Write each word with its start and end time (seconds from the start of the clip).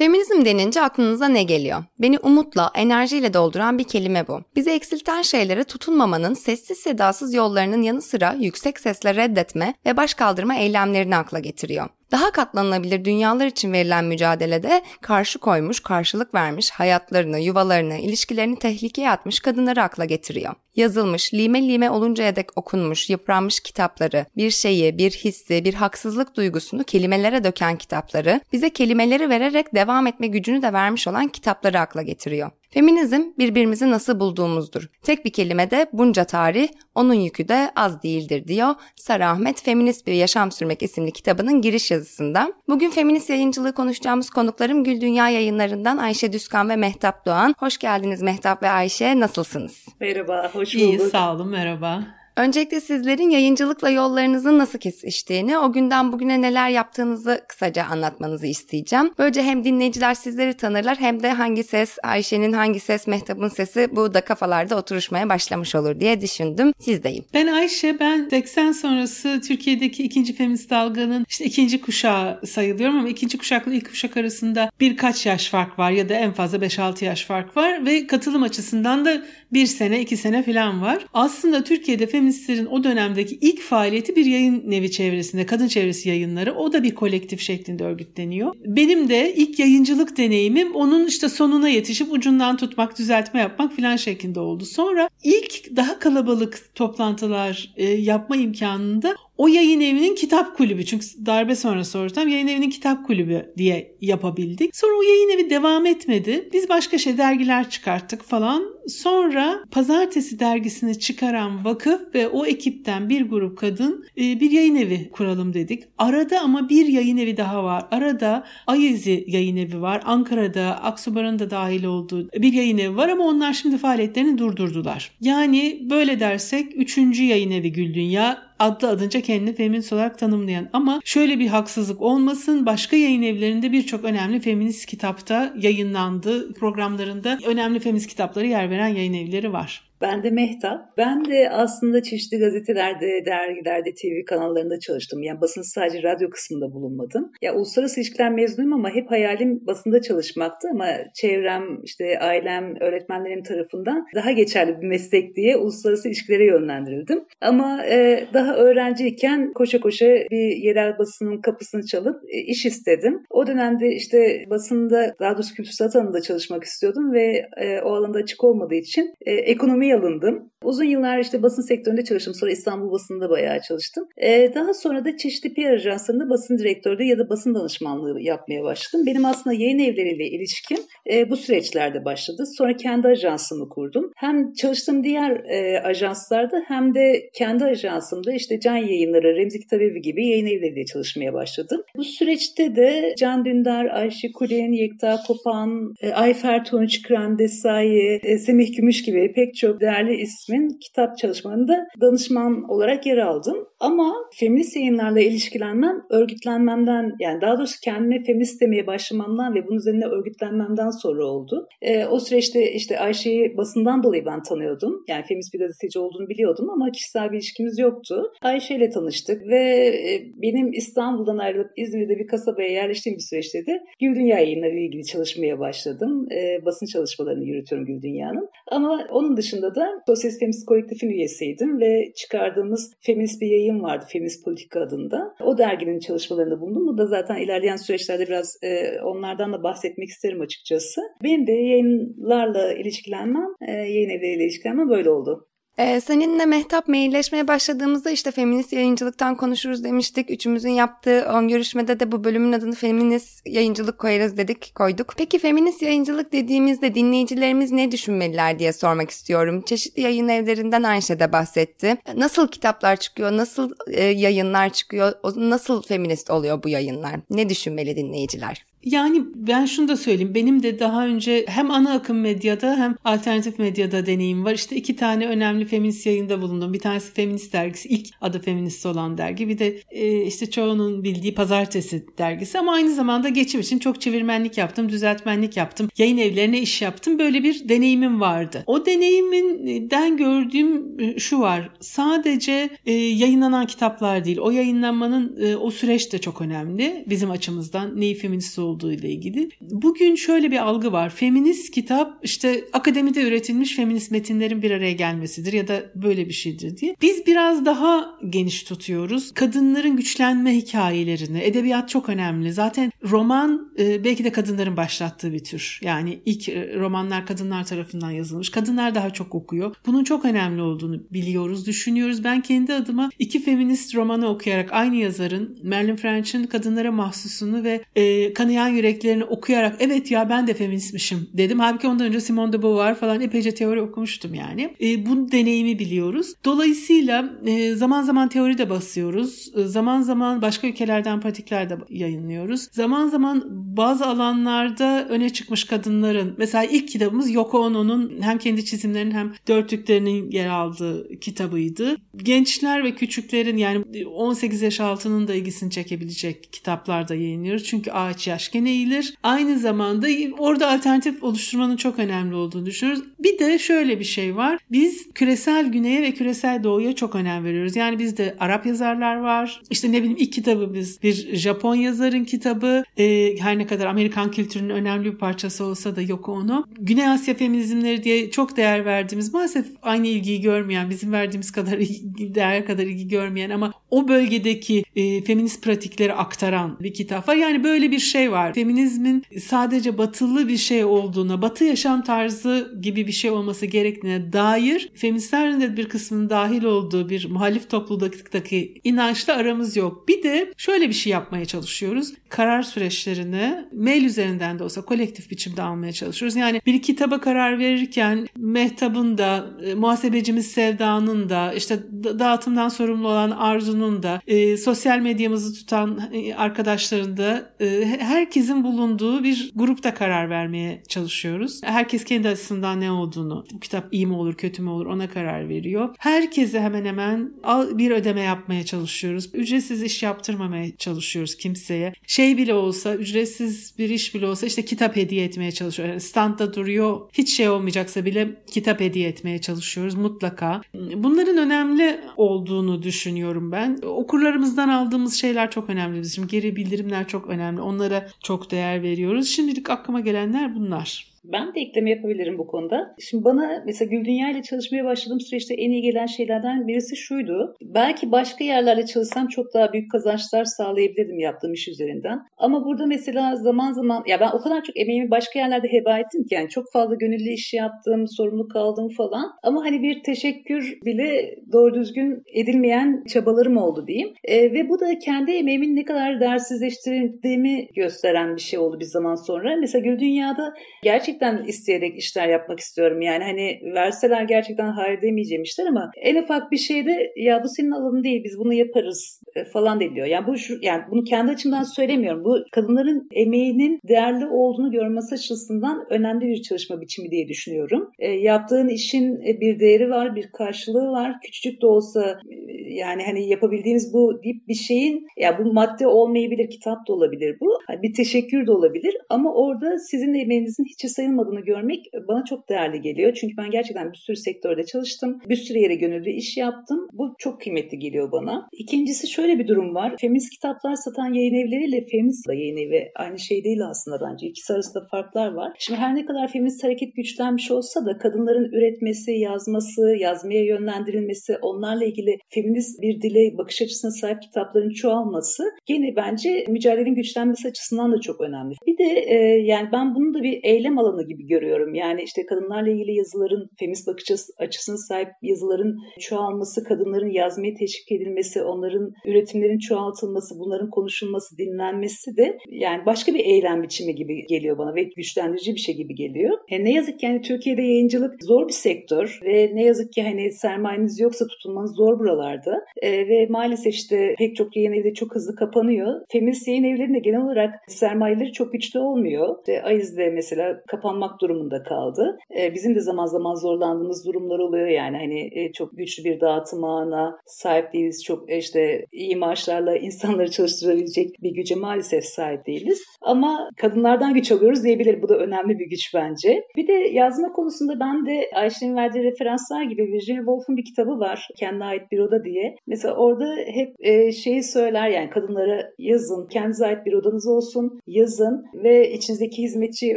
Feminizm 0.00 0.44
denince 0.44 0.82
aklınıza 0.82 1.28
ne 1.28 1.42
geliyor? 1.42 1.84
Beni 1.98 2.18
umutla, 2.18 2.70
enerjiyle 2.74 3.34
dolduran 3.34 3.78
bir 3.78 3.84
kelime 3.84 4.28
bu. 4.28 4.42
Bizi 4.56 4.70
eksilten 4.70 5.22
şeylere 5.22 5.64
tutunmamanın 5.64 6.34
sessiz 6.34 6.78
sedasız 6.78 7.34
yollarının 7.34 7.82
yanı 7.82 8.02
sıra 8.02 8.36
yüksek 8.38 8.80
sesle 8.80 9.14
reddetme 9.14 9.74
ve 9.86 9.96
baş 9.96 10.14
kaldırma 10.14 10.54
eylemlerini 10.54 11.16
akla 11.16 11.38
getiriyor 11.38 11.88
daha 12.10 12.30
katlanılabilir 12.30 13.04
dünyalar 13.04 13.46
için 13.46 13.72
verilen 13.72 14.04
mücadelede 14.04 14.82
karşı 15.00 15.38
koymuş, 15.38 15.80
karşılık 15.80 16.34
vermiş, 16.34 16.70
hayatlarını, 16.70 17.38
yuvalarını, 17.38 17.98
ilişkilerini 17.98 18.58
tehlikeye 18.58 19.10
atmış 19.10 19.40
kadınları 19.40 19.82
akla 19.82 20.04
getiriyor. 20.04 20.54
Yazılmış, 20.76 21.34
lime 21.34 21.68
lime 21.68 21.90
oluncaya 21.90 22.36
dek 22.36 22.48
okunmuş, 22.56 23.10
yıpranmış 23.10 23.60
kitapları, 23.60 24.26
bir 24.36 24.50
şeyi, 24.50 24.98
bir 24.98 25.10
hissi, 25.10 25.64
bir 25.64 25.74
haksızlık 25.74 26.36
duygusunu 26.36 26.84
kelimelere 26.84 27.44
döken 27.44 27.76
kitapları, 27.76 28.40
bize 28.52 28.70
kelimeleri 28.70 29.30
vererek 29.30 29.74
devam 29.74 30.06
etme 30.06 30.26
gücünü 30.26 30.62
de 30.62 30.72
vermiş 30.72 31.08
olan 31.08 31.28
kitapları 31.28 31.80
akla 31.80 32.02
getiriyor. 32.02 32.50
Feminizm 32.72 33.22
birbirimizi 33.38 33.90
nasıl 33.90 34.20
bulduğumuzdur. 34.20 34.88
Tek 35.02 35.24
bir 35.24 35.32
kelimede 35.32 35.86
bunca 35.92 36.24
tarih, 36.24 36.68
onun 36.94 37.14
yükü 37.14 37.48
de 37.48 37.72
az 37.76 38.02
değildir 38.02 38.46
diyor 38.48 38.74
Sara 38.96 39.30
Ahmet 39.30 39.62
Feminist 39.62 40.06
Bir 40.06 40.12
Yaşam 40.12 40.52
Sürmek 40.52 40.82
isimli 40.82 41.12
kitabının 41.12 41.60
giriş 41.60 41.90
yazısında. 41.90 42.52
Bugün 42.68 42.90
feminist 42.90 43.30
yayıncılığı 43.30 43.74
konuşacağımız 43.74 44.30
konuklarım 44.30 44.84
Gül 44.84 45.00
Dünya 45.00 45.28
yayınlarından 45.28 45.96
Ayşe 45.96 46.32
Düskan 46.32 46.68
ve 46.68 46.76
Mehtap 46.76 47.26
Doğan. 47.26 47.54
Hoş 47.58 47.78
geldiniz 47.78 48.22
Mehtap 48.22 48.62
ve 48.62 48.70
Ayşe. 48.70 49.20
Nasılsınız? 49.20 49.86
Merhaba, 50.00 50.50
hoş 50.52 50.74
bulduk. 50.74 50.88
İyi, 50.88 50.98
sağ 50.98 51.34
olun, 51.34 51.48
merhaba. 51.48 52.19
Öncelikle 52.40 52.80
sizlerin 52.80 53.30
yayıncılıkla 53.30 53.90
yollarınızın 53.90 54.58
nasıl 54.58 54.78
kesiştiğini, 54.78 55.58
o 55.58 55.72
günden 55.72 56.12
bugüne 56.12 56.42
neler 56.42 56.68
yaptığınızı 56.68 57.40
kısaca 57.48 57.84
anlatmanızı 57.84 58.46
isteyeceğim. 58.46 59.10
Böylece 59.18 59.42
hem 59.42 59.64
dinleyiciler 59.64 60.14
sizleri 60.14 60.54
tanırlar 60.54 60.96
hem 61.00 61.22
de 61.22 61.32
hangi 61.32 61.64
ses 61.64 61.96
Ayşe'nin, 62.02 62.52
hangi 62.52 62.80
ses 62.80 63.06
Mehtap'ın 63.06 63.48
sesi 63.48 63.88
bu 63.96 64.14
da 64.14 64.20
kafalarda 64.20 64.76
oturuşmaya 64.76 65.28
başlamış 65.28 65.74
olur 65.74 66.00
diye 66.00 66.20
düşündüm. 66.20 66.72
Sizdeyim. 66.78 67.24
Ben 67.34 67.46
Ayşe, 67.46 68.00
ben 68.00 68.28
80 68.30 68.72
sonrası 68.72 69.40
Türkiye'deki 69.48 70.02
ikinci 70.02 70.34
feminist 70.34 70.70
dalganın 70.70 71.26
işte 71.28 71.44
ikinci 71.44 71.80
kuşağı 71.80 72.40
sayılıyorum 72.46 72.98
ama 72.98 73.08
ikinci 73.08 73.38
kuşakla 73.38 73.72
ilk 73.72 73.90
kuşak 73.90 74.16
arasında 74.16 74.70
birkaç 74.80 75.26
yaş 75.26 75.48
fark 75.48 75.78
var 75.78 75.90
ya 75.90 76.08
da 76.08 76.14
en 76.14 76.32
fazla 76.32 76.58
5-6 76.58 77.04
yaş 77.04 77.24
fark 77.24 77.56
var 77.56 77.86
ve 77.86 78.06
katılım 78.06 78.42
açısından 78.42 79.04
da 79.04 79.22
bir 79.52 79.66
sene, 79.66 80.00
iki 80.00 80.16
sene 80.16 80.42
falan 80.42 80.82
var. 80.82 81.06
Aslında 81.14 81.64
Türkiye'de 81.64 82.06
feminist 82.06 82.29
feministlerin 82.30 82.66
o 82.66 82.84
dönemdeki 82.84 83.38
ilk 83.40 83.60
faaliyeti 83.60 84.16
bir 84.16 84.24
yayın 84.24 84.62
nevi 84.66 84.90
çevresinde, 84.90 85.46
kadın 85.46 85.68
çevresi 85.68 86.08
yayınları. 86.08 86.54
O 86.54 86.72
da 86.72 86.82
bir 86.82 86.94
kolektif 86.94 87.40
şeklinde 87.40 87.84
örgütleniyor. 87.84 88.52
Benim 88.64 89.08
de 89.08 89.34
ilk 89.36 89.58
yayıncılık 89.58 90.16
deneyimim 90.16 90.74
onun 90.74 91.06
işte 91.06 91.28
sonuna 91.28 91.68
yetişip 91.68 92.12
ucundan 92.12 92.56
tutmak, 92.56 92.98
düzeltme 92.98 93.40
yapmak 93.40 93.72
filan 93.72 93.96
şeklinde 93.96 94.40
oldu. 94.40 94.64
Sonra 94.64 95.08
ilk 95.24 95.76
daha 95.76 95.98
kalabalık 95.98 96.74
toplantılar 96.74 97.72
e, 97.76 97.84
yapma 97.84 98.36
imkanında 98.36 99.16
o 99.40 99.48
yayın 99.48 99.80
evinin 99.80 100.14
kitap 100.14 100.56
kulübü 100.56 100.84
çünkü 100.84 101.06
darbe 101.26 101.56
sonrası 101.56 101.98
ortam 101.98 102.28
yayın 102.28 102.46
evinin 102.46 102.70
kitap 102.70 103.06
kulübü 103.06 103.52
diye 103.56 103.96
yapabildik. 104.00 104.76
Sonra 104.76 104.92
o 104.98 105.02
yayın 105.02 105.30
evi 105.30 105.50
devam 105.50 105.86
etmedi. 105.86 106.48
Biz 106.52 106.68
başka 106.68 106.98
şey 106.98 107.18
dergiler 107.18 107.70
çıkarttık 107.70 108.22
falan. 108.22 108.64
Sonra 108.88 109.64
Pazartesi 109.70 110.38
dergisini 110.38 110.98
çıkaran 110.98 111.64
vakıf 111.64 112.14
ve 112.14 112.28
o 112.28 112.46
ekipten 112.46 113.08
bir 113.08 113.28
grup 113.28 113.58
kadın 113.58 114.04
e, 114.18 114.40
bir 114.40 114.50
yayın 114.50 114.76
evi 114.76 115.10
kuralım 115.10 115.54
dedik. 115.54 115.84
Arada 115.98 116.40
ama 116.40 116.68
bir 116.68 116.86
yayın 116.86 117.16
evi 117.16 117.36
daha 117.36 117.64
var. 117.64 117.84
Arada 117.90 118.46
Ayezi 118.66 119.24
yayın 119.26 119.56
evi 119.56 119.80
var. 119.80 120.02
Ankara'da 120.04 120.82
Aksubar'ın 120.82 121.38
da 121.38 121.50
dahil 121.50 121.84
olduğu 121.84 122.28
bir 122.32 122.52
yayın 122.52 122.78
evi 122.78 122.96
var 122.96 123.08
ama 123.08 123.24
onlar 123.24 123.52
şimdi 123.52 123.78
faaliyetlerini 123.78 124.38
durdurdular. 124.38 125.10
Yani 125.20 125.86
böyle 125.90 126.20
dersek 126.20 126.76
üçüncü 126.76 127.24
yayın 127.24 127.50
evi 127.50 127.72
Gül 127.72 127.94
Dünya 127.94 128.49
adlı 128.60 128.88
adınca 128.88 129.20
kendini 129.20 129.54
feminist 129.54 129.92
olarak 129.92 130.18
tanımlayan 130.18 130.68
ama 130.72 131.00
şöyle 131.04 131.38
bir 131.38 131.46
haksızlık 131.46 132.00
olmasın 132.00 132.66
başka 132.66 132.96
yayın 132.96 133.22
evlerinde 133.22 133.72
birçok 133.72 134.04
önemli 134.04 134.40
feminist 134.40 134.86
kitapta 134.86 135.54
yayınlandı 135.58 136.54
programlarında 136.54 137.38
önemli 137.46 137.80
feminist 137.80 138.06
kitapları 138.06 138.46
yer 138.46 138.70
veren 138.70 138.88
yayın 138.88 139.14
evleri 139.14 139.52
var. 139.52 139.89
Ben 140.00 140.22
de 140.22 140.30
Mehtap. 140.30 140.96
Ben 140.98 141.24
de 141.24 141.50
aslında 141.50 142.02
çeşitli 142.02 142.38
gazetelerde, 142.38 143.24
dergilerde, 143.26 143.94
TV 143.94 144.24
kanallarında 144.26 144.78
çalıştım. 144.80 145.22
Yani 145.22 145.40
basın 145.40 145.62
sadece 145.62 146.02
radyo 146.02 146.30
kısmında 146.30 146.72
bulunmadım. 146.72 147.32
Ya 147.42 147.54
uluslararası 147.54 148.00
ilişkiler 148.00 148.32
mezunuyum 148.32 148.72
ama 148.72 148.90
hep 148.90 149.10
hayalim 149.10 149.66
basında 149.66 150.02
çalışmaktı 150.02 150.68
ama 150.72 150.86
çevrem, 151.14 151.62
işte 151.84 152.18
ailem, 152.18 152.74
öğretmenlerim 152.80 153.42
tarafından 153.42 154.06
daha 154.14 154.32
geçerli 154.32 154.80
bir 154.80 154.86
meslek 154.86 155.36
diye 155.36 155.56
uluslararası 155.56 156.08
ilişkilere 156.08 156.46
yönlendirildim. 156.46 157.24
Ama 157.40 157.84
e, 157.86 158.24
daha 158.34 158.56
öğrenciyken 158.56 159.52
koşa 159.52 159.80
koşa 159.80 160.06
bir 160.06 160.56
yerel 160.56 160.98
basının 160.98 161.40
kapısını 161.40 161.86
çalıp 161.86 162.16
e, 162.28 162.38
iş 162.38 162.66
istedim. 162.66 163.22
O 163.30 163.46
dönemde 163.46 163.94
işte 163.94 164.44
basında 164.50 165.14
daha 165.20 165.34
doğrusu 165.34 165.54
kültür 165.54 165.72
sanat 165.72 166.24
çalışmak 166.24 166.64
istiyordum 166.64 167.12
ve 167.12 167.46
e, 167.56 167.80
o 167.80 167.94
alanda 167.94 168.18
açık 168.18 168.44
olmadığı 168.44 168.74
için 168.74 169.14
e, 169.26 169.32
ekonomi 169.32 169.89
alındım. 169.94 170.50
Uzun 170.64 170.84
yıllar 170.84 171.18
işte 171.18 171.42
basın 171.42 171.62
sektöründe 171.62 172.04
çalıştım. 172.04 172.34
Sonra 172.34 172.50
İstanbul 172.50 172.92
basında 172.92 173.30
bayağı 173.30 173.60
çalıştım. 173.60 174.04
Ee, 174.22 174.52
daha 174.54 174.74
sonra 174.74 175.04
da 175.04 175.16
çeşitli 175.16 175.54
PR 175.54 175.72
ajanslarında 175.72 176.30
basın 176.30 176.58
direktörlüğü 176.58 177.04
ya 177.04 177.18
da 177.18 177.28
basın 177.28 177.54
danışmanlığı 177.54 178.20
yapmaya 178.20 178.62
başladım. 178.64 179.06
Benim 179.06 179.24
aslında 179.24 179.56
yayın 179.56 179.78
evleriyle 179.78 180.26
ilişkim 180.26 180.78
e, 181.10 181.30
bu 181.30 181.36
süreçlerde 181.36 182.04
başladı. 182.04 182.44
Sonra 182.58 182.76
kendi 182.76 183.08
ajansımı 183.08 183.68
kurdum. 183.68 184.10
Hem 184.16 184.52
çalıştığım 184.52 185.04
diğer 185.04 185.30
e, 185.30 185.80
ajanslarda 185.80 186.64
hem 186.68 186.94
de 186.94 187.30
kendi 187.34 187.64
ajansımda 187.64 188.32
işte 188.32 188.60
Can 188.60 188.76
Yayınları, 188.76 189.36
Remzi 189.36 189.60
Kitabevi 189.60 190.00
gibi 190.00 190.28
yayın 190.28 190.46
evleriyle 190.46 190.84
çalışmaya 190.84 191.34
başladım. 191.34 191.82
Bu 191.96 192.04
süreçte 192.04 192.76
de 192.76 193.14
Can 193.18 193.44
Dündar, 193.44 193.84
Ayşe 193.84 194.32
Kulin, 194.32 194.72
Yekta 194.72 195.20
Kopan, 195.26 195.94
e, 196.02 196.10
Ayfer 196.10 196.64
Tunç, 196.64 197.00
Desai, 197.38 198.20
e, 198.22 198.38
Semih 198.38 198.76
Gümüş 198.76 199.02
gibi 199.02 199.32
pek 199.32 199.54
çok 199.54 199.79
değerli 199.80 200.16
ismin 200.16 200.78
kitap 200.80 201.18
çalışmalarında 201.18 201.86
danışman 202.00 202.70
olarak 202.70 203.06
yer 203.06 203.18
aldım. 203.18 203.56
Ama 203.80 204.14
feminist 204.34 204.76
yayınlarla 204.76 205.20
ilişkilenmem 205.20 206.02
örgütlenmemden 206.10 207.12
yani 207.20 207.40
daha 207.40 207.58
doğrusu 207.58 207.80
kendime 207.84 208.22
feminist 208.24 208.60
demeye 208.60 208.86
başlamamdan 208.86 209.54
ve 209.54 209.66
bunun 209.66 209.78
üzerine 209.78 210.06
örgütlenmemden 210.06 210.90
sonra 210.90 211.24
oldu. 211.24 211.68
E, 211.82 212.06
o 212.06 212.20
süreçte 212.20 212.72
işte 212.72 212.98
Ayşe'yi 212.98 213.56
basından 213.56 214.02
dolayı 214.02 214.26
ben 214.26 214.42
tanıyordum. 214.42 215.04
Yani 215.08 215.24
feminist 215.24 215.54
bir 215.54 215.58
gazeteci 215.58 215.98
olduğunu 215.98 216.28
biliyordum 216.28 216.70
ama 216.70 216.90
kişisel 216.90 217.32
bir 217.32 217.36
ilişkimiz 217.36 217.78
yoktu. 217.78 218.32
Ayşe 218.42 218.74
ile 218.74 218.90
tanıştık 218.90 219.46
ve 219.46 219.60
e, 219.86 220.22
benim 220.42 220.72
İstanbul'dan 220.72 221.38
ayrılıp 221.38 221.70
İzmir'de 221.76 222.18
bir 222.18 222.26
kasabaya 222.26 222.68
yerleştiğim 222.68 223.16
bir 223.18 223.22
süreçte 223.22 223.66
de 223.66 223.82
Gül 224.00 224.14
Dünya 224.14 224.38
yayınları 224.38 224.70
ile 224.70 224.84
ilgili 224.84 225.04
çalışmaya 225.04 225.58
başladım. 225.58 226.26
E, 226.32 226.64
basın 226.64 226.86
çalışmalarını 226.86 227.44
yürütüyorum 227.44 227.86
Gül 227.86 228.02
Dünya'nın. 228.02 228.48
Ama 228.70 229.06
onun 229.10 229.36
dışında 229.36 229.69
sırasında 229.70 229.74
da 229.74 230.02
Sosyalist 230.06 230.40
Feminist 230.40 230.66
Kolektif'in 230.66 231.10
üyesiydim 231.10 231.80
ve 231.80 232.12
çıkardığımız 232.16 232.92
feminist 233.00 233.40
bir 233.40 233.46
yayın 233.46 233.82
vardı 233.82 234.04
Feminist 234.12 234.44
Politika 234.44 234.80
adında. 234.80 235.34
O 235.44 235.58
derginin 235.58 235.98
çalışmalarında 235.98 236.60
bulundum. 236.60 236.86
Bu 236.86 236.98
da 236.98 237.06
zaten 237.06 237.36
ilerleyen 237.36 237.76
süreçlerde 237.76 238.26
biraz 238.26 238.56
e, 238.62 239.00
onlardan 239.00 239.52
da 239.52 239.62
bahsetmek 239.62 240.08
isterim 240.08 240.40
açıkçası. 240.40 241.00
Benim 241.22 241.46
de 241.46 241.52
yayınlarla 241.52 242.72
ilişkilenmem, 242.72 243.48
e, 243.68 243.72
yayın 243.72 244.10
evleriyle 244.10 244.44
ilişkilenmem 244.44 244.88
böyle 244.88 245.10
oldu. 245.10 245.49
Ee, 245.80 246.00
seninle 246.00 246.46
Mehtap 246.46 246.88
mailleşmeye 246.88 247.48
başladığımızda 247.48 248.10
işte 248.10 248.30
feminist 248.30 248.72
yayıncılıktan 248.72 249.36
konuşuruz 249.36 249.84
demiştik. 249.84 250.30
Üçümüzün 250.30 250.70
yaptığı 250.70 251.20
ön 251.20 251.48
görüşmede 251.48 252.00
de 252.00 252.12
bu 252.12 252.24
bölümün 252.24 252.52
adını 252.52 252.74
feminist 252.74 253.46
yayıncılık 253.46 253.98
koyarız 253.98 254.36
dedik, 254.36 254.72
koyduk. 254.74 255.14
Peki 255.16 255.38
feminist 255.38 255.82
yayıncılık 255.82 256.32
dediğimizde 256.32 256.94
dinleyicilerimiz 256.94 257.72
ne 257.72 257.92
düşünmeliler 257.92 258.58
diye 258.58 258.72
sormak 258.72 259.10
istiyorum. 259.10 259.62
Çeşitli 259.62 260.02
yayın 260.02 260.28
evlerinden 260.28 260.82
Ayşe 260.82 261.20
de 261.20 261.32
bahsetti. 261.32 261.96
Nasıl 262.16 262.48
kitaplar 262.48 262.96
çıkıyor, 262.96 263.32
nasıl 263.32 263.72
e, 263.88 264.04
yayınlar 264.04 264.70
çıkıyor, 264.70 265.12
nasıl 265.36 265.82
feminist 265.82 266.30
oluyor 266.30 266.62
bu 266.62 266.68
yayınlar? 266.68 267.20
Ne 267.30 267.48
düşünmeli 267.48 267.96
dinleyiciler? 267.96 268.69
Yani 268.84 269.22
ben 269.34 269.66
şunu 269.66 269.88
da 269.88 269.96
söyleyeyim. 269.96 270.34
Benim 270.34 270.62
de 270.62 270.78
daha 270.78 271.06
önce 271.06 271.44
hem 271.48 271.70
ana 271.70 271.92
akım 271.92 272.20
medyada 272.20 272.76
hem 272.76 272.96
alternatif 273.04 273.58
medyada 273.58 274.06
deneyim 274.06 274.44
var. 274.44 274.54
İşte 274.54 274.76
iki 274.76 274.96
tane 274.96 275.26
önemli 275.26 275.64
feminist 275.64 276.06
yayında 276.06 276.42
bulundum. 276.42 276.72
Bir 276.72 276.78
tanesi 276.78 277.12
Feminist 277.12 277.52
dergisi. 277.52 277.88
ilk 277.88 278.08
adı 278.20 278.40
Feminist 278.40 278.86
olan 278.86 279.18
dergi. 279.18 279.48
Bir 279.48 279.58
de 279.58 279.80
e, 279.90 280.22
işte 280.22 280.50
çoğunun 280.50 281.04
bildiği 281.04 281.34
Pazartesi 281.34 282.06
dergisi. 282.18 282.58
Ama 282.58 282.72
aynı 282.72 282.94
zamanda 282.94 283.28
geçim 283.28 283.60
için 283.60 283.78
çok 283.78 284.00
çevirmenlik 284.00 284.58
yaptım, 284.58 284.88
düzeltmenlik 284.88 285.56
yaptım. 285.56 285.88
Yayın 285.98 286.16
evlerine 286.16 286.60
iş 286.60 286.82
yaptım. 286.82 287.18
Böyle 287.18 287.42
bir 287.42 287.68
deneyimim 287.68 288.20
vardı. 288.20 288.64
O 288.66 288.86
deneyiminden 288.86 290.16
gördüğüm 290.16 291.00
e, 291.00 291.18
şu 291.18 291.40
var. 291.40 291.70
Sadece 291.80 292.70
e, 292.86 292.92
yayınlanan 292.92 293.66
kitaplar 293.66 294.24
değil. 294.24 294.38
O 294.38 294.50
yayınlanmanın 294.50 295.36
e, 295.42 295.56
o 295.56 295.70
süreç 295.70 296.12
de 296.12 296.18
çok 296.18 296.40
önemli. 296.40 297.04
Bizim 297.06 297.30
açımızdan 297.30 298.00
neyi 298.00 298.14
feminist 298.14 298.58
olduğu 298.58 298.69
olduğu 298.70 298.92
ile 298.92 299.10
ilgili. 299.10 299.50
Bugün 299.60 300.14
şöyle 300.14 300.50
bir 300.50 300.58
algı 300.58 300.92
var. 300.92 301.10
Feminist 301.10 301.70
kitap 301.70 302.18
işte 302.22 302.64
akademide 302.72 303.22
üretilmiş 303.22 303.76
feminist 303.76 304.10
metinlerin 304.10 304.62
bir 304.62 304.70
araya 304.70 304.92
gelmesidir 304.92 305.52
ya 305.52 305.68
da 305.68 305.82
böyle 305.94 306.28
bir 306.28 306.32
şeydir 306.32 306.76
diye. 306.76 306.96
Biz 307.02 307.26
biraz 307.26 307.66
daha 307.66 308.18
geniş 308.30 308.62
tutuyoruz. 308.62 309.34
Kadınların 309.34 309.96
güçlenme 309.96 310.56
hikayelerini. 310.56 311.40
Edebiyat 311.42 311.88
çok 311.88 312.08
önemli. 312.08 312.52
Zaten 312.52 312.92
roman 313.02 313.72
e, 313.78 314.04
belki 314.04 314.24
de 314.24 314.32
kadınların 314.32 314.76
başlattığı 314.76 315.32
bir 315.32 315.44
tür. 315.44 315.80
Yani 315.82 316.20
ilk 316.26 316.48
e, 316.48 316.74
romanlar 316.78 317.26
kadınlar 317.26 317.66
tarafından 317.66 318.10
yazılmış. 318.10 318.50
Kadınlar 318.50 318.94
daha 318.94 319.10
çok 319.10 319.34
okuyor. 319.34 319.76
Bunun 319.86 320.04
çok 320.04 320.24
önemli 320.24 320.62
olduğunu 320.62 321.02
biliyoruz, 321.10 321.66
düşünüyoruz. 321.66 322.24
Ben 322.24 322.40
kendi 322.40 322.74
adıma 322.74 323.10
iki 323.18 323.42
feminist 323.42 323.94
romanı 323.94 324.28
okuyarak 324.28 324.72
aynı 324.72 324.96
yazarın 324.96 325.58
Merlin 325.62 325.96
French'in 325.96 326.44
kadınlara 326.44 326.92
mahsusunu 326.92 327.64
ve 327.64 327.84
e, 327.96 328.34
Kanayan 328.34 328.59
Kanayan 328.60 328.76
Yüreklerini 328.76 329.24
okuyarak 329.24 329.76
evet 329.80 330.10
ya 330.10 330.28
ben 330.28 330.46
de 330.46 330.54
feministmişim 330.54 331.28
dedim. 331.32 331.58
Halbuki 331.58 331.88
ondan 331.88 332.06
önce 332.06 332.20
Simone 332.20 332.52
de 332.52 332.62
Beauvoir 332.62 332.94
falan 332.94 333.20
epeyce 333.20 333.54
teori 333.54 333.80
okumuştum 333.82 334.34
yani. 334.34 334.74
E, 334.80 335.06
bu 335.06 335.32
deneyimi 335.32 335.78
biliyoruz. 335.78 336.34
Dolayısıyla 336.44 337.32
e, 337.46 337.74
zaman 337.74 338.02
zaman 338.02 338.28
teori 338.28 338.58
de 338.58 338.70
basıyoruz. 338.70 339.52
E, 339.56 339.64
zaman 339.64 340.02
zaman 340.02 340.42
başka 340.42 340.66
ülkelerden 340.66 341.20
pratikler 341.20 341.70
de 341.70 341.78
yayınlıyoruz. 341.88 342.68
Zaman 342.72 343.08
zaman 343.08 343.44
bazı 343.76 344.06
alanlarda 344.06 345.06
öne 345.08 345.30
çıkmış 345.30 345.64
kadınların 345.64 346.34
mesela 346.38 346.64
ilk 346.64 346.88
kitabımız 346.88 347.30
Yoko 347.30 347.58
Ono'nun 347.58 348.12
hem 348.20 348.38
kendi 348.38 348.64
çizimlerinin 348.64 349.14
hem 349.14 349.32
dörtlüklerinin 349.48 350.30
yer 350.30 350.46
aldığı 350.46 351.20
kitabıydı. 351.20 351.96
Gençler 352.16 352.84
ve 352.84 352.94
küçüklerin 352.94 353.56
yani 353.56 354.06
18 354.06 354.62
yaş 354.62 354.80
altının 354.80 355.28
da 355.28 355.34
ilgisini 355.34 355.70
çekebilecek 355.70 356.52
kitaplarda 356.52 357.14
yayınlıyoruz. 357.14 357.64
Çünkü 357.64 357.90
ağaç 357.90 358.28
yaş 358.28 358.49
başken 358.50 358.64
eğilir. 358.64 359.14
Aynı 359.22 359.58
zamanda 359.58 360.06
orada 360.38 360.70
alternatif 360.70 361.22
oluşturmanın 361.22 361.76
çok 361.76 361.98
önemli 361.98 362.34
olduğunu 362.34 362.66
düşünüyoruz. 362.66 363.04
Bir 363.18 363.38
de 363.38 363.58
şöyle 363.58 364.00
bir 364.00 364.04
şey 364.04 364.36
var. 364.36 364.58
Biz 364.70 365.10
küresel 365.14 365.66
güneye 365.66 366.02
ve 366.02 366.12
küresel 366.12 366.64
doğuya 366.64 366.94
çok 366.94 367.14
önem 367.14 367.44
veriyoruz. 367.44 367.76
Yani 367.76 367.98
bizde 367.98 368.36
Arap 368.40 368.66
yazarlar 368.66 369.16
var. 369.16 369.62
İşte 369.70 369.92
ne 369.92 369.98
bileyim 369.98 370.16
ilk 370.20 370.32
kitabımız 370.32 371.02
bir 371.02 371.36
Japon 371.36 371.74
yazarın 371.74 372.24
kitabı. 372.24 372.84
Ee, 372.98 373.36
her 373.38 373.58
ne 373.58 373.66
kadar 373.66 373.86
Amerikan 373.86 374.30
kültürünün 374.30 374.70
önemli 374.70 375.12
bir 375.12 375.18
parçası 375.18 375.64
olsa 375.64 375.96
da 375.96 376.02
yok 376.02 376.28
onu. 376.28 376.66
Güney 376.78 377.08
Asya 377.08 377.34
feminizmleri 377.34 378.04
diye 378.04 378.30
çok 378.30 378.56
değer 378.56 378.84
verdiğimiz 378.84 379.34
maalesef 379.34 379.66
aynı 379.82 380.06
ilgiyi 380.06 380.40
görmeyen, 380.40 380.90
bizim 380.90 381.12
verdiğimiz 381.12 381.52
kadar 381.52 381.78
değer 382.34 382.66
kadar 382.66 382.82
ilgi 382.82 383.08
görmeyen 383.08 383.50
ama 383.50 383.72
o 383.90 384.08
bölgedeki 384.08 384.84
e, 384.96 385.24
feminist 385.24 385.62
pratikleri 385.62 386.12
aktaran 386.12 386.76
bir 386.80 386.94
kitap 386.94 387.28
var. 387.28 387.34
Yani 387.34 387.64
böyle 387.64 387.90
bir 387.90 387.98
şey 387.98 388.32
var. 388.32 388.54
Feminizmin 388.54 389.24
sadece 389.40 389.98
batılı 389.98 390.48
bir 390.48 390.56
şey 390.56 390.84
olduğuna, 390.84 391.42
batı 391.42 391.64
yaşam 391.64 392.04
tarzı 392.04 392.78
gibi 392.82 393.06
bir 393.06 393.12
şey 393.12 393.30
olması 393.30 393.66
gerektiğine 393.66 394.32
dair 394.32 394.90
feministlerin 394.94 395.60
de 395.60 395.76
bir 395.76 395.88
kısmının 395.88 396.30
dahil 396.30 396.64
olduğu 396.64 397.08
bir 397.08 397.30
muhalif 397.30 397.70
topluluktaki 397.70 398.80
inançla 398.84 399.36
aramız 399.36 399.76
yok. 399.76 400.08
Bir 400.08 400.22
de 400.22 400.52
şöyle 400.56 400.88
bir 400.88 400.94
şey 400.94 401.12
yapmaya 401.12 401.44
çalışıyoruz. 401.44 402.12
Karar 402.28 402.62
süreçlerini 402.62 403.64
mail 403.76 404.04
üzerinden 404.04 404.58
de 404.58 404.64
olsa 404.64 404.82
kolektif 404.82 405.30
biçimde 405.30 405.62
almaya 405.62 405.92
çalışıyoruz. 405.92 406.36
Yani 406.36 406.60
bir 406.66 406.82
kitaba 406.82 407.20
karar 407.20 407.58
verirken 407.58 408.28
Mehtap'ın 408.36 409.18
da, 409.18 409.50
e, 409.64 409.74
muhasebecimiz 409.74 410.46
Sevda'nın 410.46 411.28
da, 411.28 411.52
işte 411.52 411.78
dağıtımdan 412.04 412.68
sorumlu 412.68 413.08
olan 413.08 413.30
Arzu'nun 413.30 413.79
da, 413.80 414.20
e, 414.26 414.56
sosyal 414.56 414.98
medyamızı 414.98 415.54
tutan 415.54 416.00
e, 416.12 416.34
arkadaşların 416.34 417.16
da 417.16 417.52
e, 417.60 417.84
her 418.00 418.20
herkesin 418.20 418.64
bulunduğu 418.64 419.24
bir 419.24 419.52
grupta 419.54 419.94
karar 419.94 420.30
vermeye 420.30 420.82
çalışıyoruz. 420.88 421.60
Herkes 421.64 422.04
kendi 422.04 422.28
açısından 422.28 422.80
ne 422.80 422.90
olduğunu, 422.90 423.46
bu 423.52 423.60
kitap 423.60 423.88
iyi 423.92 424.06
mi 424.06 424.14
olur, 424.14 424.34
kötü 424.34 424.62
mü 424.62 424.70
olur 424.70 424.86
ona 424.86 425.08
karar 425.08 425.48
veriyor. 425.48 425.94
Herkese 425.98 426.60
hemen 426.60 426.84
hemen 426.84 427.32
bir 427.78 427.90
ödeme 427.90 428.20
yapmaya 428.20 428.64
çalışıyoruz. 428.64 429.30
Ücretsiz 429.34 429.82
iş 429.82 430.02
yaptırmamaya 430.02 430.76
çalışıyoruz 430.76 431.36
kimseye. 431.36 431.92
Şey 432.06 432.36
bile 432.36 432.54
olsa, 432.54 432.94
ücretsiz 432.94 433.78
bir 433.78 433.90
iş 433.90 434.14
bile 434.14 434.26
olsa 434.26 434.46
işte 434.46 434.64
kitap 434.64 434.96
hediye 434.96 435.24
etmeye 435.24 435.52
çalışıyoruz. 435.52 435.92
Yani 435.92 436.00
standta 436.00 436.54
duruyor. 436.54 437.00
Hiç 437.12 437.36
şey 437.36 437.48
olmayacaksa 437.48 438.04
bile 438.04 438.28
kitap 438.46 438.80
hediye 438.80 439.08
etmeye 439.08 439.40
çalışıyoruz 439.40 439.94
mutlaka. 439.94 440.60
Bunların 440.74 441.36
önemli 441.36 442.00
olduğunu 442.16 442.82
düşünüyorum 442.82 443.52
ben. 443.52 443.69
Okurlarımızdan 443.82 444.68
aldığımız 444.68 445.14
şeyler 445.14 445.50
çok 445.50 445.70
önemli 445.70 446.00
bizim. 446.00 446.26
Geri 446.26 446.56
bildirimler 446.56 447.08
çok 447.08 447.26
önemli. 447.26 447.60
Onlara 447.60 448.08
çok 448.22 448.50
değer 448.50 448.82
veriyoruz. 448.82 449.28
Şimdilik 449.28 449.70
aklıma 449.70 450.00
gelenler 450.00 450.54
bunlar. 450.54 451.09
Ben 451.24 451.54
de 451.54 451.60
ekleme 451.60 451.90
yapabilirim 451.90 452.38
bu 452.38 452.46
konuda. 452.46 452.94
Şimdi 452.98 453.24
bana 453.24 453.62
mesela 453.66 453.88
Gül 453.90 454.04
Dünya 454.04 454.30
ile 454.30 454.42
çalışmaya 454.42 454.84
başladığım 454.84 455.20
süreçte 455.20 455.54
en 455.54 455.70
iyi 455.70 455.82
gelen 455.82 456.06
şeylerden 456.06 456.68
birisi 456.68 456.96
şuydu. 456.96 457.56
Belki 457.62 458.12
başka 458.12 458.44
yerlerle 458.44 458.86
çalışsam 458.86 459.28
çok 459.28 459.54
daha 459.54 459.72
büyük 459.72 459.90
kazançlar 459.90 460.44
sağlayabilirdim 460.44 461.18
yaptığım 461.18 461.52
iş 461.52 461.68
üzerinden. 461.68 462.18
Ama 462.38 462.64
burada 462.64 462.86
mesela 462.86 463.36
zaman 463.36 463.72
zaman 463.72 464.02
ya 464.06 464.20
ben 464.20 464.30
o 464.32 464.40
kadar 464.40 464.62
çok 464.64 464.76
emeğimi 464.76 465.10
başka 465.10 465.38
yerlerde 465.38 465.68
heba 465.72 465.98
ettim 465.98 466.24
ki 466.24 466.34
yani 466.34 466.48
çok 466.48 466.64
fazla 466.72 466.94
gönüllü 466.94 467.30
iş 467.30 467.54
yaptım, 467.54 468.08
sorumlu 468.08 468.48
kaldım 468.48 468.88
falan. 468.96 469.30
Ama 469.42 469.64
hani 469.64 469.82
bir 469.82 470.02
teşekkür 470.02 470.78
bile 470.84 471.34
doğru 471.52 471.74
düzgün 471.74 472.22
edilmeyen 472.34 473.04
çabalarım 473.08 473.56
oldu 473.56 473.86
diyeyim. 473.86 474.12
E, 474.24 474.52
ve 474.52 474.68
bu 474.68 474.80
da 474.80 474.98
kendi 474.98 475.32
emeğimin 475.32 475.76
ne 475.76 475.84
kadar 475.84 476.20
değersizleştirdiğimi 476.20 477.66
gösteren 477.74 478.36
bir 478.36 478.40
şey 478.40 478.58
oldu 478.58 478.80
bir 478.80 478.84
zaman 478.84 479.14
sonra. 479.14 479.56
Mesela 479.56 479.82
Gül 479.82 479.98
Dünya'da 479.98 480.54
gerçekten 480.82 481.09
gerçekten 481.10 481.44
isteyerek 481.44 481.98
işler 481.98 482.28
yapmak 482.28 482.60
istiyorum. 482.60 483.02
Yani 483.02 483.24
hani 483.24 483.60
verseler 483.74 484.22
gerçekten 484.22 484.72
hayır 484.72 485.02
demeyeceğim 485.02 485.42
işler 485.42 485.66
ama 485.66 485.90
en 485.96 486.22
ufak 486.22 486.52
bir 486.52 486.56
şeyde 486.56 487.12
ya 487.16 487.44
bu 487.44 487.48
senin 487.48 487.70
alanın 487.70 488.04
değil 488.04 488.24
biz 488.24 488.38
bunu 488.38 488.54
yaparız 488.54 489.20
e, 489.36 489.44
falan 489.44 489.80
deniliyor. 489.80 490.06
Yani 490.06 490.26
bu 490.26 490.38
şu, 490.38 490.58
yani 490.62 490.82
bunu 490.90 491.04
kendi 491.04 491.30
açımdan 491.32 491.62
söylemiyorum. 491.62 492.24
Bu 492.24 492.38
kadınların 492.52 493.08
emeğinin 493.14 493.80
değerli 493.88 494.26
olduğunu 494.26 494.70
görmesi 494.70 495.14
açısından 495.14 495.86
önemli 495.90 496.26
bir 496.26 496.42
çalışma 496.42 496.80
biçimi 496.80 497.10
diye 497.10 497.28
düşünüyorum. 497.28 497.90
E, 497.98 498.10
yaptığın 498.10 498.68
işin 498.68 499.14
e, 499.14 499.40
bir 499.40 499.60
değeri 499.60 499.90
var, 499.90 500.16
bir 500.16 500.30
karşılığı 500.32 500.90
var. 500.90 501.12
Küçücük 501.24 501.62
de 501.62 501.66
olsa 501.66 502.18
e, 502.30 502.34
yani 502.74 503.02
hani 503.02 503.28
yapabildiğimiz 503.28 503.92
bu 503.92 504.20
deyip 504.24 504.48
bir 504.48 504.54
şeyin 504.54 505.06
ya 505.16 505.38
bu 505.38 505.52
madde 505.52 505.86
olmayabilir, 505.86 506.50
kitap 506.50 506.88
da 506.88 506.92
olabilir 506.92 507.36
bu. 507.40 507.58
Hani 507.66 507.82
bir 507.82 507.94
teşekkür 507.94 508.46
de 508.46 508.52
olabilir 508.52 508.96
ama 509.08 509.34
orada 509.34 509.78
sizin 509.78 510.14
emeğinizin 510.14 510.64
hiç 510.64 510.84
sayılmadığını 511.00 511.40
görmek 511.40 511.86
bana 512.08 512.24
çok 512.24 512.48
değerli 512.48 512.80
geliyor. 512.80 513.14
Çünkü 513.14 513.36
ben 513.36 513.50
gerçekten 513.50 513.92
bir 513.92 513.98
sürü 513.98 514.16
sektörde 514.16 514.64
çalıştım. 514.64 515.18
Bir 515.28 515.36
sürü 515.36 515.58
yere 515.58 515.74
gönüllü 515.74 516.10
iş 516.10 516.36
yaptım. 516.36 516.88
Bu 516.92 517.14
çok 517.18 517.40
kıymetli 517.40 517.78
geliyor 517.78 518.12
bana. 518.12 518.48
İkincisi 518.52 519.10
şöyle 519.10 519.38
bir 519.38 519.48
durum 519.48 519.74
var. 519.74 519.94
Feminist 520.00 520.30
kitaplar 520.30 520.74
satan 520.74 521.12
yayın 521.14 521.34
evleriyle 521.34 521.84
feminist 521.84 522.28
yayın 522.28 522.56
evi 522.56 522.90
aynı 522.96 523.18
şey 523.18 523.44
değil 523.44 523.60
aslında 523.70 523.98
bence. 524.00 524.26
İkisi 524.26 524.52
arasında 524.52 524.86
farklar 524.90 525.32
var. 525.32 525.52
Şimdi 525.58 525.80
her 525.80 525.94
ne 525.94 526.04
kadar 526.04 526.32
feminist 526.32 526.64
hareket 526.64 526.96
güçlenmiş 526.96 527.50
olsa 527.50 527.86
da 527.86 527.98
kadınların 527.98 528.52
üretmesi, 528.52 529.12
yazması, 529.12 529.96
yazmaya 529.98 530.44
yönlendirilmesi, 530.44 531.36
onlarla 531.42 531.84
ilgili 531.84 532.18
feminist 532.28 532.82
bir 532.82 533.02
dile 533.02 533.38
bakış 533.38 533.62
açısına 533.62 533.90
sahip 533.90 534.22
kitapların 534.22 534.70
çoğalması 534.70 535.42
gene 535.66 535.96
bence 535.96 536.44
mücadelenin 536.48 536.94
güçlenmesi 536.94 537.48
açısından 537.48 537.92
da 537.92 538.00
çok 538.00 538.20
önemli. 538.20 538.54
Bir 538.66 538.78
de 538.78 539.00
e, 539.06 539.16
yani 539.42 539.68
ben 539.72 539.94
bunu 539.94 540.14
da 540.14 540.22
bir 540.22 540.40
eylem 540.42 540.78
alanı 540.78 540.89
gibi 540.98 541.26
görüyorum. 541.26 541.74
Yani 541.74 542.02
işte 542.02 542.26
kadınlarla 542.26 542.70
ilgili 542.70 542.94
yazıların, 542.96 543.50
feminist 543.58 543.86
bakış 543.86 544.10
açısına 544.38 544.76
sahip 544.76 545.08
yazıların 545.22 545.76
çoğalması, 546.00 546.64
kadınların 546.64 547.10
yazmaya 547.10 547.54
teşvik 547.54 547.92
edilmesi, 547.92 548.42
onların 548.42 548.92
üretimlerin 549.06 549.58
çoğaltılması, 549.58 550.34
bunların 550.38 550.70
konuşulması, 550.70 551.38
dinlenmesi 551.38 552.16
de 552.16 552.38
yani 552.48 552.86
başka 552.86 553.14
bir 553.14 553.24
eylem 553.24 553.62
biçimi 553.62 553.94
gibi 553.94 554.26
geliyor 554.26 554.58
bana 554.58 554.74
ve 554.74 554.82
güçlendirici 554.82 555.54
bir 555.54 555.60
şey 555.60 555.76
gibi 555.76 555.94
geliyor. 555.94 556.38
E 556.48 556.64
ne 556.64 556.72
yazık 556.72 557.00
ki 557.00 557.06
yani 557.06 557.20
Türkiye'de 557.20 557.62
yayıncılık 557.62 558.24
zor 558.24 558.48
bir 558.48 558.52
sektör 558.52 559.20
ve 559.24 559.50
ne 559.54 559.64
yazık 559.64 559.92
ki 559.92 560.02
hani 560.02 560.32
sermayeniz 560.32 561.00
yoksa 561.00 561.26
tutunmanız 561.26 561.76
zor 561.76 561.98
buralarda. 561.98 562.64
E, 562.82 563.08
ve 563.08 563.26
maalesef 563.30 563.74
işte 563.74 564.14
pek 564.18 564.36
çok 564.36 564.56
yayın 564.56 564.72
evi 564.72 564.84
de 564.84 564.94
çok 564.94 565.14
hızlı 565.14 565.36
kapanıyor. 565.36 566.00
Feminist 566.12 566.48
yayın 566.48 566.64
evlerinde 566.64 566.98
genel 566.98 567.20
olarak 567.20 567.54
sermayeleri 567.68 568.32
çok 568.32 568.52
güçlü 568.52 568.80
olmuyor. 568.80 569.36
İşte 569.38 569.62
Ayiz'de 569.62 570.10
mesela 570.10 570.62
kapanmak 570.80 571.20
durumunda 571.20 571.62
kaldı. 571.62 572.18
E, 572.38 572.54
bizim 572.54 572.74
de 572.74 572.80
zaman 572.80 573.06
zaman 573.06 573.34
zorlandığımız 573.34 574.06
durumlar 574.06 574.38
oluyor 574.38 574.66
yani 574.66 574.96
hani 574.96 575.30
e, 575.32 575.52
çok 575.52 575.76
güçlü 575.76 576.04
bir 576.04 576.20
dağıtım 576.20 576.64
ağına 576.64 577.18
sahip 577.26 577.72
değiliz. 577.72 578.04
Çok 578.04 578.30
e, 578.30 578.38
işte 578.38 578.86
iyi 578.92 579.16
maaşlarla 579.16 579.76
insanları 579.76 580.30
çalıştırabilecek 580.30 581.22
bir 581.22 581.30
güce 581.30 581.54
maalesef 581.54 582.04
sahip 582.04 582.46
değiliz. 582.46 582.82
Ama 583.02 583.50
kadınlardan 583.56 584.14
güç 584.14 584.32
alıyoruz 584.32 584.64
diyebilir. 584.64 585.02
Bu 585.02 585.08
da 585.08 585.16
önemli 585.16 585.58
bir 585.58 585.66
güç 585.70 585.94
bence. 585.94 586.44
Bir 586.56 586.68
de 586.68 586.72
yazma 586.72 587.32
konusunda 587.32 587.80
ben 587.80 588.06
de 588.06 588.30
Ayşe'nin 588.34 588.76
verdiği 588.76 589.04
referanslar 589.04 589.62
gibi 589.62 589.82
Virginia 589.82 590.20
Woolf'un 590.20 590.56
bir 590.56 590.64
kitabı 590.64 591.00
var. 591.00 591.28
Kendine 591.36 591.64
ait 591.64 591.92
bir 591.92 591.98
oda 591.98 592.24
diye. 592.24 592.56
Mesela 592.66 592.94
orada 592.94 593.36
hep 593.46 593.74
e, 593.78 594.12
şeyi 594.12 594.42
söyler 594.42 594.88
yani 594.88 595.10
kadınlara 595.10 595.70
yazın, 595.78 596.28
kendinize 596.28 596.66
ait 596.66 596.86
bir 596.86 596.92
odanız 596.92 597.28
olsun, 597.28 597.80
yazın 597.86 598.46
ve 598.54 598.92
içinizdeki 598.92 599.42
hizmetçiyi 599.42 599.96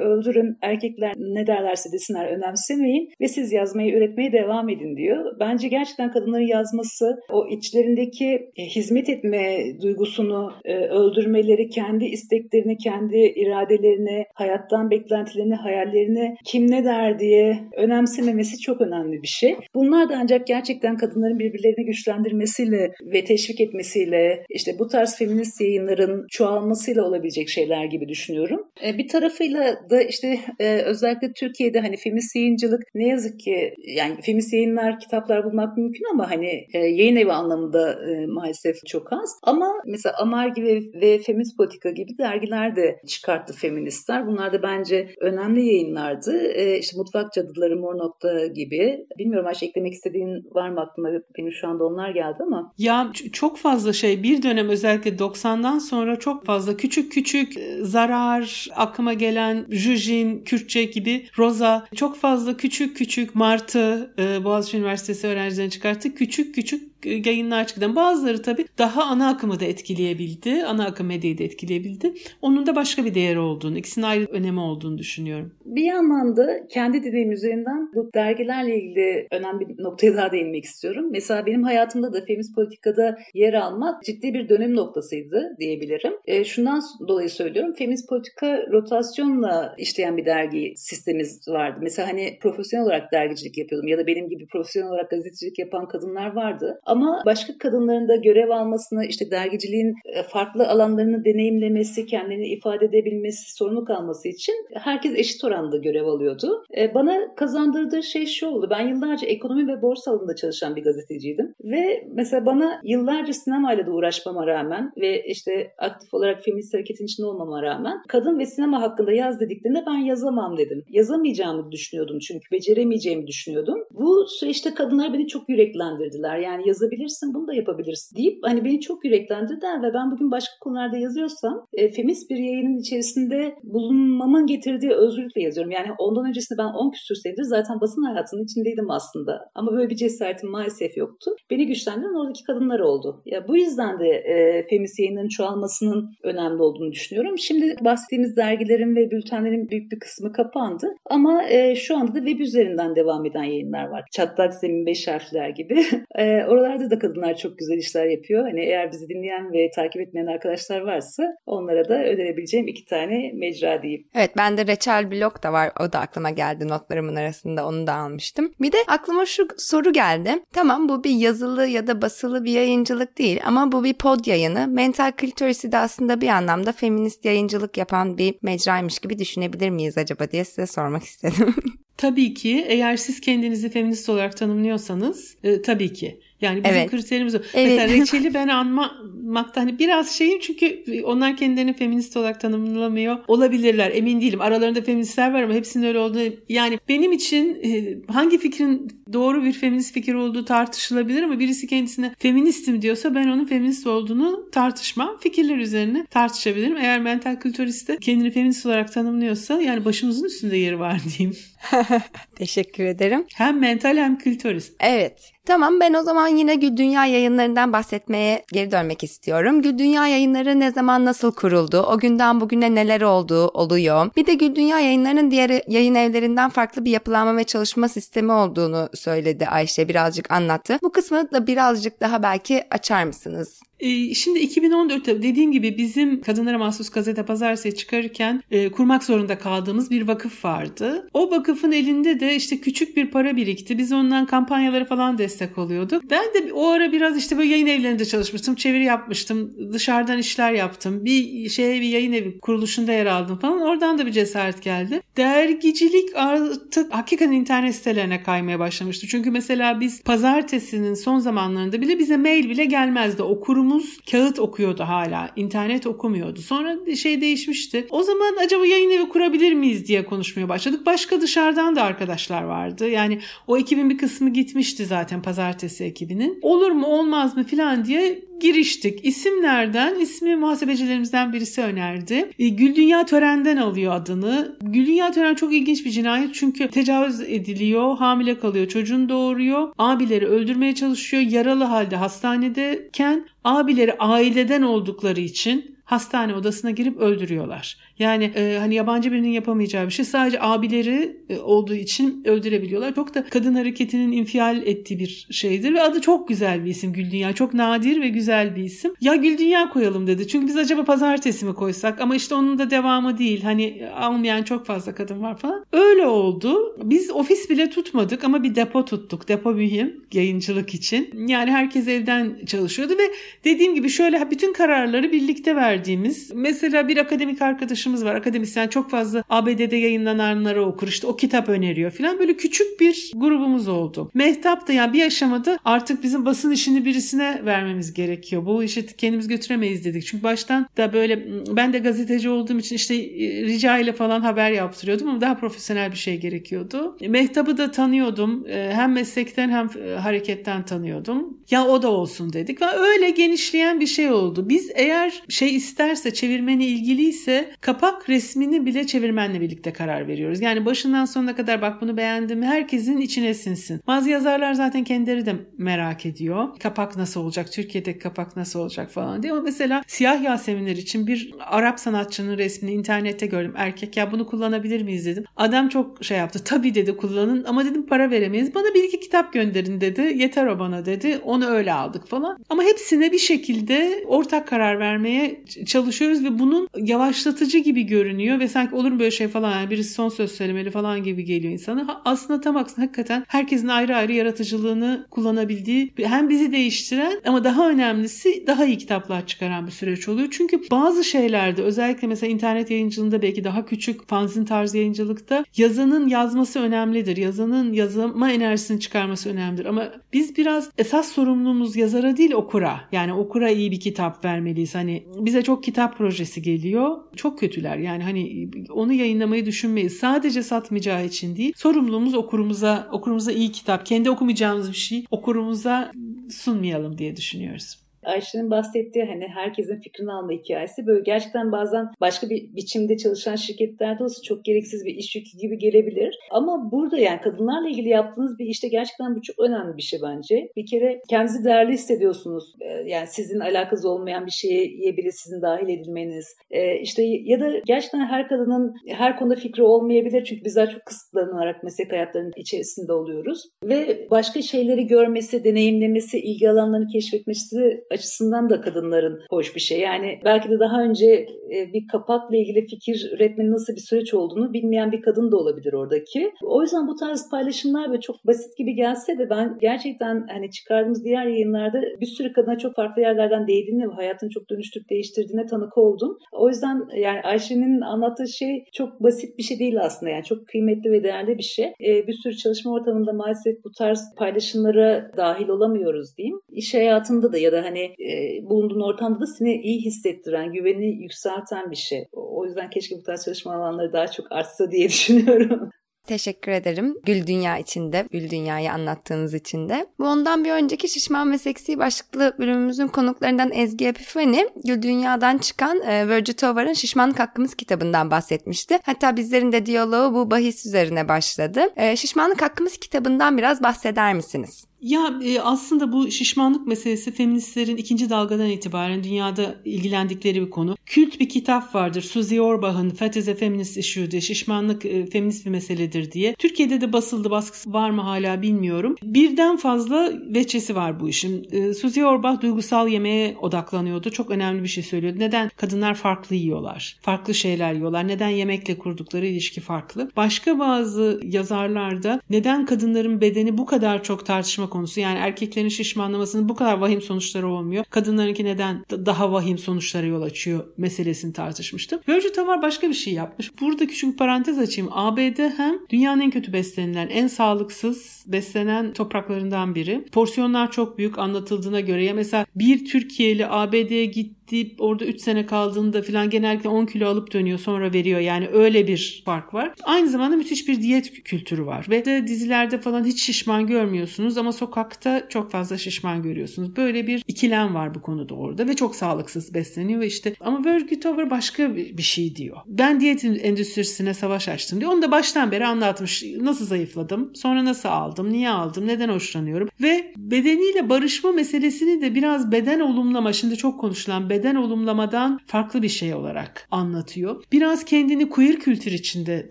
öldürün. 0.00 0.56
Erkekler 0.72 1.14
ne 1.16 1.46
derlerse 1.46 1.92
desinler 1.92 2.26
önemsemeyin 2.26 3.10
ve 3.20 3.28
siz 3.28 3.52
yazmayı 3.52 3.96
üretmeye 3.96 4.32
devam 4.32 4.68
edin 4.68 4.96
diyor. 4.96 5.36
Bence 5.40 5.68
gerçekten 5.68 6.10
kadınların 6.10 6.46
yazması 6.46 7.20
o 7.30 7.48
içlerindeki 7.48 8.50
e, 8.56 8.62
hizmet 8.62 9.08
etme 9.08 9.58
duygusunu 9.82 10.52
e, 10.64 10.74
öldürmeleri, 10.74 11.68
kendi 11.68 12.04
isteklerini, 12.04 12.76
kendi 12.76 13.16
iradelerini, 13.16 14.24
hayattan 14.34 14.90
beklentilerini, 14.90 15.54
hayallerini 15.54 16.36
kim 16.44 16.70
ne 16.70 16.84
der 16.84 17.18
diye 17.18 17.58
önemsememesi 17.76 18.58
çok 18.58 18.80
önemli 18.80 19.22
bir 19.22 19.28
şey. 19.28 19.56
Bunlar 19.74 20.08
da 20.08 20.18
ancak 20.20 20.46
gerçekten 20.46 20.96
kadınların 20.96 21.38
birbirlerini 21.38 21.86
güçlendirmesiyle 21.86 22.92
ve 23.12 23.24
teşvik 23.24 23.60
etmesiyle 23.60 24.44
işte 24.50 24.78
bu 24.78 24.88
tarz 24.88 25.16
feminist 25.16 25.60
yayınların 25.60 26.26
çoğalmasıyla 26.30 27.04
olabilecek 27.04 27.48
şeyler 27.48 27.84
gibi 27.84 28.08
düşünüyorum. 28.08 28.66
E, 28.86 28.98
bir 28.98 29.08
tarafıyla 29.08 29.76
da 29.90 30.02
işte 30.02 30.38
e, 30.62 30.82
özellikle 30.82 31.32
Türkiye'de 31.32 31.80
hani 31.80 31.96
feminist 31.96 32.36
yayıncılık 32.36 32.82
ne 32.94 33.06
yazık 33.06 33.40
ki 33.40 33.74
yani 33.96 34.20
feminist 34.22 34.52
yayınlar, 34.52 34.98
kitaplar 34.98 35.44
bulmak 35.44 35.76
mümkün 35.76 36.04
ama 36.12 36.30
hani 36.30 36.66
e, 36.74 36.78
yayın 36.78 37.16
evi 37.16 37.32
anlamında 37.32 37.98
maalesef 38.28 38.76
çok 38.86 39.12
az. 39.12 39.38
Ama 39.42 39.72
mesela 39.86 40.14
Amar 40.18 40.48
gibi 40.48 40.90
ve 41.00 41.18
Feminist 41.18 41.56
Politika 41.56 41.90
gibi 41.90 42.18
dergiler 42.18 42.76
de 42.76 43.00
çıkarttı 43.06 43.52
feministler. 43.52 44.26
Bunlar 44.26 44.52
da 44.52 44.62
bence 44.62 45.08
önemli 45.20 45.66
yayınlardı. 45.66 46.52
İşte 46.78 46.96
Mutfak 46.96 47.32
Cadıları, 47.32 47.76
Mor 47.76 47.98
Nokta 47.98 48.46
gibi. 48.46 49.06
Bilmiyorum 49.18 49.46
Ayşe 49.46 49.66
eklemek 49.66 49.92
istediğin 49.92 50.44
var 50.54 50.68
mı 50.70 50.80
aklıma? 50.80 51.08
Benim 51.38 51.52
şu 51.52 51.68
anda 51.68 51.84
onlar 51.84 52.10
geldi 52.10 52.36
ama. 52.40 52.72
Ya 52.78 53.12
çok 53.32 53.58
fazla 53.58 53.92
şey 53.92 54.22
bir 54.22 54.42
dönem 54.42 54.68
özellikle 54.68 55.10
90'dan 55.10 55.78
sonra 55.78 56.18
çok 56.18 56.46
fazla 56.46 56.76
küçük 56.76 57.12
küçük 57.12 57.52
zarar, 57.80 58.68
aklıma 58.76 59.12
gelen 59.12 59.66
Jujin, 59.70 60.44
Kürtçe 60.52 60.84
gibi 60.84 61.26
Roza 61.38 61.86
çok 61.94 62.16
fazla 62.16 62.56
küçük 62.56 62.96
küçük 62.96 63.34
Martı 63.34 64.14
Boğaziçi 64.44 64.76
Üniversitesi 64.76 65.26
öğrencilerini 65.26 65.70
çıkarttı. 65.70 66.14
Küçük 66.14 66.54
küçük 66.54 66.91
yayınlar 67.04 67.66
çıktı. 67.66 67.96
Bazıları 67.96 68.42
tabii 68.42 68.64
daha 68.78 69.02
ana 69.02 69.28
akımı 69.28 69.60
da 69.60 69.64
etkileyebildi. 69.64 70.64
Ana 70.64 70.86
akım 70.86 71.06
medyayı 71.06 71.38
da 71.38 71.42
etkileyebildi. 71.42 72.14
Onun 72.42 72.66
da 72.66 72.76
başka 72.76 73.04
bir 73.04 73.14
değeri 73.14 73.38
olduğunu, 73.38 73.78
ikisinin 73.78 74.06
ayrı 74.06 74.24
önemi 74.24 74.60
olduğunu 74.60 74.98
düşünüyorum. 74.98 75.52
Bir 75.64 75.84
yandan 75.84 76.36
da 76.36 76.66
kendi 76.68 77.04
deneyim 77.04 77.32
üzerinden 77.32 77.90
bu 77.94 78.10
dergilerle 78.14 78.76
ilgili 78.76 79.26
önemli 79.30 79.68
bir 79.68 79.82
noktaya 79.82 80.16
daha 80.16 80.32
değinmek 80.32 80.64
istiyorum. 80.64 81.08
Mesela 81.12 81.46
benim 81.46 81.62
hayatımda 81.62 82.12
da 82.12 82.24
feminist 82.24 82.54
politikada 82.54 83.18
yer 83.34 83.54
almak 83.54 84.02
ciddi 84.02 84.34
bir 84.34 84.48
dönem 84.48 84.76
noktasıydı 84.76 85.56
diyebilirim. 85.60 86.12
E, 86.26 86.44
şundan 86.44 86.82
dolayı 87.08 87.30
söylüyorum. 87.30 87.74
Feminist 87.74 88.08
politika 88.08 88.66
rotasyonla 88.72 89.74
işleyen 89.78 90.16
bir 90.16 90.26
dergi 90.26 90.74
sistemimiz 90.76 91.48
vardı. 91.48 91.78
Mesela 91.82 92.08
hani 92.08 92.38
profesyonel 92.42 92.86
olarak 92.86 93.12
dergicilik 93.12 93.58
yapıyordum 93.58 93.88
ya 93.88 93.98
da 93.98 94.06
benim 94.06 94.28
gibi 94.28 94.46
profesyonel 94.46 94.90
olarak 94.90 95.10
gazetecilik 95.10 95.58
yapan 95.58 95.88
kadınlar 95.88 96.32
vardı. 96.32 96.80
Ama 96.92 97.22
başka 97.26 97.58
kadınların 97.58 98.08
da 98.08 98.16
görev 98.16 98.50
almasını, 98.50 99.04
işte 99.04 99.30
dergiciliğin 99.30 99.94
e, 100.04 100.22
farklı 100.22 100.68
alanlarını 100.68 101.24
deneyimlemesi, 101.24 102.06
kendini 102.06 102.46
ifade 102.48 102.84
edebilmesi, 102.84 103.54
sorumluluk 103.56 103.90
alması 103.90 104.28
için 104.28 104.54
herkes 104.74 105.14
eşit 105.16 105.44
oranda 105.44 105.76
görev 105.76 106.06
alıyordu. 106.06 106.64
E, 106.76 106.94
bana 106.94 107.34
kazandırdığı 107.34 108.02
şey 108.02 108.26
şu 108.26 108.46
oldu. 108.46 108.66
Ben 108.70 108.88
yıllarca 108.88 109.26
ekonomi 109.26 109.68
ve 109.68 109.82
borsa 109.82 110.10
alanında 110.10 110.36
çalışan 110.36 110.76
bir 110.76 110.84
gazeteciydim. 110.84 111.54
Ve 111.64 112.06
mesela 112.12 112.46
bana 112.46 112.80
yıllarca 112.84 113.32
sinemayla 113.32 113.86
da 113.86 113.90
uğraşmama 113.90 114.46
rağmen 114.46 114.92
ve 115.00 115.24
işte 115.26 115.72
aktif 115.78 116.14
olarak 116.14 116.42
feminist 116.44 116.74
hareketin 116.74 117.04
içinde 117.04 117.26
olmama 117.26 117.62
rağmen 117.62 117.98
kadın 118.08 118.38
ve 118.38 118.46
sinema 118.46 118.82
hakkında 118.82 119.12
yaz 119.12 119.40
dediklerinde 119.40 119.82
ben 119.86 119.98
yazamam 119.98 120.58
dedim. 120.58 120.84
Yazamayacağımı 120.90 121.72
düşünüyordum 121.72 122.18
çünkü 122.18 122.50
beceremeyeceğimi 122.52 123.26
düşünüyordum. 123.26 123.78
Bu 123.90 124.26
süreçte 124.28 124.74
kadınlar 124.74 125.12
beni 125.12 125.26
çok 125.26 125.48
yüreklendirdiler. 125.48 126.38
Yani 126.38 126.68
yaz 126.68 126.81
yazabilirsin, 126.82 127.34
bunu 127.34 127.48
da 127.48 127.54
yapabilirsin 127.54 128.16
deyip 128.16 128.38
hani 128.42 128.64
beni 128.64 128.80
çok 128.80 129.04
yüreklendirdiler 129.04 129.82
ve 129.82 129.94
ben 129.94 130.10
bugün 130.10 130.30
başka 130.30 130.54
konularda 130.60 130.96
yazıyorsam 130.96 131.66
e, 131.72 131.90
feminist 131.90 132.30
bir 132.30 132.36
yayının 132.36 132.78
içerisinde 132.78 133.54
bulunmamın 133.62 134.46
getirdiği 134.46 134.92
özgürlükle 134.92 135.42
yazıyorum. 135.42 135.72
Yani 135.72 135.88
ondan 135.98 136.28
öncesinde 136.28 136.58
ben 136.58 136.72
10 136.72 136.90
küsür 136.90 137.14
senedir 137.14 137.42
zaten 137.42 137.80
basın 137.80 138.02
hayatının 138.02 138.44
içindeydim 138.44 138.90
aslında. 138.90 139.50
Ama 139.54 139.72
böyle 139.72 139.90
bir 139.90 139.96
cesaretim 139.96 140.50
maalesef 140.50 140.96
yoktu. 140.96 141.30
Beni 141.50 141.66
güçlendiren 141.66 142.20
oradaki 142.20 142.44
kadınlar 142.44 142.80
oldu. 142.80 143.22
Ya 143.26 143.48
bu 143.48 143.56
yüzden 143.56 144.00
de 144.00 144.08
e, 144.08 144.66
feminist 144.70 144.98
yayınların 144.98 145.28
çoğalmasının 145.28 146.10
önemli 146.22 146.62
olduğunu 146.62 146.92
düşünüyorum. 146.92 147.38
Şimdi 147.38 147.76
bahsettiğimiz 147.80 148.36
dergilerin 148.36 148.96
ve 148.96 149.10
bültenlerin 149.10 149.68
büyük 149.68 149.92
bir 149.92 149.98
kısmı 149.98 150.32
kapandı. 150.32 150.86
Ama 151.10 151.48
e, 151.48 151.74
şu 151.74 151.96
anda 151.96 152.14
da 152.14 152.26
web 152.26 152.40
üzerinden 152.40 152.96
devam 152.96 153.26
eden 153.26 153.44
yayınlar 153.44 153.88
var. 153.88 154.04
Çatlak 154.12 154.54
Zemin 154.54 154.86
Beş 154.86 155.08
Harfler 155.08 155.48
gibi. 155.48 155.84
e, 156.18 156.44
oralar 156.44 156.71
oralarda 156.72 156.90
da 156.90 156.98
kadınlar 156.98 157.36
çok 157.36 157.58
güzel 157.58 157.78
işler 157.78 158.06
yapıyor. 158.06 158.44
Hani 158.44 158.60
eğer 158.60 158.92
bizi 158.92 159.08
dinleyen 159.08 159.52
ve 159.52 159.70
takip 159.70 160.02
etmeyen 160.02 160.26
arkadaşlar 160.26 160.80
varsa 160.80 161.22
onlara 161.46 161.88
da 161.88 161.94
önerebileceğim 161.94 162.68
iki 162.68 162.84
tane 162.84 163.32
mecra 163.34 163.82
diyeyim. 163.82 164.06
Evet 164.14 164.30
ben 164.36 164.56
de 164.56 164.66
Reçel 164.66 165.10
Blog 165.10 165.42
da 165.42 165.52
var. 165.52 165.72
O 165.80 165.92
da 165.92 166.00
aklıma 166.00 166.30
geldi 166.30 166.68
notlarımın 166.68 167.16
arasında 167.16 167.66
onu 167.66 167.86
da 167.86 167.94
almıştım. 167.94 168.52
Bir 168.60 168.72
de 168.72 168.76
aklıma 168.88 169.26
şu 169.26 169.46
soru 169.58 169.92
geldi. 169.92 170.30
Tamam 170.52 170.88
bu 170.88 171.04
bir 171.04 171.10
yazılı 171.10 171.66
ya 171.66 171.86
da 171.86 172.02
basılı 172.02 172.44
bir 172.44 172.52
yayıncılık 172.52 173.18
değil 173.18 173.40
ama 173.44 173.72
bu 173.72 173.84
bir 173.84 173.94
pod 173.94 174.26
yayını. 174.26 174.68
Mental 174.68 175.12
Clitoris'i 175.20 175.72
de 175.72 175.78
aslında 175.78 176.20
bir 176.20 176.28
anlamda 176.28 176.72
feminist 176.72 177.24
yayıncılık 177.24 177.76
yapan 177.76 178.18
bir 178.18 178.34
mecraymış 178.42 178.98
gibi 178.98 179.18
düşünebilir 179.18 179.70
miyiz 179.70 179.98
acaba 179.98 180.30
diye 180.30 180.44
size 180.44 180.66
sormak 180.66 181.02
istedim. 181.12 181.54
Tabii 181.96 182.34
ki 182.34 182.64
eğer 182.68 182.96
siz 182.96 183.20
kendinizi 183.20 183.68
feminist 183.70 184.08
olarak 184.08 184.36
tanımlıyorsanız 184.36 185.36
e, 185.44 185.62
tabii 185.62 185.92
ki. 185.92 186.20
Yani 186.42 186.64
bizim 186.64 186.76
evet. 186.76 186.90
kriterimiz 186.90 187.34
o. 187.34 187.38
Evet. 187.38 187.54
Mesela 187.54 187.88
reçeli 188.00 188.34
ben 188.34 188.48
anma 188.48 188.92
tanımlamakta 189.32 189.60
hani 189.60 189.78
biraz 189.78 190.10
şeyim 190.10 190.40
çünkü 190.40 190.84
onlar 191.04 191.36
kendilerini 191.36 191.72
feminist 191.72 192.16
olarak 192.16 192.40
tanımlamıyor 192.40 193.18
olabilirler. 193.28 193.90
Emin 193.94 194.20
değilim. 194.20 194.40
Aralarında 194.40 194.82
feministler 194.82 195.32
var 195.32 195.42
ama 195.42 195.54
hepsinin 195.54 195.86
öyle 195.86 195.98
olduğunu 195.98 196.22
yani 196.48 196.78
benim 196.88 197.12
için 197.12 197.58
e, 197.64 197.98
hangi 198.12 198.38
fikrin 198.38 198.88
doğru 199.12 199.44
bir 199.44 199.52
feminist 199.52 199.94
fikir 199.94 200.14
olduğu 200.14 200.44
tartışılabilir 200.44 201.22
ama 201.22 201.38
birisi 201.38 201.66
kendisine 201.66 202.14
feministim 202.18 202.82
diyorsa 202.82 203.14
ben 203.14 203.28
onun 203.28 203.44
feminist 203.44 203.86
olduğunu 203.86 204.50
tartışmam. 204.52 205.18
Fikirler 205.20 205.56
üzerine 205.56 206.06
tartışabilirim. 206.10 206.76
Eğer 206.76 207.00
mental 207.00 207.36
kültürist 207.36 207.90
kendini 208.00 208.30
feminist 208.30 208.66
olarak 208.66 208.92
tanımlıyorsa 208.92 209.62
yani 209.62 209.84
başımızın 209.84 210.24
üstünde 210.24 210.56
yeri 210.56 210.78
var 210.78 211.00
diyeyim. 211.18 211.36
Teşekkür 212.36 212.84
ederim. 212.84 213.24
Hem 213.34 213.58
mental 213.58 213.96
hem 213.96 214.18
kültürist. 214.18 214.72
Evet. 214.80 215.32
Tamam 215.44 215.80
ben 215.80 215.94
o 215.94 216.02
zaman 216.02 216.28
yine 216.28 216.54
Gül 216.54 216.76
Dünya 216.76 217.06
yayınlarından 217.06 217.72
bahsetmeye 217.72 218.44
geri 218.52 218.70
dönmek 218.70 219.04
istiyorum. 219.04 219.21
Gül 219.26 219.78
Dünya 219.78 220.06
yayınları 220.06 220.60
ne 220.60 220.72
zaman 220.72 221.04
nasıl 221.04 221.32
kuruldu? 221.32 221.82
O 221.82 221.98
günden 221.98 222.40
bugüne 222.40 222.74
neler 222.74 223.00
oldu, 223.00 223.48
oluyor? 223.48 224.10
Bir 224.16 224.26
de 224.26 224.34
Gül 224.34 224.54
Dünya 224.54 224.80
yayınlarının 224.80 225.30
diğer 225.30 225.62
yayın 225.68 225.94
evlerinden 225.94 226.50
farklı 226.50 226.84
bir 226.84 226.90
yapılanma 226.90 227.36
ve 227.36 227.44
çalışma 227.44 227.88
sistemi 227.88 228.32
olduğunu 228.32 228.88
söyledi 228.94 229.46
Ayşe 229.46 229.88
birazcık 229.88 230.30
anlattı. 230.30 230.78
Bu 230.82 230.92
kısmı 230.92 231.30
da 231.32 231.46
birazcık 231.46 232.00
daha 232.00 232.22
belki 232.22 232.64
açar 232.70 233.04
mısınız? 233.04 233.60
Ee, 233.82 234.14
şimdi 234.14 234.38
2014'te 234.38 235.22
dediğim 235.22 235.52
gibi 235.52 235.78
bizim 235.78 236.20
kadınlara 236.22 236.58
mahsus 236.58 236.90
gazete 236.90 237.24
pazartesi 237.24 237.76
çıkarırken 237.76 238.42
e, 238.50 238.68
kurmak 238.68 239.04
zorunda 239.04 239.38
kaldığımız 239.38 239.90
bir 239.90 240.08
vakıf 240.08 240.44
vardı. 240.44 241.08
O 241.14 241.30
vakıfın 241.30 241.72
elinde 241.72 242.20
de 242.20 242.36
işte 242.36 242.60
küçük 242.60 242.96
bir 242.96 243.10
para 243.10 243.36
birikti. 243.36 243.78
Biz 243.78 243.92
ondan 243.92 244.26
kampanyaları 244.26 244.84
falan 244.84 245.18
destek 245.18 245.58
oluyorduk. 245.58 246.02
Ben 246.10 246.24
de 246.24 246.52
o 246.52 246.68
ara 246.68 246.92
biraz 246.92 247.16
işte 247.16 247.38
böyle 247.38 247.48
yayın 247.48 247.66
evlerinde 247.66 248.04
çalışmıştım. 248.04 248.54
Çeviri 248.54 248.84
yapmıştım. 248.84 249.52
Dışarıdan 249.72 250.18
işler 250.18 250.52
yaptım. 250.52 251.04
Bir 251.04 251.48
şey 251.48 251.80
bir 251.80 251.88
yayın 251.88 252.12
evi 252.12 252.40
kuruluşunda 252.40 252.92
yer 252.92 253.06
aldım 253.06 253.38
falan. 253.38 253.60
Oradan 253.60 253.98
da 253.98 254.06
bir 254.06 254.12
cesaret 254.12 254.62
geldi. 254.62 255.00
Dergicilik 255.16 256.08
artık 256.14 256.94
hakikaten 256.94 257.32
internet 257.32 257.74
sitelerine 257.74 258.22
kaymaya 258.22 258.58
başlamıştı. 258.58 259.06
Çünkü 259.06 259.30
mesela 259.30 259.80
biz 259.80 260.02
pazartesinin 260.02 260.94
son 260.94 261.18
zamanlarında 261.18 261.80
bile 261.80 261.98
bize 261.98 262.16
mail 262.16 262.48
bile 262.48 262.64
gelmezdi. 262.64 263.22
Okurum 263.22 263.71
okulumuz 263.72 263.98
kağıt 264.10 264.38
okuyordu 264.38 264.82
hala. 264.82 265.30
internet 265.36 265.86
okumuyordu. 265.86 266.40
Sonra 266.40 266.96
şey 266.96 267.20
değişmişti. 267.20 267.86
O 267.90 268.02
zaman 268.02 268.36
acaba 268.44 268.66
yayın 268.66 268.90
evi 268.90 269.08
kurabilir 269.08 269.52
miyiz 269.52 269.88
diye 269.88 270.04
konuşmaya 270.04 270.48
başladık. 270.48 270.86
Başka 270.86 271.20
dışarıdan 271.20 271.76
da 271.76 271.82
arkadaşlar 271.82 272.42
vardı. 272.42 272.88
Yani 272.88 273.20
o 273.46 273.58
ekibin 273.58 273.90
bir 273.90 273.98
kısmı 273.98 274.30
gitmişti 274.30 274.86
zaten 274.86 275.22
pazartesi 275.22 275.84
ekibinin. 275.84 276.38
Olur 276.42 276.70
mu 276.70 276.86
olmaz 276.86 277.36
mı 277.36 277.44
filan 277.44 277.84
diye 277.84 278.22
giriştik. 278.42 279.04
İsimlerden 279.04 280.00
ismi 280.00 280.36
muhasebecilerimizden 280.36 281.32
birisi 281.32 281.62
önerdi. 281.62 282.30
E, 282.38 282.48
Gül 282.48 282.76
Dünya 282.76 283.06
Tören'den 283.06 283.56
alıyor 283.56 283.94
adını. 283.94 284.56
Gül 284.62 284.86
Dünya 284.86 285.10
Tören 285.12 285.34
çok 285.34 285.54
ilginç 285.54 285.84
bir 285.84 285.90
cinayet 285.90 286.34
çünkü 286.34 286.68
tecavüz 286.68 287.20
ediliyor, 287.20 287.96
hamile 287.96 288.38
kalıyor, 288.38 288.68
çocuğunu 288.68 289.08
doğuruyor. 289.08 289.72
Abileri 289.78 290.26
öldürmeye 290.26 290.74
çalışıyor. 290.74 291.22
Yaralı 291.22 291.64
halde 291.64 291.96
hastanedeyken 291.96 293.26
abileri 293.44 293.94
aileden 293.98 294.62
oldukları 294.62 295.20
için 295.20 295.76
hastane 295.84 296.34
odasına 296.34 296.70
girip 296.70 296.96
öldürüyorlar. 296.96 297.76
Yani 298.02 298.24
e, 298.24 298.56
hani 298.58 298.74
yabancı 298.74 299.12
birinin 299.12 299.28
yapamayacağı 299.28 299.86
bir 299.86 299.92
şey 299.92 300.04
sadece 300.04 300.40
abileri 300.40 301.16
e, 301.28 301.38
olduğu 301.38 301.74
için 301.74 302.22
öldürebiliyorlar. 302.24 302.94
Çok 302.94 303.14
da 303.14 303.24
kadın 303.24 303.54
hareketinin 303.54 304.12
infial 304.12 304.66
ettiği 304.66 304.98
bir 304.98 305.26
şeydir 305.30 305.74
ve 305.74 305.82
adı 305.82 306.00
çok 306.00 306.28
güzel 306.28 306.64
bir 306.64 306.70
isim 306.70 306.92
Gül 306.92 307.10
Dünya. 307.10 307.32
Çok 307.32 307.54
nadir 307.54 308.00
ve 308.00 308.08
güzel 308.08 308.56
bir 308.56 308.62
isim. 308.62 308.94
Ya 309.00 309.14
Gül 309.14 309.38
Dünya 309.38 309.68
koyalım 309.68 310.06
dedi. 310.06 310.28
Çünkü 310.28 310.46
biz 310.46 310.56
acaba 310.56 310.84
pazartesi 310.84 311.44
mi 311.44 311.54
koysak 311.54 312.00
ama 312.00 312.16
işte 312.16 312.34
onun 312.34 312.58
da 312.58 312.70
devamı 312.70 313.18
değil. 313.18 313.42
Hani 313.42 313.88
almayan 313.96 314.42
çok 314.42 314.66
fazla 314.66 314.94
kadın 314.94 315.22
var 315.22 315.38
falan. 315.38 315.64
Öyle 315.72 316.06
oldu. 316.06 316.76
Biz 316.82 317.10
ofis 317.10 317.50
bile 317.50 317.70
tutmadık 317.70 318.24
ama 318.24 318.42
bir 318.42 318.54
depo 318.54 318.84
tuttuk. 318.84 319.28
Depo 319.28 319.52
mühim 319.52 320.04
yayıncılık 320.12 320.74
için. 320.74 321.26
Yani 321.26 321.50
herkes 321.50 321.88
evden 321.88 322.38
çalışıyordu 322.46 322.92
ve 322.92 323.10
dediğim 323.44 323.74
gibi 323.74 323.88
şöyle 323.88 324.30
bütün 324.30 324.52
kararları 324.52 325.12
birlikte 325.12 325.56
verdiğimiz 325.56 326.30
mesela 326.34 326.88
bir 326.88 326.96
akademik 326.96 327.42
arkadaşım 327.42 327.91
arkadaşımız 327.92 328.04
var 328.04 328.14
akademisyen 328.14 328.68
çok 328.68 328.90
fazla 328.90 329.24
ABD'de 329.30 329.76
yayınlananları 329.76 330.64
okur 330.64 330.88
işte 330.88 331.06
o 331.06 331.16
kitap 331.16 331.48
öneriyor 331.48 331.90
falan 331.90 332.18
böyle 332.18 332.36
küçük 332.36 332.80
bir 332.80 333.12
grubumuz 333.16 333.68
oldu. 333.68 334.10
Mehtap 334.14 334.68
da 334.68 334.72
yani 334.72 334.92
bir 334.92 335.06
aşamada 335.06 335.58
artık 335.64 336.02
bizim 336.02 336.24
basın 336.24 336.50
işini 336.50 336.84
birisine 336.84 337.42
vermemiz 337.44 337.92
gerekiyor. 337.92 338.46
Bu 338.46 338.62
işi 338.62 338.86
kendimiz 338.86 339.28
götüremeyiz 339.28 339.84
dedik. 339.84 340.06
Çünkü 340.06 340.22
baştan 340.22 340.66
da 340.76 340.92
böyle 340.92 341.26
ben 341.56 341.72
de 341.72 341.78
gazeteci 341.78 342.28
olduğum 342.28 342.58
için 342.58 342.76
işte 342.76 342.94
e, 342.94 343.42
rica 343.42 343.78
ile 343.78 343.92
falan 343.92 344.20
haber 344.20 344.50
yaptırıyordum 344.50 345.08
ama 345.08 345.20
daha 345.20 345.36
profesyonel 345.36 345.90
bir 345.90 345.96
şey 345.96 346.20
gerekiyordu. 346.20 346.96
Mehtap'ı 347.08 347.58
da 347.58 347.70
tanıyordum. 347.70 348.44
E, 348.48 348.72
hem 348.74 348.92
meslekten 348.92 349.50
hem 349.50 349.68
e, 349.86 349.96
hareketten 349.96 350.64
tanıyordum. 350.64 351.38
Ya 351.50 351.66
o 351.66 351.82
da 351.82 351.90
olsun 351.90 352.32
dedik 352.32 352.62
ve 352.62 352.66
öyle 352.66 353.10
genişleyen 353.10 353.80
bir 353.80 353.86
şey 353.86 354.10
oldu. 354.10 354.48
Biz 354.48 354.70
eğer 354.74 355.22
şey 355.28 355.56
isterse 355.56 356.14
çevirmeni 356.14 356.66
ilgiliyse 356.66 357.52
kapak 357.72 358.08
resmini 358.08 358.66
bile 358.66 358.86
çevirmenle 358.86 359.40
birlikte 359.40 359.72
karar 359.72 360.08
veriyoruz. 360.08 360.40
Yani 360.40 360.66
başından 360.66 361.04
sonuna 361.04 361.36
kadar 361.36 361.62
bak 361.62 361.80
bunu 361.80 361.96
beğendim 361.96 362.42
herkesin 362.42 362.98
içine 362.98 363.34
sinsin. 363.34 363.80
Bazı 363.86 364.10
yazarlar 364.10 364.54
zaten 364.54 364.84
kendileri 364.84 365.26
de 365.26 365.34
merak 365.58 366.06
ediyor. 366.06 366.48
Kapak 366.58 366.96
nasıl 366.96 367.20
olacak? 367.20 367.52
Türkiye'deki 367.52 367.98
kapak 367.98 368.36
nasıl 368.36 368.60
olacak 368.60 368.90
falan 368.90 369.22
diye. 369.22 369.32
Ama 369.32 369.42
mesela 369.42 369.82
Siyah 369.86 370.22
Yaseminler 370.22 370.76
için 370.76 371.06
bir 371.06 371.34
Arap 371.40 371.80
sanatçının 371.80 372.38
resmini 372.38 372.72
internette 372.72 373.26
gördüm. 373.26 373.54
Erkek 373.56 373.96
ya 373.96 374.12
bunu 374.12 374.26
kullanabilir 374.26 374.82
miyiz 374.82 375.06
dedim. 375.06 375.24
Adam 375.36 375.68
çok 375.68 376.04
şey 376.04 376.18
yaptı. 376.18 376.44
Tabii 376.44 376.74
dedi 376.74 376.96
kullanın 376.96 377.44
ama 377.44 377.64
dedim 377.64 377.86
para 377.86 378.10
veremeyiz. 378.10 378.54
Bana 378.54 378.74
bir 378.74 378.84
iki 378.84 379.00
kitap 379.00 379.32
gönderin 379.32 379.80
dedi. 379.80 380.00
Yeter 380.00 380.46
o 380.46 380.58
bana 380.58 380.86
dedi. 380.86 381.20
Onu 381.24 381.46
öyle 381.46 381.72
aldık 381.72 382.06
falan. 382.06 382.38
Ama 382.48 382.62
hepsine 382.62 383.12
bir 383.12 383.18
şekilde 383.18 384.04
ortak 384.06 384.48
karar 384.48 384.78
vermeye 384.78 385.44
çalışıyoruz 385.66 386.24
ve 386.24 386.38
bunun 386.38 386.68
yavaşlatıcı 386.76 387.61
gibi 387.62 387.82
görünüyor 387.82 388.40
ve 388.40 388.48
sanki 388.48 388.74
olur 388.74 388.92
mu 388.92 388.98
böyle 388.98 389.10
şey 389.10 389.28
falan 389.28 389.50
yani 389.50 389.70
birisi 389.70 389.94
son 389.94 390.08
söz 390.08 390.32
söylemeli 390.32 390.70
falan 390.70 391.02
gibi 391.02 391.24
geliyor 391.24 391.52
insana. 391.52 392.02
Aslında 392.04 392.40
tam 392.40 392.56
aksine 392.56 392.84
hakikaten 392.84 393.24
herkesin 393.28 393.68
ayrı 393.68 393.96
ayrı 393.96 394.12
yaratıcılığını 394.12 395.06
kullanabildiği 395.10 395.92
hem 395.96 396.28
bizi 396.28 396.52
değiştiren 396.52 397.20
ama 397.26 397.44
daha 397.44 397.70
önemlisi 397.70 398.44
daha 398.46 398.64
iyi 398.64 398.78
kitaplar 398.78 399.26
çıkaran 399.26 399.66
bir 399.66 399.72
süreç 399.72 400.08
oluyor. 400.08 400.28
Çünkü 400.30 400.60
bazı 400.70 401.04
şeylerde 401.04 401.62
özellikle 401.62 402.08
mesela 402.08 402.32
internet 402.32 402.70
yayıncılığında 402.70 403.22
belki 403.22 403.44
daha 403.44 403.66
küçük 403.66 404.08
fanzin 404.08 404.44
tarzı 404.44 404.76
yayıncılıkta 404.76 405.44
yazanın 405.56 406.08
yazması 406.08 406.60
önemlidir. 406.60 407.16
Yazanın 407.16 407.72
yazma 407.72 408.30
enerjisini 408.30 408.80
çıkarması 408.80 409.30
önemlidir. 409.30 409.64
Ama 409.64 409.88
biz 410.12 410.36
biraz 410.36 410.70
esas 410.78 411.12
sorumluluğumuz 411.12 411.76
yazara 411.76 412.16
değil 412.16 412.32
okura. 412.32 412.80
Yani 412.92 413.12
okura 413.12 413.50
iyi 413.50 413.70
bir 413.70 413.80
kitap 413.80 414.24
vermeliyiz. 414.24 414.74
Hani 414.74 415.04
bize 415.16 415.42
çok 415.42 415.64
kitap 415.64 415.98
projesi 415.98 416.42
geliyor. 416.42 416.96
Çok 417.16 417.38
kötü 417.38 417.51
kötüler. 417.52 417.76
Yani 417.76 418.02
hani 418.02 418.48
onu 418.70 418.92
yayınlamayı 418.92 419.46
düşünmeyiz. 419.46 419.96
Sadece 419.96 420.42
satmayacağı 420.42 421.06
için 421.06 421.36
değil. 421.36 421.52
Sorumluluğumuz 421.56 422.14
okurumuza, 422.14 422.88
okurumuza 422.92 423.32
iyi 423.32 423.52
kitap, 423.52 423.86
kendi 423.86 424.10
okumayacağımız 424.10 424.72
bir 424.72 424.76
şey 424.76 425.04
okurumuza 425.10 425.92
sunmayalım 426.30 426.98
diye 426.98 427.16
düşünüyoruz. 427.16 427.81
Ayşe'nin 428.04 428.50
bahsettiği 428.50 429.04
hani 429.04 429.26
herkesin 429.28 429.80
fikrini 429.80 430.12
alma 430.12 430.32
hikayesi 430.32 430.86
böyle 430.86 431.02
gerçekten 431.02 431.52
bazen 431.52 431.86
başka 432.00 432.30
bir 432.30 432.56
biçimde 432.56 432.96
çalışan 432.96 433.36
şirketlerde 433.36 434.04
olsa 434.04 434.22
çok 434.22 434.44
gereksiz 434.44 434.84
bir 434.84 434.94
iş 434.94 435.16
yükü 435.16 435.38
gibi 435.38 435.58
gelebilir. 435.58 436.18
Ama 436.30 436.70
burada 436.72 436.98
yani 436.98 437.20
kadınlarla 437.20 437.68
ilgili 437.68 437.88
yaptığınız 437.88 438.38
bir 438.38 438.46
işte 438.46 438.68
gerçekten 438.68 439.16
bu 439.16 439.22
çok 439.22 439.38
önemli 439.38 439.76
bir 439.76 439.82
şey 439.82 440.00
bence. 440.02 440.48
Bir 440.56 440.66
kere 440.66 441.00
kendinizi 441.08 441.44
değerli 441.44 441.72
hissediyorsunuz. 441.72 442.54
Ee, 442.60 442.90
yani 442.90 443.06
sizin 443.06 443.40
alakası 443.40 443.88
olmayan 443.88 444.26
bir 444.26 444.30
şeye 444.30 444.96
bile 444.96 445.10
sizin 445.10 445.42
dahil 445.42 445.68
edilmeniz. 445.68 446.36
Ee, 446.50 446.80
işte 446.80 447.02
ya 447.02 447.40
da 447.40 447.58
gerçekten 447.66 448.06
her 448.06 448.28
kadının 448.28 448.74
her 448.88 449.18
konuda 449.18 449.34
fikri 449.34 449.62
olmayabilir. 449.62 450.24
Çünkü 450.24 450.44
bizler 450.44 450.70
çok 450.70 450.86
kısıtlanarak 450.86 451.62
meslek 451.64 451.92
hayatlarının 451.92 452.32
içerisinde 452.36 452.92
oluyoruz. 452.92 453.42
Ve 453.64 454.06
başka 454.10 454.42
şeyleri 454.42 454.86
görmesi, 454.86 455.44
deneyimlemesi, 455.44 456.18
ilgi 456.18 456.50
alanlarını 456.50 456.88
keşfetmesi 456.88 457.84
açısından 457.92 458.50
da 458.50 458.60
kadınların 458.60 459.20
hoş 459.30 459.54
bir 459.54 459.60
şey. 459.60 459.80
Yani 459.80 460.20
belki 460.24 460.50
de 460.50 460.60
daha 460.60 460.82
önce 460.82 461.06
e, 461.54 461.72
bir 461.72 461.88
kapakla 461.92 462.36
ilgili 462.36 462.66
fikir 462.66 463.12
üretmenin 463.14 463.52
nasıl 463.52 463.74
bir 463.74 463.80
süreç 463.80 464.14
olduğunu 464.14 464.52
bilmeyen 464.52 464.92
bir 464.92 465.02
kadın 465.02 465.32
da 465.32 465.36
olabilir 465.36 465.72
oradaki. 465.72 466.32
O 466.42 466.62
yüzden 466.62 466.88
bu 466.88 466.96
tarz 466.96 467.30
paylaşımlar 467.30 467.92
ve 467.92 468.00
çok 468.00 468.26
basit 468.26 468.56
gibi 468.56 468.74
gelse 468.74 469.18
de 469.18 469.30
ben 469.30 469.58
gerçekten 469.60 470.26
hani 470.28 470.50
çıkardığımız 470.50 471.04
diğer 471.04 471.26
yayınlarda 471.26 471.80
bir 472.00 472.06
sürü 472.06 472.32
kadına 472.32 472.58
çok 472.58 472.74
farklı 472.74 473.02
yerlerden 473.02 473.46
değdiğini 473.46 473.88
ve 473.88 473.92
hayatını 473.92 474.30
çok 474.30 474.50
dönüştürüp 474.50 474.90
değiştirdiğine 474.90 475.46
tanık 475.46 475.78
oldum. 475.78 476.18
O 476.32 476.48
yüzden 476.48 476.82
yani 476.96 477.20
Ayşe'nin 477.22 477.80
anlattığı 477.80 478.28
şey 478.28 478.64
çok 478.72 479.02
basit 479.02 479.38
bir 479.38 479.42
şey 479.42 479.58
değil 479.58 479.80
aslında. 479.80 480.12
Yani 480.12 480.24
çok 480.24 480.48
kıymetli 480.48 480.92
ve 480.92 481.02
değerli 481.02 481.38
bir 481.38 481.42
şey. 481.42 481.66
Ee, 481.66 482.06
bir 482.06 482.12
sürü 482.12 482.36
çalışma 482.36 482.72
ortamında 482.72 483.12
maalesef 483.12 483.64
bu 483.64 483.70
tarz 483.78 484.14
paylaşımlara 484.16 485.10
dahil 485.16 485.48
olamıyoruz 485.48 486.16
diyeyim. 486.18 486.38
İş 486.50 486.74
hayatında 486.74 487.32
da 487.32 487.38
ya 487.38 487.52
da 487.52 487.64
hani 487.64 487.81
e, 487.84 488.40
bulunduğun 488.50 488.80
ortamda 488.80 489.20
da 489.20 489.26
seni 489.26 489.62
iyi 489.62 489.80
hissettiren, 489.80 490.52
güvenini 490.52 491.02
yükselten 491.02 491.70
bir 491.70 491.76
şey. 491.76 492.06
O 492.12 492.46
yüzden 492.46 492.70
keşke 492.70 492.96
bu 492.96 493.02
tarz 493.02 493.24
çalışma 493.24 493.54
alanları 493.54 493.92
daha 493.92 494.08
çok 494.08 494.32
artsa 494.32 494.70
diye 494.70 494.88
düşünüyorum. 494.88 495.70
Teşekkür 496.06 496.52
ederim 496.52 496.96
Gül 497.04 497.26
Dünya 497.26 497.58
içinde, 497.58 498.06
Gül 498.10 498.30
Dünya'yı 498.30 498.72
anlattığınız 498.72 499.34
için 499.34 499.68
de. 499.68 499.86
Bu 499.98 500.04
ondan 500.04 500.44
bir 500.44 500.50
önceki 500.50 500.88
Şişman 500.88 501.32
ve 501.32 501.38
Seksi 501.38 501.78
başlıklı 501.78 502.34
bölümümüzün 502.38 502.88
konuklarından 502.88 503.52
Ezgi 503.52 503.88
Epifani, 503.88 504.48
Gül 504.64 504.82
Dünya'dan 504.82 505.38
çıkan 505.38 505.82
e, 505.82 506.08
Virgil 506.08 506.34
Tovar'ın 506.34 506.72
Şişmanlık 506.72 507.18
Hakkımız 507.18 507.54
kitabından 507.54 508.10
bahsetmişti. 508.10 508.78
Hatta 508.82 509.16
bizlerin 509.16 509.52
de 509.52 509.66
diyaloğu 509.66 510.14
bu 510.14 510.30
bahis 510.30 510.66
üzerine 510.66 511.08
başladı. 511.08 511.60
E, 511.76 511.96
Şişmanlık 511.96 512.42
Hakkımız 512.42 512.76
kitabından 512.76 513.38
biraz 513.38 513.62
bahseder 513.62 514.14
misiniz? 514.14 514.71
Ya 514.82 515.14
e, 515.24 515.40
aslında 515.40 515.92
bu 515.92 516.10
şişmanlık 516.10 516.66
meselesi 516.66 517.12
feministlerin 517.12 517.76
ikinci 517.76 518.10
dalgadan 518.10 518.50
itibaren 518.50 519.04
dünyada 519.04 519.54
ilgilendikleri 519.64 520.42
bir 520.46 520.50
konu. 520.50 520.76
Kült 520.86 521.20
bir 521.20 521.28
kitap 521.28 521.74
vardır. 521.74 522.02
Suzy 522.02 522.40
Orbach'ın 522.40 522.90
Fat 522.90 523.16
is 523.16 523.28
a 523.28 523.34
Feminist 523.34 523.76
Issue 523.76 524.10
diye 524.10 524.20
şişmanlık 524.20 524.84
e, 524.84 525.06
feminist 525.06 525.46
bir 525.46 525.50
meseledir 525.50 526.12
diye. 526.12 526.34
Türkiye'de 526.34 526.80
de 526.80 526.92
basıldı 526.92 527.30
baskısı 527.30 527.72
var 527.72 527.90
mı 527.90 528.02
hala 528.02 528.42
bilmiyorum. 528.42 528.96
Birden 529.02 529.56
fazla 529.56 530.12
veçesi 530.34 530.76
var 530.76 531.00
bu 531.00 531.08
işin. 531.08 531.48
E, 531.52 531.74
Suzy 531.74 532.04
Orbach 532.04 532.40
duygusal 532.40 532.88
yemeğe 532.88 533.36
odaklanıyordu. 533.40 534.10
Çok 534.10 534.30
önemli 534.30 534.62
bir 534.62 534.68
şey 534.68 534.84
söylüyordu. 534.84 535.18
Neden 535.18 535.50
kadınlar 535.56 535.94
farklı 535.94 536.36
yiyorlar? 536.36 536.96
Farklı 537.02 537.34
şeyler 537.34 537.74
yiyorlar. 537.74 538.08
Neden 538.08 538.28
yemekle 538.28 538.78
kurdukları 538.78 539.26
ilişki 539.26 539.60
farklı? 539.60 540.10
Başka 540.16 540.58
bazı 540.58 541.20
yazarlarda 541.24 542.20
neden 542.30 542.66
kadınların 542.66 543.20
bedeni 543.20 543.58
bu 543.58 543.66
kadar 543.66 544.02
çok 544.02 544.26
tartışma 544.26 544.71
konusu. 544.72 545.00
Yani 545.00 545.18
erkeklerin 545.18 545.68
şişmanlamasının 545.68 546.48
bu 546.48 546.54
kadar 546.54 546.78
vahim 546.78 547.02
sonuçları 547.02 547.48
olmuyor. 547.48 547.84
Kadınlarınki 547.90 548.44
neden 548.44 548.84
daha 548.90 549.32
vahim 549.32 549.58
sonuçlara 549.58 550.06
yol 550.06 550.22
açıyor 550.22 550.64
meselesini 550.76 551.32
tartışmıştım. 551.32 552.00
Virgil 552.08 552.32
Tavar 552.34 552.62
başka 552.62 552.88
bir 552.88 552.94
şey 552.94 553.12
yapmış. 553.12 553.60
Burada 553.60 553.86
küçük 553.86 554.18
parantez 554.18 554.58
açayım. 554.58 554.90
ABD 554.92 555.38
hem 555.56 555.74
dünyanın 555.90 556.20
en 556.20 556.30
kötü 556.30 556.52
beslenilen, 556.52 557.08
en 557.08 557.26
sağlıksız 557.26 558.24
beslenen 558.26 558.92
topraklarından 558.92 559.74
biri. 559.74 560.04
Porsiyonlar 560.12 560.70
çok 560.70 560.98
büyük 560.98 561.18
anlatıldığına 561.18 561.80
göre. 561.80 562.04
Ya 562.04 562.14
mesela 562.14 562.46
bir 562.54 562.84
Türkiye'li 562.84 563.46
ABD'ye 563.46 564.06
gitti 564.06 564.41
deyip 564.52 564.74
orada 564.78 565.04
3 565.04 565.20
sene 565.20 565.46
kaldığında 565.46 566.02
falan 566.02 566.30
genellikle 566.30 566.68
10 566.68 566.86
kilo 566.86 567.08
alıp 567.08 567.32
dönüyor 567.32 567.58
sonra 567.58 567.92
veriyor. 567.92 568.20
Yani 568.20 568.48
öyle 568.52 568.86
bir 568.86 569.22
fark 569.24 569.54
var. 569.54 569.72
Aynı 569.82 570.08
zamanda 570.08 570.36
müthiş 570.36 570.68
bir 570.68 570.82
diyet 570.82 571.22
kültürü 571.24 571.66
var. 571.66 571.86
Ve 571.90 572.04
de 572.04 572.26
dizilerde 572.26 572.78
falan 572.78 573.04
hiç 573.04 573.22
şişman 573.22 573.66
görmüyorsunuz 573.66 574.38
ama 574.38 574.52
sokakta 574.52 575.28
çok 575.28 575.50
fazla 575.50 575.78
şişman 575.78 576.22
görüyorsunuz. 576.22 576.76
Böyle 576.76 577.06
bir 577.06 577.24
ikilem 577.28 577.74
var 577.74 577.94
bu 577.94 578.02
konuda 578.02 578.34
orada 578.34 578.68
ve 578.68 578.76
çok 578.76 578.96
sağlıksız 578.96 579.54
besleniyor 579.54 580.00
ve 580.00 580.06
işte 580.06 580.34
ama 580.40 580.64
Virgil 580.64 581.00
Tover 581.00 581.30
başka 581.30 581.76
bir 581.76 582.02
şey 582.02 582.36
diyor. 582.36 582.56
Ben 582.66 583.00
diyet 583.00 583.24
endüstrisine 583.24 584.14
savaş 584.14 584.48
açtım 584.48 584.80
diyor. 584.80 584.92
Onu 584.92 585.02
da 585.02 585.10
baştan 585.10 585.50
beri 585.52 585.66
anlatmış. 585.66 586.24
Nasıl 586.40 586.66
zayıfladım? 586.66 587.30
Sonra 587.34 587.64
nasıl 587.64 587.88
aldım? 587.88 588.32
Niye 588.32 588.50
aldım? 588.50 588.86
Neden 588.86 589.08
hoşlanıyorum? 589.08 589.68
Ve 589.82 590.12
bedeniyle 590.16 590.88
barışma 590.88 591.32
meselesini 591.32 592.02
de 592.02 592.14
biraz 592.14 592.52
beden 592.52 592.80
olumlama. 592.80 593.32
Şimdi 593.32 593.56
çok 593.56 593.80
konuşulan 593.80 594.30
beden 594.30 594.41
olumlamadan 594.42 595.40
farklı 595.46 595.82
bir 595.82 595.88
şey 595.88 596.14
olarak 596.14 596.68
anlatıyor. 596.70 597.44
Biraz 597.52 597.84
kendini 597.84 598.28
queer 598.28 598.56
kültür 598.56 598.92
içinde 598.92 599.50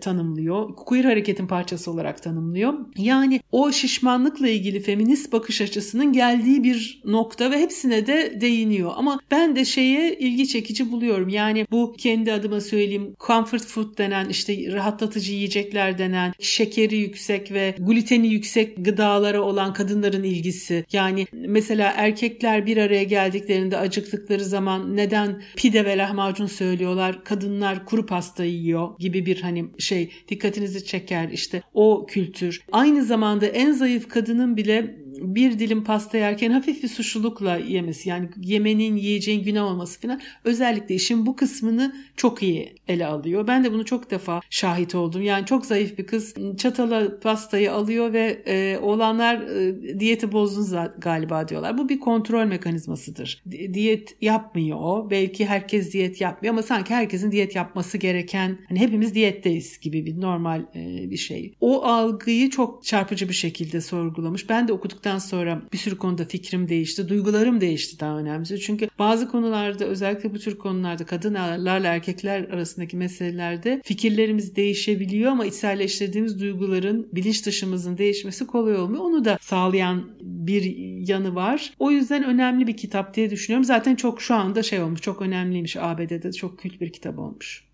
tanımlıyor. 0.00 0.76
Queer 0.76 1.04
hareketin 1.04 1.46
parçası 1.46 1.90
olarak 1.90 2.22
tanımlıyor. 2.22 2.74
Yani 2.96 3.40
o 3.52 3.72
şişmanlıkla 3.72 4.48
ilgili 4.48 4.80
feminist 4.80 5.32
bakış 5.32 5.60
açısının 5.60 6.12
geldiği 6.12 6.64
bir 6.64 7.02
nokta 7.04 7.50
ve 7.50 7.58
hepsine 7.58 8.06
de 8.06 8.38
değiniyor. 8.40 8.92
Ama 8.96 9.20
ben 9.30 9.56
de 9.56 9.64
şeye 9.64 10.14
ilgi 10.18 10.48
çekici 10.48 10.92
buluyorum. 10.92 11.28
Yani 11.28 11.66
bu 11.70 11.94
kendi 11.98 12.32
adıma 12.32 12.60
söyleyeyim 12.60 13.14
comfort 13.26 13.66
food 13.66 13.98
denen 13.98 14.28
işte 14.28 14.72
rahatlatıcı 14.72 15.32
yiyecekler 15.32 15.98
denen 15.98 16.32
şekeri 16.40 16.96
yüksek 16.96 17.52
ve 17.52 17.74
gluteni 17.78 18.28
yüksek 18.28 18.84
gıdalara 18.84 19.40
olan 19.40 19.72
kadınların 19.72 20.22
ilgisi. 20.22 20.84
Yani 20.92 21.26
mesela 21.32 21.92
erkekler 21.96 22.66
bir 22.66 22.76
araya 22.76 23.04
geldiklerinde 23.04 23.78
acıktıkları 23.78 24.44
zaman 24.44 24.71
neden 24.78 25.42
pide 25.56 25.84
ve 25.84 25.98
lahmacun 25.98 26.46
söylüyorlar? 26.46 27.24
Kadınlar 27.24 27.84
kuru 27.84 28.06
pasta 28.06 28.44
yiyor 28.44 28.98
gibi 28.98 29.26
bir 29.26 29.40
hani 29.40 29.64
şey 29.78 30.10
dikkatinizi 30.28 30.84
çeker 30.84 31.28
işte 31.28 31.62
o 31.74 32.06
kültür. 32.08 32.62
Aynı 32.72 33.04
zamanda 33.04 33.46
en 33.46 33.72
zayıf 33.72 34.08
kadının 34.08 34.56
bile 34.56 35.02
bir 35.22 35.58
dilim 35.58 35.84
pasta 35.84 36.18
yerken 36.18 36.50
hafif 36.50 36.82
bir 36.82 36.88
suçlulukla 36.88 37.56
yemesi 37.56 38.08
yani 38.08 38.28
yemenin 38.42 38.96
yiyeceğin 38.96 39.44
günah 39.44 39.64
olması 39.64 40.00
falan 40.00 40.20
özellikle 40.44 40.94
işin 40.94 41.26
bu 41.26 41.36
kısmını 41.36 41.94
çok 42.16 42.42
iyi 42.42 42.74
ele 42.88 43.06
alıyor. 43.06 43.46
Ben 43.46 43.64
de 43.64 43.72
bunu 43.72 43.84
çok 43.84 44.10
defa 44.10 44.40
şahit 44.50 44.94
oldum. 44.94 45.22
Yani 45.22 45.46
çok 45.46 45.66
zayıf 45.66 45.98
bir 45.98 46.06
kız 46.06 46.34
çatala 46.58 47.20
pastayı 47.20 47.72
alıyor 47.72 48.12
ve 48.12 48.42
e, 48.46 48.78
oğlanlar 48.78 49.34
e, 49.36 50.00
diyeti 50.00 50.32
bozdun 50.32 50.62
galiba 50.98 51.48
diyorlar. 51.48 51.78
Bu 51.78 51.88
bir 51.88 52.00
kontrol 52.00 52.44
mekanizmasıdır. 52.44 53.42
Diyet 53.50 54.16
yapmıyor. 54.66 55.10
Belki 55.10 55.46
herkes 55.46 55.92
diyet 55.92 56.20
yapmıyor 56.20 56.54
ama 56.54 56.62
sanki 56.62 56.94
herkesin 56.94 57.32
diyet 57.32 57.56
yapması 57.56 57.98
gereken 57.98 58.58
hani 58.68 58.80
hepimiz 58.80 59.14
diyetteyiz 59.14 59.80
gibi 59.80 60.06
bir 60.06 60.20
normal 60.20 60.60
e, 60.74 61.10
bir 61.10 61.16
şey. 61.16 61.54
O 61.60 61.84
algıyı 61.84 62.50
çok 62.50 62.84
çarpıcı 62.84 63.28
bir 63.28 63.34
şekilde 63.34 63.80
sorgulamış. 63.80 64.48
Ben 64.48 64.68
de 64.68 64.72
okuduktan 64.72 65.18
sonra 65.18 65.62
bir 65.72 65.78
sürü 65.78 65.98
konuda 65.98 66.24
fikrim 66.24 66.68
değişti. 66.68 67.08
Duygularım 67.08 67.60
değişti 67.60 68.00
daha 68.00 68.18
önemlisi. 68.18 68.60
Çünkü 68.60 68.88
bazı 68.98 69.28
konularda 69.28 69.84
özellikle 69.84 70.34
bu 70.34 70.38
tür 70.38 70.58
konularda 70.58 71.04
kadınlarla 71.04 71.88
erkekler 71.88 72.44
arasındaki 72.44 72.96
meselelerde 72.96 73.80
fikirlerimiz 73.84 74.56
değişebiliyor 74.56 75.32
ama 75.32 75.46
içselleştirdiğimiz 75.46 76.40
duyguların 76.40 77.08
bilinç 77.12 77.46
dışımızın 77.46 77.98
değişmesi 77.98 78.46
kolay 78.46 78.76
olmuyor. 78.76 79.04
Onu 79.04 79.24
da 79.24 79.38
sağlayan 79.40 80.04
bir 80.20 80.76
yanı 81.08 81.34
var. 81.34 81.72
O 81.78 81.90
yüzden 81.90 82.24
önemli 82.24 82.66
bir 82.66 82.76
kitap 82.76 83.14
diye 83.14 83.30
düşünüyorum. 83.30 83.64
Zaten 83.64 83.94
çok 83.94 84.22
şu 84.22 84.34
anda 84.52 84.62
şey 84.62 84.82
olmuş. 84.82 85.00
Çok 85.00 85.22
önemliymiş 85.22 85.76
ABD'de. 85.76 86.32
Çok 86.32 86.58
kült 86.58 86.80
bir 86.80 86.92
kitap 86.92 87.18
olmuş. 87.18 87.64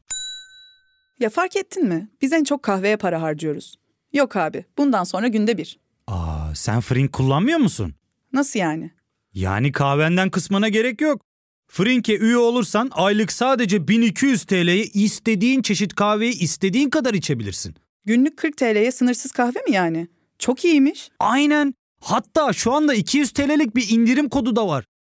Ya 1.20 1.30
fark 1.30 1.56
ettin 1.56 1.88
mi? 1.88 2.08
Biz 2.22 2.32
en 2.32 2.44
çok 2.44 2.62
kahveye 2.62 2.96
para 2.96 3.22
harcıyoruz. 3.22 3.78
Yok 4.12 4.36
abi, 4.36 4.64
bundan 4.78 5.04
sonra 5.04 5.28
günde 5.28 5.58
bir. 5.58 5.78
Aa, 6.06 6.54
sen 6.54 6.80
Frink 6.80 7.12
kullanmıyor 7.12 7.58
musun? 7.58 7.94
Nasıl 8.32 8.58
yani? 8.58 8.90
Yani 9.34 9.72
kahvenden 9.72 10.30
kısmına 10.30 10.68
gerek 10.68 11.00
yok. 11.00 11.22
Frink'e 11.68 12.16
üye 12.18 12.36
olursan 12.36 12.90
aylık 12.92 13.32
sadece 13.32 13.88
1200 13.88 14.44
TL'ye 14.44 14.84
istediğin 14.84 15.62
çeşit 15.62 15.94
kahveyi 15.94 16.32
istediğin 16.38 16.90
kadar 16.90 17.14
içebilirsin. 17.14 17.74
Günlük 18.04 18.36
40 18.36 18.56
TL'ye 18.56 18.92
sınırsız 18.92 19.32
kahve 19.32 19.58
mi 19.68 19.72
yani? 19.74 20.08
Çok 20.38 20.64
iyiymiş. 20.64 21.10
Aynen. 21.18 21.74
Hatta 22.00 22.52
şu 22.52 22.72
anda 22.72 22.94
200 22.94 23.30
TL'lik 23.30 23.76
bir 23.76 23.88
indirim 23.90 24.28
kodu 24.28 24.56
da 24.56 24.68
var. 24.68 24.84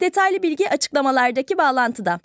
Detaylı 0.00 0.42
bilgi 0.42 0.70
açıklamalardaki 0.70 1.58
bağlantıda. 1.58 2.20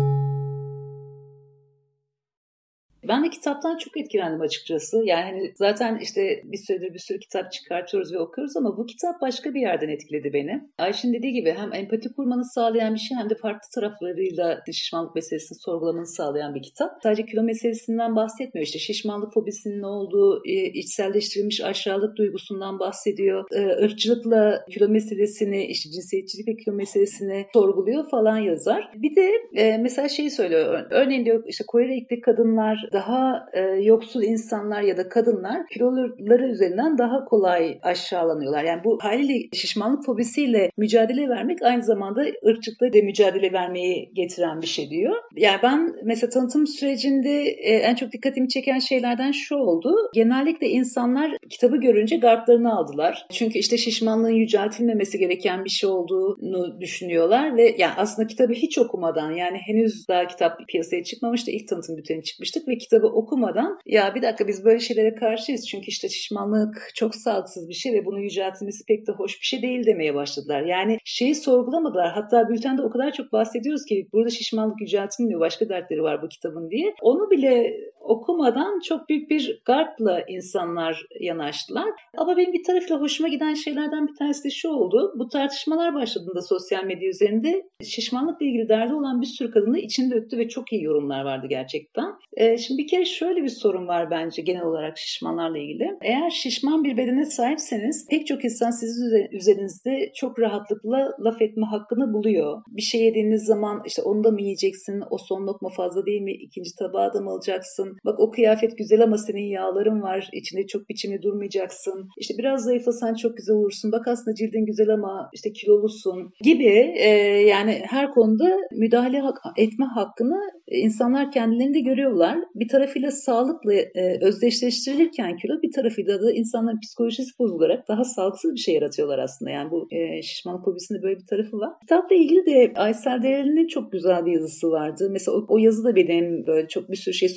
Ben 3.08 3.26
de 3.26 3.30
kitaptan 3.30 3.78
çok 3.78 3.98
etkilendim 3.98 4.42
açıkçası. 4.42 5.02
Yani 5.06 5.24
hani 5.24 5.52
zaten 5.56 6.00
işte 6.02 6.42
bir 6.44 6.58
süredir 6.58 6.94
bir 6.94 7.00
sürü 7.00 7.20
kitap 7.20 7.52
çıkartıyoruz 7.52 8.14
ve 8.14 8.20
okuyoruz 8.20 8.58
ama 8.58 8.78
bu 8.78 8.86
kitap 8.86 9.22
başka 9.22 9.54
bir 9.54 9.62
yerden 9.62 9.90
etkiledi 9.90 10.34
beni. 10.34 10.62
Ayşin 10.78 11.14
dediği 11.14 11.34
gibi 11.34 11.56
hem 11.58 11.74
empati 11.74 12.14
kurmanı 12.14 12.46
sağlayan 12.46 12.94
bir 12.94 13.00
şey 13.00 13.18
hem 13.18 13.30
de 13.30 13.36
farklı 13.36 13.70
taraflarıyla 13.76 14.64
şişmanlık 14.74 15.16
meselesini 15.16 15.58
sorgulamanı 15.58 16.08
sağlayan 16.08 16.56
bir 16.56 16.62
kitap. 16.62 16.92
Sadece 17.04 17.26
kilo 17.26 17.44
meselesinden 17.44 18.16
bahsetmiyor. 18.16 18.66
İşte 18.66 18.80
şişmanlık 18.80 19.34
fobisinin 19.34 19.82
ne 19.82 19.88
olduğu, 19.88 20.42
e, 20.46 20.66
içselleştirilmiş 20.66 21.64
aşağılık 21.64 22.18
duygusundan 22.18 22.80
bahsediyor. 22.80 23.46
E, 23.52 23.84
ırkçılıkla 23.86 24.66
kilo 24.72 24.88
meselesini, 24.88 25.66
işte 25.66 25.90
cinsiyetçilik 25.90 26.48
ve 26.48 26.56
kilo 26.56 26.76
meselesini 26.76 27.46
sorguluyor 27.54 28.10
falan 28.10 28.38
yazar. 28.38 28.92
Bir 28.96 29.16
de 29.16 29.32
e, 29.54 29.78
mesela 29.78 30.10
şeyi 30.10 30.32
söylüyor. 30.32 30.86
Örneğin 30.90 31.26
diyor 31.26 31.44
işte 31.48 31.64
Kore'de 31.68 32.22
kadınlar 32.22 32.91
daha 32.94 33.46
e, 33.54 33.62
yoksul 33.62 34.24
insanlar 34.24 34.82
ya 34.82 34.98
da 34.98 35.10
kadınlar 35.10 35.68
kiloları 35.68 36.48
üzerinden 36.48 36.98
daha 36.98 37.26
kolay 37.26 37.80
aşağılanıyorlar. 37.84 38.64
Yani 38.64 38.84
bu 38.84 39.00
haliyle 39.02 39.50
şişmanlık 39.54 40.06
fobisiyle 40.06 40.72
mücadele 40.78 41.30
vermek 41.30 41.62
aynı 41.62 41.84
zamanda 41.84 42.26
ırkçılıkla 42.46 42.94
de 42.94 43.02
mücadele 43.02 43.54
vermeyi 43.54 44.12
getiren 44.14 44.62
bir 44.62 44.68
şey 44.68 44.90
diyor. 44.90 45.16
Yani 45.36 45.60
ben 45.64 45.96
mesela 46.04 46.30
tanıtım 46.30 46.68
sürecinde 46.68 47.44
e, 47.44 47.76
en 47.76 47.96
çok 47.96 48.12
dikkatimi 48.12 48.50
çeken 48.50 48.80
şeylerden 48.80 49.32
şu 49.32 49.56
oldu. 49.56 49.96
Genellikle 50.14 50.70
insanlar 50.70 51.38
kitabı 51.50 51.78
görünce 51.78 52.18
gardlarını 52.18 52.76
aldılar. 52.78 53.26
Çünkü 53.32 53.60
işte 53.60 53.78
şişmanlığın 53.78 54.30
yüceltilmemesi 54.30 55.20
gereken 55.20 55.66
bir 55.66 55.70
şey 55.70 55.90
olduğunu 55.90 56.82
düşünüyorlar 56.82 57.58
ve 57.58 57.76
yani 57.78 57.94
aslında 57.98 58.28
kitabı 58.28 58.54
hiç 58.54 58.78
okumadan 58.78 59.32
yani 59.32 59.58
henüz 59.58 60.08
daha 60.08 60.28
kitap 60.28 60.68
piyasaya 60.68 61.04
çıkmamıştı. 61.04 61.52
ilk 61.52 61.68
tanıtım 61.68 61.98
bülteni 61.98 62.24
çıkmıştık 62.24 62.68
ve 62.68 62.78
kitabı 62.82 63.08
okumadan 63.08 63.80
ya 63.86 64.16
bir 64.16 64.22
dakika 64.22 64.48
biz 64.48 64.66
böyle 64.66 64.80
şeylere 64.80 65.16
karşıyız 65.16 65.68
çünkü 65.68 65.88
işte 65.88 66.10
şişmanlık 66.10 66.92
çok 66.96 67.16
sağlıksız 67.16 67.70
bir 67.70 67.74
şey 67.74 67.94
ve 67.94 68.06
bunun 68.06 68.20
yüceltilmesi 68.20 68.86
pek 68.86 69.08
de 69.08 69.12
hoş 69.12 69.42
bir 69.42 69.46
şey 69.46 69.62
değil 69.62 69.86
demeye 69.86 70.16
başladılar. 70.16 70.62
Yani 70.62 70.98
şeyi 71.06 71.36
sorgulamadılar. 71.36 72.12
Hatta 72.12 72.50
bültende 72.50 72.82
o 72.82 72.90
kadar 72.90 73.12
çok 73.12 73.32
bahsediyoruz 73.32 73.86
ki 73.86 74.08
burada 74.14 74.30
şişmanlık 74.30 74.82
yüceltilmiyor 74.82 75.40
başka 75.40 75.70
dertleri 75.70 76.04
var 76.04 76.22
bu 76.22 76.28
kitabın 76.28 76.70
diye. 76.70 76.94
Onu 77.02 77.32
bile 77.32 77.78
okumadan 78.04 78.80
çok 78.80 79.10
büyük 79.10 79.30
bir 79.30 79.62
gardla 79.66 80.22
insanlar 80.28 81.06
yanaştılar. 81.20 81.90
Ama 82.18 82.38
benim 82.38 82.54
bir 82.54 82.64
tarafıyla 82.64 83.02
hoşuma 83.02 83.30
giden 83.30 83.54
şeylerden 83.54 84.08
bir 84.08 84.16
tanesi 84.16 84.44
de 84.44 84.50
şu 84.50 84.70
oldu. 84.70 85.14
Bu 85.20 85.28
tartışmalar 85.28 85.94
başladığında 85.94 86.42
sosyal 86.42 86.84
medya 86.84 87.10
üzerinde 87.10 87.64
şişmanlıkla 87.84 88.46
ilgili 88.46 88.70
derdi 88.70 88.94
olan 88.94 89.22
bir 89.22 89.26
sürü 89.26 89.52
kadını 89.52 89.80
içinde 89.80 90.16
döktü 90.16 90.38
ve 90.38 90.48
çok 90.48 90.74
iyi 90.74 90.84
yorumlar 90.84 91.26
vardı 91.26 91.48
gerçekten. 91.50 92.14
Ee, 92.38 92.58
şimdi 92.58 92.82
bir 92.82 92.88
kere 92.88 93.06
şöyle 93.06 93.44
bir 93.44 93.50
sorun 93.50 93.88
var 93.88 94.12
bence 94.12 94.42
genel 94.42 94.64
olarak 94.64 94.98
şişmanlarla 94.98 95.58
ilgili. 95.58 95.98
Eğer 96.02 96.30
şişman 96.30 96.84
bir 96.84 96.98
bedene 96.98 97.26
sahipseniz 97.26 98.08
pek 98.10 98.28
çok 98.28 98.46
insan 98.46 98.72
sizin 98.72 99.28
üzerinizde 99.32 100.12
çok 100.16 100.40
rahatlıkla 100.40 101.16
laf 101.20 101.42
etme 101.42 101.66
hakkını 101.66 102.14
buluyor. 102.14 102.62
Bir 102.68 102.82
şey 102.82 103.02
yediğiniz 103.02 103.46
zaman 103.46 103.82
işte 103.86 104.02
onu 104.02 104.24
da 104.24 104.32
mı 104.32 104.42
yiyeceksin, 104.42 105.04
o 105.10 105.18
son 105.18 105.48
lokma 105.48 105.70
fazla 105.70 106.06
değil 106.06 106.22
mi, 106.22 106.34
ikinci 106.34 106.70
tabağı 106.80 107.14
da 107.14 107.22
mı 107.22 107.30
alacaksın, 107.30 107.91
bak 108.06 108.20
o 108.20 108.32
kıyafet 108.32 108.78
güzel 108.78 109.04
ama 109.04 109.18
senin 109.18 109.48
yağların 109.50 110.02
var, 110.02 110.30
içinde 110.34 110.68
çok 110.68 110.90
biçimli 110.90 111.22
durmayacaksın, 111.22 112.10
İşte 112.18 112.34
biraz 112.38 112.64
zayıflasan 112.64 113.14
çok 113.14 113.38
güzel 113.38 113.56
olursun, 113.56 113.92
bak 113.92 114.08
aslında 114.08 114.36
cildin 114.36 114.66
güzel 114.66 114.90
ama 114.90 115.30
işte 115.34 115.54
kilolusun 115.54 116.32
gibi 116.44 116.94
e, 116.98 117.10
yani 117.48 117.82
her 117.90 118.12
konuda 118.12 118.58
müdahale 118.72 119.22
etme 119.58 119.86
hakkını 119.86 120.40
insanlar 120.68 121.32
kendilerinde 121.32 121.80
görüyorlar. 121.80 122.38
Bir 122.56 122.68
tarafıyla 122.68 123.12
sağlıkla 123.12 123.74
e, 123.74 124.18
özdeşleştirilirken 124.22 125.36
kilo 125.36 125.62
bir 125.62 125.72
tarafıyla 125.72 126.22
da 126.22 126.32
insanların 126.32 126.80
psikolojisi 126.80 127.40
bozularak 127.40 127.88
daha 127.88 128.04
sağlıksız 128.04 128.54
bir 128.54 128.60
şey 128.60 128.76
yaratıyorlar 128.76 129.20
aslında. 129.20 129.52
Yani 129.52 129.72
bu 129.72 129.88
e, 129.92 130.22
şişmanlık 130.22 130.66
fobisinde 130.66 131.02
böyle 131.04 131.20
bir 131.20 131.26
tarafı 131.26 131.58
var. 131.58 131.74
Kitapla 131.82 132.16
ilgili 132.16 132.46
de 132.46 132.74
Aysel 132.76 133.24
Değerli'nin 133.24 133.68
çok 133.68 133.92
güzel 133.92 134.26
bir 134.26 134.32
yazısı 134.32 134.72
vardı. 134.72 135.10
Mesela 135.12 135.38
o, 135.38 135.46
o 135.48 135.58
yazı 135.58 135.84
da 135.84 135.96
benim 135.96 136.48
böyle 136.48 136.68
çok 136.68 136.90
bir 136.90 136.96
sürü 136.96 137.14
şey 137.14 137.30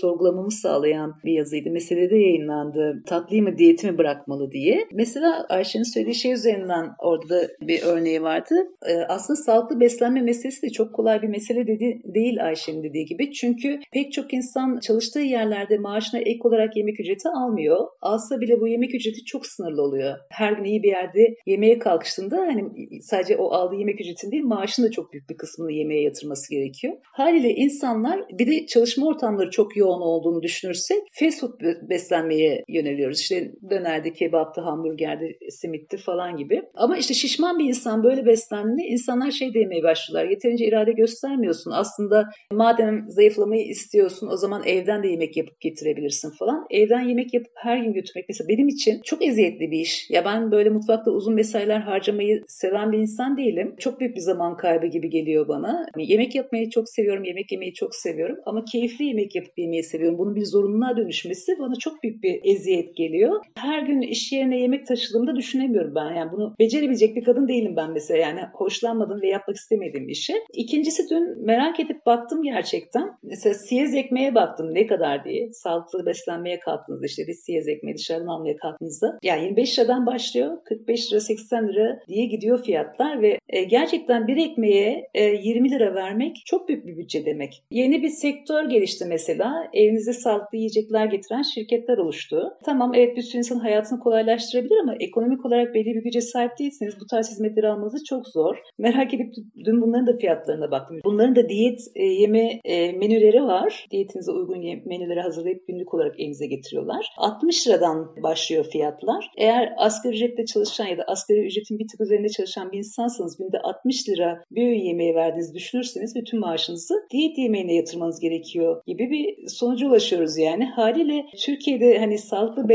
sorgulamamı 0.44 0.50
sağlayan 0.50 1.14
bir 1.24 1.33
yazıydı. 1.33 1.70
Meselede 1.70 2.16
yayınlandı. 2.16 3.02
Tatlıyı 3.07 3.42
mı 3.42 3.59
diyeti 3.59 3.90
mi 3.90 3.98
bırakmalı 3.98 4.50
diye. 4.50 4.87
Mesela 4.92 5.46
Ayşe'nin 5.48 5.94
söylediği 5.94 6.14
şey 6.14 6.33
üzerinden 6.33 6.90
orada 6.98 7.28
da 7.28 7.48
bir 7.61 7.83
örneği 7.83 8.22
vardı. 8.22 8.54
E, 8.87 8.94
aslında 9.09 9.37
sağlıklı 9.37 9.80
beslenme 9.80 10.22
meselesi 10.22 10.62
de 10.62 10.70
çok 10.70 10.94
kolay 10.94 11.22
bir 11.22 11.28
mesele 11.28 11.66
dedi, 11.66 12.00
değil 12.14 12.44
Ayşe'nin 12.44 12.83
dediği 12.83 13.04
gibi. 13.04 13.33
Çünkü 13.33 13.80
pek 13.92 14.12
çok 14.12 14.35
insan 14.35 14.80
çalıştığı 14.80 15.20
yerlerde 15.20 15.78
maaşına 15.78 16.20
ek 16.20 16.40
olarak 16.42 16.76
yemek 16.76 17.00
ücreti 17.00 17.28
almıyor. 17.28 17.87
Alsa 18.00 18.40
bile 18.40 18.61
bu 18.61 18.68
yemek 18.68 18.94
ücreti 18.94 19.24
çok 19.24 19.46
sınırlı 19.46 19.83
oluyor. 19.83 20.16
Her 20.30 20.52
gün 20.52 20.64
iyi 20.64 20.83
bir 20.83 20.88
yerde 20.88 21.35
yemeğe 21.46 21.78
kalkıştığında 21.78 22.37
hani 22.37 22.62
sadece 23.02 23.37
o 23.37 23.50
aldığı 23.50 23.76
yemek 23.76 24.00
ücretinin 24.00 24.33
değil 24.33 24.44
maaşın 24.44 24.83
da 24.83 24.90
çok 24.90 25.12
büyük 25.12 25.30
bir 25.30 25.37
kısmını 25.37 25.72
yemeğe 25.72 26.02
yatırması 26.02 26.50
gerekiyor. 26.54 26.94
Haliyle 27.12 27.50
insanlar 27.50 28.20
bir 28.38 28.46
de 28.46 28.66
çalışma 28.66 29.07
ortamları 29.07 29.50
çok 29.50 29.76
yoğun 29.76 30.00
olduğunu 30.00 30.34
düşünürsek 30.42 30.99
fast 31.20 31.40
food 31.40 31.51
beslenmeye 31.90 32.64
yöneliyoruz. 32.68 33.20
İşte 33.20 33.53
dönerdi, 33.70 34.12
kebaptı, 34.12 34.61
hamburgerdi, 34.61 35.38
simitti 35.51 35.97
falan 35.97 36.37
gibi. 36.37 36.62
Ama 36.75 36.97
işte 36.97 37.14
şişman 37.14 37.59
bir 37.59 37.64
insan 37.64 38.05
böyle 38.05 38.27
beslendiğinde 38.27 38.83
insanlar 38.83 39.31
şey 39.31 39.55
demeye 39.55 39.83
başlıyorlar. 39.83 40.31
Yeterince 40.31 40.66
irade 40.66 40.92
göstermiyorsun. 40.92 41.70
Aslında 41.70 42.25
madem 42.53 43.05
zayıflamayı 43.09 43.66
istiyorsun 43.66 44.29
o 44.33 44.37
zaman 44.37 44.62
evden 44.66 45.03
de 45.03 45.09
yemek 45.09 45.37
yapıp 45.37 45.61
getirebilirsin 45.61 46.31
falan. 46.38 46.66
Evden 46.70 47.01
yemek 47.01 47.35
yapıp 47.35 47.53
her 47.57 47.79
gün 47.79 47.92
götürmek 47.92 48.25
mesela 48.29 48.49
benim 48.49 48.68
için 48.68 49.01
çok 49.05 49.25
eziyetli 49.25 49.70
bir 49.70 49.79
iş. 49.79 50.11
Ya 50.11 50.25
ben 50.25 50.51
böyle 50.51 50.70
mutfakta 50.70 51.11
uzun 51.11 51.35
mesailer 51.35 51.81
harcamayı 51.81 52.42
seven 52.47 52.92
bir 52.92 52.99
insan 52.99 53.37
değilim. 53.37 53.75
Çok 53.79 54.01
büyük 54.01 54.16
bir 54.16 54.20
zaman 54.20 54.57
kaybı 54.57 54.87
gibi 54.87 55.11
geliyor 55.11 55.49
bana. 55.49 55.87
Yani 55.97 56.12
yemek 56.12 56.35
yapmayı 56.35 56.70
çok 56.70 56.88
seviyorum, 56.88 57.25
yemek 57.25 57.53
yemeyi 57.53 57.75
çok 57.75 57.94
seviyorum 57.94 58.37
ama 58.47 58.64
keyifli 58.73 59.05
yemek 59.05 59.35
yapıp 59.35 59.59
yemeyi 59.59 59.83
seviyorum. 59.83 60.18
Bunun 60.24 60.37
bir 60.37 60.44
zorunluluğa 60.44 60.96
dönüşmesi 60.96 61.52
bana 61.58 61.74
çok 61.80 62.02
büyük 62.02 62.22
bir 62.22 62.40
eziyet 62.44 62.96
geliyor. 62.96 63.40
Her 63.58 63.82
gün 63.82 64.00
iş 64.00 64.32
yerine 64.32 64.60
yemek 64.60 64.87
taşıdığımda 64.87 65.37
düşünemiyorum 65.37 65.94
ben. 65.94 66.14
Yani 66.14 66.32
bunu 66.32 66.54
becerebilecek 66.60 67.16
bir 67.16 67.24
kadın 67.24 67.48
değilim 67.48 67.76
ben 67.76 67.92
mesela. 67.92 68.20
Yani 68.20 68.40
hoşlanmadığım 68.54 69.22
ve 69.22 69.28
yapmak 69.28 69.56
istemediğim 69.56 70.08
işi. 70.08 70.34
İkincisi 70.52 71.02
dün 71.10 71.44
merak 71.46 71.80
edip 71.80 72.06
baktım 72.06 72.42
gerçekten. 72.42 73.10
Mesela 73.22 73.54
siyez 73.54 73.94
ekmeğe 73.94 74.34
baktım 74.34 74.74
ne 74.74 74.87
kadar 74.87 75.24
diye. 75.24 75.52
Sağlıklı 75.52 76.06
beslenmeye 76.06 76.60
kalktığınızda 76.60 77.06
işte 77.06 77.22
bir 77.26 77.32
siyez 77.32 77.68
ekmeği 77.68 77.96
dışarıdan 77.96 78.26
almaya 78.26 78.56
kalktığınızda. 78.56 79.18
Yani 79.22 79.44
25 79.44 79.78
liradan 79.78 80.06
başlıyor. 80.06 80.58
45 80.64 81.12
lira 81.12 81.20
80 81.20 81.68
lira 81.68 81.98
diye 82.08 82.26
gidiyor 82.26 82.64
fiyatlar 82.64 83.22
ve 83.22 83.38
e, 83.48 83.64
gerçekten 83.64 84.26
bir 84.26 84.37
ekmeğe 84.37 85.02
e, 85.14 85.24
20 85.24 85.70
lira 85.70 85.94
vermek 85.94 86.42
çok 86.46 86.68
büyük 86.68 86.87
bir 86.87 86.96
bütçe 86.96 87.26
demek. 87.26 87.62
Yeni 87.70 88.02
bir 88.02 88.08
sektör 88.08 88.64
gelişti 88.64 89.04
mesela. 89.08 89.70
Evinize 89.72 90.13
sağlıklı 90.14 90.59
yiyecekler 90.59 91.07
getiren 91.07 91.42
şirketler 91.42 91.98
oluştu. 91.98 92.50
Tamam 92.64 92.94
evet 92.94 93.16
bir 93.16 93.22
sürü 93.22 93.38
insanın 93.38 93.61
hayatını 93.61 94.00
kolaylaştırabilir 94.00 94.79
ama 94.83 94.94
ekonomik 95.00 95.46
olarak 95.46 95.74
belli 95.74 95.94
bir 95.94 96.03
güce 96.03 96.20
sahip 96.20 96.59
değilseniz 96.59 96.94
bu 97.00 97.07
tarz 97.07 97.31
hizmetleri 97.31 97.68
almanız 97.68 98.05
çok 98.05 98.27
zor. 98.29 98.57
Merak 98.79 99.14
edip 99.14 99.35
dün 99.64 99.83
bunların 99.83 100.07
da 100.07 100.16
fiyatlarına 100.16 100.70
baktım. 100.70 101.00
Bunların 101.05 101.37
da 101.37 101.48
diyet 101.48 101.81
e, 101.94 102.05
yeme 102.05 102.61
e, 102.64 102.92
menüleri 102.92 103.42
var. 103.42 103.87
Diyetinize 103.90 104.33
uygun 104.33 104.59
menüleri 104.85 105.20
hazırlayıp 105.20 105.66
günlük 105.68 105.94
olarak 105.94 106.20
evinize 106.20 106.46
getiriyorlar. 106.46 107.07
60 107.16 107.68
liradan 107.68 108.22
başlıyor 108.22 108.64
fiyatlar. 108.64 109.31
Eğer 109.37 109.72
asgari 109.77 110.14
ücretle 110.14 110.44
çalışan 110.44 110.87
ya 110.87 110.98
da 110.98 111.03
asgari 111.07 111.46
ücretin 111.46 111.79
bir 111.79 111.88
tık 111.88 112.00
üzerinde 112.00 112.29
çalışan 112.29 112.72
bir 112.72 112.79
insansanız 112.79 113.37
günde 113.37 113.59
60 113.59 114.09
lira 114.09 114.42
bir 114.50 114.62
öğün 114.66 114.81
yemeği 114.81 115.14
verdiğinizi 115.14 115.55
düşünürseniz 115.55 116.14
bütün 116.14 116.40
maaşınızı 116.40 116.94
diyet 117.11 117.38
yemeğine 117.38 117.74
yatırmanız 117.74 118.20
gerekiyor 118.20 118.83
gibi 118.87 119.11
bir 119.11 119.48
sonuca 119.48 119.90
ulaşıyoruz 120.04 120.38
yani. 120.38 120.66
Haliyle 120.66 121.26
Türkiye'de 121.36 121.98
hani 121.98 122.18
sağlıklı 122.18 122.68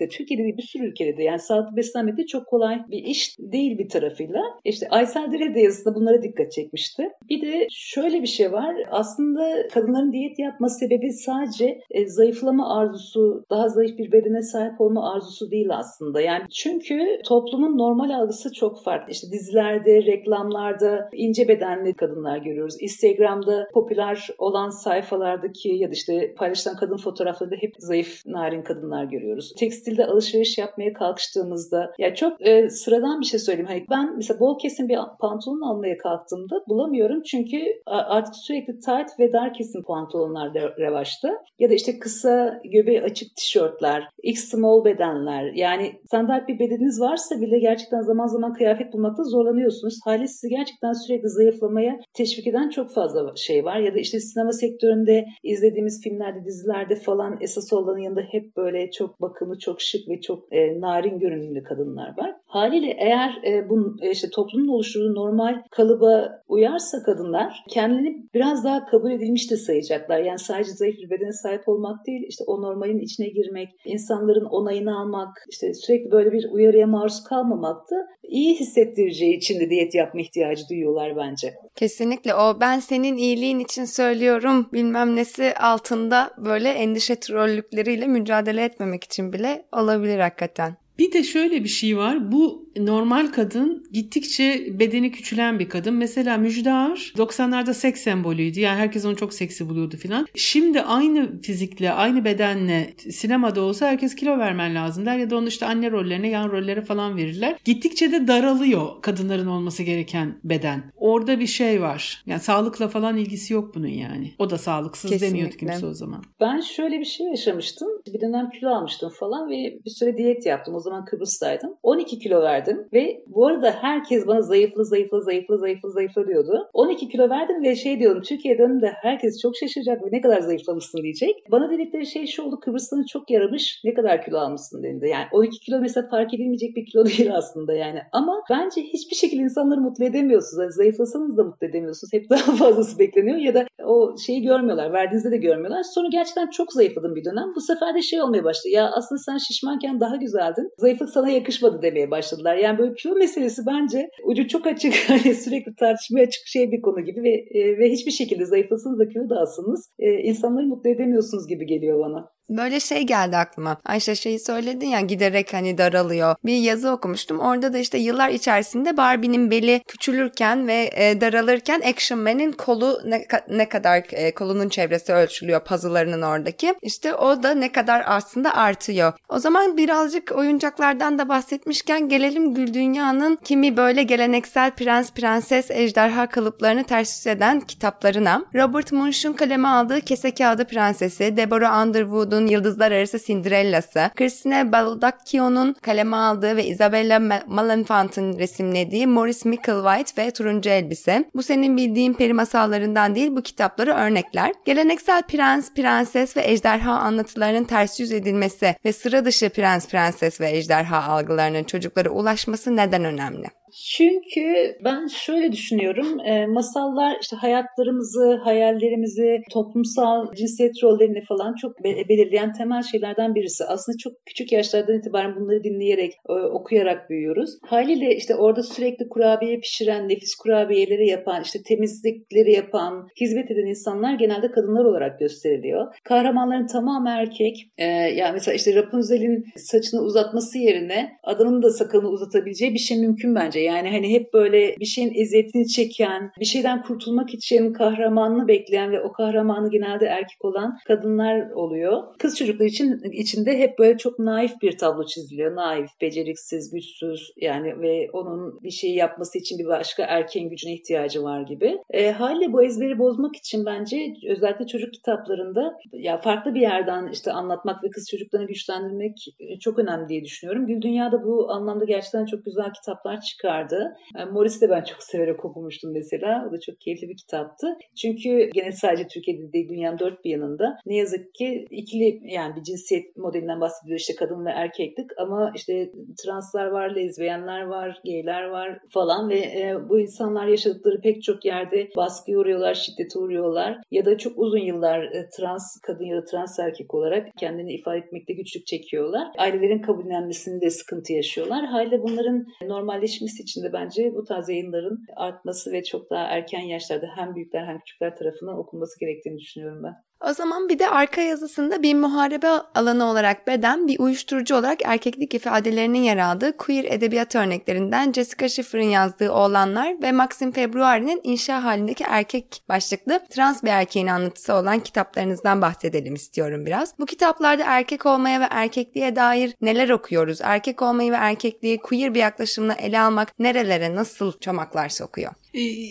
beslenmek 0.00 0.10
de 0.10 0.16
Türkiye'de 0.16 0.42
değil 0.42 0.56
bir 0.56 0.62
sürü 0.62 0.86
ülkede 0.86 1.16
de 1.16 1.22
yani 1.22 1.38
sağlıklı 1.38 1.76
beslenmek 1.76 2.18
de 2.18 2.26
çok 2.26 2.46
kolay 2.46 2.78
bir 2.90 3.02
iş 3.04 3.36
değil 3.38 3.78
bir 3.78 3.88
tarafıyla. 3.88 4.42
İşte 4.64 4.88
Aysel 4.90 5.32
Dere 5.32 5.54
de 5.54 5.60
yazısında 5.60 5.94
bunlara 5.94 6.22
dikkat 6.22 6.52
çekmişti. 6.52 7.08
Bir 7.28 7.42
de 7.42 7.66
şöyle 7.70 8.22
bir 8.22 8.26
şey 8.26 8.52
var. 8.52 8.76
Aslında 8.90 9.68
kadınların 9.68 10.12
diyet 10.12 10.38
yapma 10.38 10.68
sebebi 10.68 11.12
sadece 11.12 11.80
e, 11.90 12.06
zayıflama 12.06 12.78
arzusu, 12.78 13.44
daha 13.50 13.68
zayıf 13.68 13.98
bir 13.98 14.12
bedene 14.12 14.42
sahip 14.42 14.80
olma 14.80 15.12
arzusu 15.12 15.50
değil 15.50 15.68
aslında. 15.70 16.20
Yani 16.20 16.44
çünkü 16.50 17.20
toplumun 17.24 17.78
normal 17.78 18.10
algısı 18.10 18.52
çok 18.52 18.84
farklı. 18.84 19.12
İşte 19.12 19.26
dizilerde, 19.32 20.04
reklamlarda 20.04 21.08
ince 21.12 21.48
bedenli 21.48 21.94
kadınlar 21.94 22.38
görüyoruz. 22.38 22.76
Instagram'da 22.80 23.68
popüler 23.74 24.28
olan 24.38 24.70
sayfalardaki 24.70 25.68
ya 25.68 25.88
da 25.88 25.92
işte 25.92 26.34
paylaşılan 26.34 26.76
kadın 26.76 26.96
fotoğraflarında 26.96 27.56
hep 27.60 27.74
zayıf, 27.78 28.26
narin 28.26 28.62
kadınlar 28.62 29.04
görüyoruz. 29.04 29.52
Tekstilde 29.90 30.06
alışveriş 30.06 30.58
yapmaya 30.58 30.92
kalkıştığımızda 30.92 31.92
ya 31.98 32.14
çok 32.14 32.46
e, 32.46 32.68
sıradan 32.68 33.20
bir 33.20 33.26
şey 33.26 33.40
söyleyeyim. 33.40 33.68
Hani 33.68 33.84
ben 33.90 34.16
mesela 34.16 34.40
bol 34.40 34.58
kesim 34.58 34.88
bir 34.88 34.98
pantolon 35.20 35.60
almaya 35.60 35.98
kalktığımda 35.98 36.62
bulamıyorum 36.68 37.22
çünkü 37.22 37.56
artık 37.86 38.34
sürekli 38.36 38.72
tight 38.72 39.18
ve 39.18 39.32
dar 39.32 39.54
kesim 39.54 39.82
pantolonlar 39.82 40.52
revaçta. 40.54 41.28
Ya 41.58 41.70
da 41.70 41.74
işte 41.74 41.98
kısa 41.98 42.60
göbeği 42.64 43.02
açık 43.02 43.36
tişörtler, 43.36 44.08
x 44.22 44.44
small 44.44 44.84
bedenler. 44.84 45.52
Yani 45.54 45.92
standart 46.06 46.48
bir 46.48 46.58
bedeniniz 46.58 47.00
varsa 47.00 47.40
bile 47.40 47.58
gerçekten 47.58 48.00
zaman 48.00 48.26
zaman 48.26 48.52
kıyafet 48.52 48.92
bulmakta 48.92 49.24
zorlanıyorsunuz. 49.24 49.98
Hali 50.04 50.28
sizi 50.28 50.48
gerçekten 50.48 50.92
sürekli 50.92 51.28
zayıflamaya 51.28 52.00
teşvik 52.14 52.46
eden 52.46 52.68
çok 52.68 52.90
fazla 52.90 53.32
şey 53.36 53.64
var. 53.64 53.76
Ya 53.76 53.94
da 53.94 53.98
işte 53.98 54.20
sinema 54.20 54.52
sektöründe 54.52 55.24
izlediğimiz 55.42 56.00
filmlerde, 56.04 56.44
dizilerde 56.44 56.94
falan 56.94 57.38
esas 57.40 57.72
olanın 57.72 57.98
yanında 57.98 58.22
hep 58.30 58.56
böyle 58.56 58.90
çok 58.90 59.20
bakımlı, 59.20 59.58
çok 59.58 59.79
şık 59.80 60.08
ve 60.08 60.20
çok 60.20 60.52
e, 60.52 60.80
narin 60.80 61.18
görünümlü 61.18 61.62
kadınlar 61.62 62.18
var. 62.18 62.36
Haliyle 62.46 62.96
eğer 62.98 63.30
e, 63.46 63.68
bu 63.68 63.96
e, 64.02 64.10
işte 64.10 64.28
toplumun 64.30 64.68
oluşturduğu 64.68 65.14
normal 65.14 65.62
kalıba 65.70 66.42
uyarsa 66.48 67.02
kadınlar 67.02 67.64
kendini 67.68 68.16
biraz 68.34 68.64
daha 68.64 68.86
kabul 68.86 69.10
edilmiş 69.10 69.50
de 69.50 69.56
sayacaklar. 69.56 70.18
Yani 70.18 70.38
sadece 70.38 70.70
zayıf 70.70 70.96
bir 70.98 71.10
bedene 71.10 71.32
sahip 71.32 71.68
olmak 71.68 72.06
değil, 72.06 72.22
işte 72.28 72.44
o 72.46 72.62
normalin 72.62 72.98
içine 72.98 73.28
girmek, 73.28 73.68
insanların 73.84 74.44
onayını 74.44 75.00
almak, 75.00 75.28
işte 75.50 75.74
sürekli 75.74 76.10
böyle 76.10 76.32
bir 76.32 76.50
uyarıya 76.52 76.86
maruz 76.86 77.24
kalmamaktı. 77.24 77.94
İyi 78.22 78.54
hissettireceği 78.54 79.36
için 79.36 79.60
de 79.60 79.70
diyet 79.70 79.94
yapma 79.94 80.20
ihtiyacı 80.20 80.68
duyuyorlar 80.70 81.16
bence. 81.16 81.54
Kesinlikle 81.74 82.34
o 82.34 82.60
ben 82.60 82.78
senin 82.78 83.16
iyiliğin 83.16 83.58
için 83.58 83.84
söylüyorum 83.84 84.68
bilmem 84.72 85.16
nesi 85.16 85.54
altında 85.54 86.30
böyle 86.38 86.68
endişe 86.68 87.16
trollükleriyle 87.16 88.06
mücadele 88.06 88.64
etmemek 88.64 89.04
için 89.04 89.32
bile 89.32 89.59
olabilir 89.72 90.18
hakikaten. 90.18 90.76
Bir 90.98 91.12
de 91.12 91.22
şöyle 91.22 91.64
bir 91.64 91.68
şey 91.68 91.96
var. 91.96 92.32
Bu 92.32 92.69
normal 92.76 93.26
kadın 93.26 93.84
gittikçe 93.92 94.78
bedeni 94.78 95.12
küçülen 95.12 95.58
bir 95.58 95.68
kadın. 95.68 95.94
Mesela 95.94 96.36
Müjdar 96.36 97.12
90'larda 97.16 97.74
seks 97.74 98.00
sembolüydü. 98.00 98.60
Yani 98.60 98.78
herkes 98.78 99.04
onu 99.04 99.16
çok 99.16 99.34
seksi 99.34 99.68
buluyordu 99.68 99.96
filan. 99.96 100.26
Şimdi 100.34 100.80
aynı 100.80 101.40
fizikle, 101.40 101.92
aynı 101.92 102.24
bedenle 102.24 102.92
sinemada 103.10 103.60
olsa 103.60 103.86
herkes 103.86 104.14
kilo 104.14 104.38
vermen 104.38 104.74
lazım 104.74 105.06
der 105.06 105.18
ya 105.18 105.30
da 105.30 105.36
onu 105.36 105.48
işte 105.48 105.66
anne 105.66 105.90
rollerine, 105.90 106.28
yan 106.28 106.50
rollere 106.50 106.82
falan 106.82 107.16
verirler. 107.16 107.56
Gittikçe 107.64 108.12
de 108.12 108.28
daralıyor 108.28 109.02
kadınların 109.02 109.46
olması 109.46 109.82
gereken 109.82 110.38
beden. 110.44 110.82
Orada 110.96 111.40
bir 111.40 111.46
şey 111.46 111.82
var. 111.82 112.22
Yani 112.26 112.40
sağlıkla 112.40 112.88
falan 112.88 113.16
ilgisi 113.16 113.54
yok 113.54 113.74
bunun 113.74 113.86
yani. 113.86 114.32
O 114.38 114.50
da 114.50 114.58
sağlıksız 114.58 115.10
Kesinlikle. 115.10 115.36
demiyordu 115.36 115.56
kimse 115.56 115.86
o 115.86 115.94
zaman. 115.94 116.22
Ben 116.40 116.60
şöyle 116.60 117.00
bir 117.00 117.04
şey 117.04 117.26
yaşamıştım. 117.26 117.88
Bir 118.06 118.20
dönem 118.20 118.50
kilo 118.50 118.70
almıştım 118.70 119.10
falan 119.20 119.50
ve 119.50 119.78
bir 119.84 119.90
süre 119.90 120.16
diyet 120.16 120.46
yaptım. 120.46 120.74
O 120.74 120.80
zaman 120.80 121.04
Kıbrıs'taydım. 121.04 121.70
12 121.82 122.18
kilo 122.18 122.42
verdim 122.42 122.59
ve 122.92 123.22
bu 123.26 123.46
arada 123.46 123.70
herkes 123.70 124.26
bana 124.26 124.42
zayıfla 124.42 124.84
zayıfla 124.84 125.20
zayıfla 125.20 125.56
zayıfla 125.56 125.88
zayıfla 125.88 126.26
diyordu. 126.26 126.68
12 126.72 127.08
kilo 127.08 127.30
verdim 127.30 127.62
ve 127.62 127.76
şey 127.76 128.00
diyordum 128.00 128.22
Türkiye'ye 128.22 128.58
döndüğümde 128.58 128.92
herkes 129.02 129.40
çok 129.42 129.56
şaşıracak 129.56 130.02
ve 130.04 130.08
ne 130.12 130.20
kadar 130.20 130.40
zayıflamışsın 130.40 131.02
diyecek. 131.02 131.34
Bana 131.50 131.70
dedikleri 131.70 132.06
şey 132.06 132.26
şu 132.26 132.42
oldu 132.42 132.60
Kıbrıs'tan 132.60 133.04
çok 133.12 133.30
yaramış 133.30 133.80
ne 133.84 133.94
kadar 133.94 134.24
kilo 134.24 134.38
almışsın 134.38 134.82
dedi. 134.82 135.08
Yani 135.08 135.26
12 135.32 135.60
kilo 135.60 135.80
mesela 135.80 136.08
fark 136.08 136.34
edilmeyecek 136.34 136.76
bir 136.76 136.86
kilo 136.86 137.04
değil 137.18 137.36
aslında 137.36 137.72
yani. 137.72 138.00
Ama 138.12 138.42
bence 138.50 138.82
hiçbir 138.82 139.16
şekilde 139.16 139.42
insanları 139.42 139.80
mutlu 139.80 140.04
edemiyorsunuz. 140.04 140.62
Yani 140.62 140.72
zayıflasanız 140.72 141.36
da 141.36 141.44
mutlu 141.44 141.66
edemiyorsunuz. 141.66 142.12
Hep 142.12 142.30
daha 142.30 142.52
fazlası 142.56 142.98
bekleniyor 142.98 143.36
ya 143.36 143.54
da 143.54 143.66
o 143.84 144.16
şeyi 144.26 144.42
görmüyorlar. 144.42 144.92
Verdiğinizde 144.92 145.30
de 145.30 145.36
görmüyorlar. 145.36 145.82
Sonra 145.82 146.08
gerçekten 146.12 146.50
çok 146.50 146.72
zayıfladım 146.72 147.14
bir 147.16 147.24
dönem. 147.24 147.52
Bu 147.56 147.60
sefer 147.60 147.94
de 147.94 148.02
şey 148.02 148.22
olmaya 148.22 148.44
başladı. 148.44 148.68
Ya 148.68 148.90
aslında 148.92 149.18
sen 149.18 149.38
şişmanken 149.38 150.00
daha 150.00 150.16
güzeldin. 150.16 150.70
Zayıflık 150.78 151.10
sana 151.10 151.30
yakışmadı 151.30 151.82
demeye 151.82 152.10
başladılar. 152.10 152.49
Yani 152.54 152.78
böyle 152.78 152.94
kilo 152.94 153.14
meselesi 153.14 153.62
bence 153.66 154.10
ucu 154.24 154.48
çok 154.48 154.66
açık. 154.66 154.94
Hani 155.10 155.34
sürekli 155.34 155.74
tartışmaya 155.74 156.22
açık 156.22 156.42
şey 156.46 156.72
bir 156.72 156.80
konu 156.80 157.00
gibi 157.04 157.22
ve, 157.22 157.30
e, 157.30 157.78
ve 157.78 157.90
hiçbir 157.90 158.10
şekilde 158.10 158.44
zayıflasanız 158.44 158.98
da 158.98 159.08
kilo 159.08 159.30
da 159.30 159.40
alsanız 159.40 159.90
e, 159.98 160.12
insanları 160.12 160.66
mutlu 160.66 160.90
edemiyorsunuz 160.90 161.48
gibi 161.48 161.66
geliyor 161.66 162.00
bana. 162.00 162.30
Böyle 162.50 162.80
şey 162.80 163.02
geldi 163.02 163.36
aklıma. 163.36 163.76
Ayşe 163.84 164.14
şeyi 164.14 164.40
söyledin 164.40 164.86
ya 164.86 165.00
giderek 165.00 165.52
hani 165.52 165.78
daralıyor. 165.78 166.36
Bir 166.44 166.56
yazı 166.56 166.90
okumuştum. 166.90 167.38
Orada 167.38 167.72
da 167.72 167.78
işte 167.78 167.98
yıllar 167.98 168.28
içerisinde 168.28 168.96
Barbie'nin 168.96 169.50
beli 169.50 169.82
küçülürken 169.88 170.68
ve 170.68 170.90
e, 170.94 171.20
daralırken 171.20 171.80
Action 171.80 172.20
Man'in 172.20 172.52
kolu 172.52 173.00
ne, 173.04 173.26
ne 173.48 173.68
kadar 173.68 174.02
e, 174.12 174.34
kolunun 174.34 174.68
çevresi 174.68 175.12
ölçülüyor 175.12 175.60
puzzle'larının 175.64 176.22
oradaki. 176.22 176.74
İşte 176.82 177.14
o 177.14 177.42
da 177.42 177.54
ne 177.54 177.72
kadar 177.72 178.02
aslında 178.06 178.54
artıyor. 178.54 179.12
O 179.28 179.38
zaman 179.38 179.76
birazcık 179.76 180.32
oyuncaklardan 180.36 181.18
da 181.18 181.28
bahsetmişken 181.28 182.08
gelelim 182.08 182.54
Gül 182.54 182.74
Dünya'nın 182.74 183.38
kimi 183.44 183.76
böyle 183.76 184.02
geleneksel 184.02 184.70
prens, 184.70 185.12
prenses, 185.12 185.70
ejderha 185.70 186.26
kalıplarını 186.26 186.84
ters 186.84 187.18
yüz 187.18 187.26
eden 187.26 187.60
kitaplarına. 187.60 188.44
Robert 188.54 188.92
Munch'un 188.92 189.32
kaleme 189.32 189.68
aldığı 189.68 190.00
Kese 190.00 190.34
Kağıdı 190.34 190.64
Prensesi, 190.64 191.36
Deborah 191.36 191.86
Underwood'un 191.86 192.39
Yıldızlar 192.46 192.92
Arası 192.92 193.18
Cinderella'sı, 193.18 194.10
Christine 194.16 194.72
Baldacchio'nun 194.72 195.72
kaleme 195.72 196.16
aldığı 196.16 196.56
ve 196.56 196.66
Isabella 196.66 197.42
Malenfant'ın 197.46 198.38
resimlediği 198.38 199.06
Maurice 199.06 199.48
Micklewhite 199.48 200.22
ve 200.22 200.30
Turuncu 200.30 200.70
Elbise. 200.70 201.24
Bu 201.34 201.42
senin 201.42 201.76
bildiğin 201.76 202.12
peri 202.12 202.32
masallarından 202.32 203.14
değil 203.14 203.36
bu 203.36 203.42
kitapları 203.42 203.94
örnekler. 203.94 204.52
Geleneksel 204.64 205.22
prens, 205.22 205.74
prenses 205.74 206.36
ve 206.36 206.42
ejderha 206.44 206.92
anlatılarının 206.92 207.64
ters 207.64 208.00
yüz 208.00 208.12
edilmesi 208.12 208.76
ve 208.84 208.92
sıra 208.92 209.24
dışı 209.24 209.50
prens, 209.50 209.88
prenses 209.88 210.40
ve 210.40 210.50
ejderha 210.50 211.12
algılarının 211.12 211.64
çocuklara 211.64 212.10
ulaşması 212.10 212.76
neden 212.76 213.04
önemli? 213.04 213.59
Çünkü 213.96 214.76
ben 214.84 215.06
şöyle 215.06 215.52
düşünüyorum. 215.52 216.20
E, 216.20 216.46
masallar 216.46 217.16
işte 217.22 217.36
hayatlarımızı, 217.36 218.40
hayallerimizi, 218.44 219.38
toplumsal 219.52 220.32
cinsiyet 220.34 220.82
rollerini 220.82 221.24
falan 221.24 221.54
çok 221.54 221.84
be- 221.84 222.08
belirleyen 222.08 222.52
temel 222.52 222.82
şeylerden 222.82 223.34
birisi. 223.34 223.64
Aslında 223.64 223.96
çok 223.98 224.12
küçük 224.26 224.52
yaşlardan 224.52 224.98
itibaren 224.98 225.36
bunları 225.36 225.64
dinleyerek, 225.64 226.12
e, 226.28 226.32
okuyarak 226.32 227.10
büyüyoruz. 227.10 227.50
Haliyle 227.66 228.16
işte 228.16 228.34
orada 228.34 228.62
sürekli 228.62 229.08
kurabiye 229.08 229.58
pişiren, 229.58 230.08
nefis 230.08 230.34
kurabiyeleri 230.34 231.08
yapan, 231.08 231.42
işte 231.42 231.58
temizlikleri 231.68 232.52
yapan, 232.52 233.08
hizmet 233.20 233.50
eden 233.50 233.66
insanlar 233.66 234.14
genelde 234.14 234.50
kadınlar 234.50 234.84
olarak 234.84 235.18
gösteriliyor. 235.18 235.86
Kahramanların 236.04 236.66
tamamı 236.66 237.08
erkek. 237.10 237.56
E, 237.78 237.84
yani 237.86 238.32
mesela 238.32 238.54
işte 238.54 238.74
Rapunzel'in 238.74 239.44
saçını 239.56 240.00
uzatması 240.00 240.58
yerine 240.58 241.10
adamın 241.24 241.62
da 241.62 241.70
sakalını 241.70 242.08
uzatabileceği 242.08 242.74
bir 242.74 242.78
şey 242.78 242.98
mümkün 242.98 243.34
bence. 243.34 243.59
Yani 243.60 243.90
hani 243.90 244.12
hep 244.12 244.34
böyle 244.34 244.76
bir 244.80 244.84
şeyin 244.84 245.14
eziyetini 245.14 245.68
çeken, 245.68 246.32
bir 246.40 246.44
şeyden 246.44 246.82
kurtulmak 246.82 247.34
için 247.34 247.72
kahramanını 247.72 248.48
bekleyen 248.48 248.92
ve 248.92 249.00
o 249.00 249.12
kahramanı 249.12 249.70
genelde 249.70 250.06
erkek 250.06 250.44
olan 250.44 250.78
kadınlar 250.86 251.50
oluyor. 251.50 252.02
Kız 252.18 252.38
çocuklar 252.38 252.66
için 252.66 253.00
içinde 253.12 253.58
hep 253.58 253.78
böyle 253.78 253.98
çok 253.98 254.18
naif 254.18 254.52
bir 254.62 254.78
tablo 254.78 255.06
çiziliyor. 255.06 255.56
Naif, 255.56 255.90
beceriksiz, 256.00 256.70
güçsüz 256.70 257.32
yani 257.36 257.80
ve 257.80 258.10
onun 258.12 258.62
bir 258.62 258.70
şeyi 258.70 258.96
yapması 258.96 259.38
için 259.38 259.58
bir 259.58 259.66
başka 259.66 260.02
erkeğin 260.02 260.48
gücüne 260.48 260.74
ihtiyacı 260.74 261.22
var 261.22 261.42
gibi. 261.42 261.78
E, 261.90 262.10
haliyle 262.10 262.52
bu 262.52 262.64
ezberi 262.64 262.98
bozmak 262.98 263.36
için 263.36 263.66
bence 263.66 264.14
özellikle 264.28 264.66
çocuk 264.66 264.92
kitaplarında 264.92 265.78
ya 265.92 266.20
farklı 266.20 266.54
bir 266.54 266.60
yerden 266.60 267.08
işte 267.12 267.32
anlatmak 267.32 267.84
ve 267.84 267.90
kız 267.90 268.08
çocuklarını 268.10 268.46
güçlendirmek 268.46 269.16
çok 269.60 269.78
önemli 269.78 270.08
diye 270.08 270.24
düşünüyorum. 270.24 270.66
Gül 270.66 270.82
Dünya'da 270.82 271.24
bu 271.24 271.50
anlamda 271.50 271.84
gerçekten 271.84 272.26
çok 272.26 272.44
güzel 272.44 272.72
kitaplar 272.72 273.20
çıkardı. 273.50 273.96
Yani 274.16 274.32
Morris'i 274.32 274.60
de 274.60 274.70
ben 274.70 274.82
çok 274.84 275.02
severek 275.02 275.44
okumuştum 275.44 275.92
mesela. 275.92 276.46
O 276.48 276.52
da 276.52 276.60
çok 276.60 276.80
keyifli 276.80 277.08
bir 277.08 277.16
kitaptı. 277.16 277.66
Çünkü 277.96 278.50
gene 278.54 278.72
sadece 278.72 279.06
Türkiye'de 279.06 279.52
değil 279.52 279.68
dünyanın 279.68 279.98
dört 279.98 280.24
bir 280.24 280.30
yanında 280.30 280.78
ne 280.86 280.96
yazık 280.96 281.34
ki 281.34 281.66
ikili 281.70 282.20
yani 282.24 282.56
bir 282.56 282.62
cinsiyet 282.62 283.16
modelinden 283.16 283.60
bahsediyor 283.60 283.98
işte 283.98 284.14
kadın 284.14 284.46
ve 284.46 284.50
erkeklik 284.50 285.10
ama 285.18 285.52
işte 285.54 285.90
translar 286.24 286.66
var, 286.66 286.94
lezbiyenler 286.94 287.62
var, 287.62 288.00
geyler 288.04 288.42
var 288.42 288.78
falan 288.88 289.28
ve 289.28 289.38
e, 289.38 289.76
bu 289.88 290.00
insanlar 290.00 290.46
yaşadıkları 290.46 291.00
pek 291.00 291.22
çok 291.22 291.44
yerde 291.44 291.88
baskıya 291.96 292.38
uğruyorlar, 292.38 292.74
şiddete 292.74 293.18
uğruyorlar 293.18 293.78
ya 293.90 294.04
da 294.04 294.18
çok 294.18 294.38
uzun 294.38 294.58
yıllar 294.58 295.02
e, 295.02 295.28
trans 295.36 295.80
kadın 295.86 296.04
ya 296.04 296.16
da 296.16 296.24
trans 296.24 296.58
erkek 296.58 296.94
olarak 296.94 297.28
kendini 297.38 297.72
ifade 297.72 297.98
etmekte 297.98 298.32
güçlük 298.32 298.66
çekiyorlar. 298.66 299.28
Ailelerin 299.38 299.82
kabullenmesinde 299.82 300.70
sıkıntı 300.70 301.12
yaşıyorlar. 301.12 301.66
Haliyle 301.66 302.02
bunların 302.02 302.46
normalleşmesi 302.62 303.39
için 303.40 303.62
de 303.62 303.72
bence 303.72 304.14
bu 304.14 304.24
tarz 304.24 304.48
yayınların 304.48 305.04
artması 305.16 305.72
ve 305.72 305.84
çok 305.84 306.10
daha 306.10 306.22
erken 306.22 306.60
yaşlarda 306.60 307.06
hem 307.16 307.34
büyükler 307.34 307.66
hem 307.66 307.78
küçükler 307.78 308.16
tarafından 308.16 308.58
okunması 308.58 309.00
gerektiğini 309.00 309.38
düşünüyorum 309.38 309.82
ben. 309.82 310.09
O 310.28 310.32
zaman 310.32 310.68
bir 310.68 310.78
de 310.78 310.90
arka 310.90 311.20
yazısında 311.20 311.82
bir 311.82 311.94
muharebe 311.94 312.48
alanı 312.48 313.04
olarak 313.04 313.46
beden, 313.46 313.88
bir 313.88 313.98
uyuşturucu 313.98 314.56
olarak 314.56 314.78
erkeklik 314.84 315.34
ifadelerinin 315.34 316.02
yer 316.02 316.16
aldığı 316.16 316.56
queer 316.56 316.84
edebiyat 316.84 317.34
örneklerinden 317.36 318.12
Jessica 318.12 318.48
Schiffer'ın 318.48 318.82
yazdığı 318.82 319.32
Oğlanlar 319.32 320.02
ve 320.02 320.12
Maxim 320.12 320.52
Februari'nin 320.52 321.20
inşa 321.24 321.64
halindeki 321.64 322.04
erkek 322.04 322.62
başlıklı 322.68 323.20
trans 323.30 323.62
bir 323.62 323.68
erkeğin 323.68 324.06
anlatısı 324.06 324.54
olan 324.54 324.80
kitaplarınızdan 324.80 325.62
bahsedelim 325.62 326.14
istiyorum 326.14 326.66
biraz. 326.66 326.98
Bu 326.98 327.06
kitaplarda 327.06 327.62
erkek 327.66 328.06
olmaya 328.06 328.40
ve 328.40 328.46
erkekliğe 328.50 329.16
dair 329.16 329.54
neler 329.60 329.88
okuyoruz? 329.88 330.38
Erkek 330.42 330.82
olmayı 330.82 331.12
ve 331.12 331.16
erkekliği 331.16 331.78
queer 331.78 332.14
bir 332.14 332.20
yaklaşımla 332.20 332.74
ele 332.74 333.00
almak 333.00 333.38
nerelere 333.38 333.94
nasıl 333.94 334.32
çomaklar 334.40 334.88
sokuyor? 334.88 335.32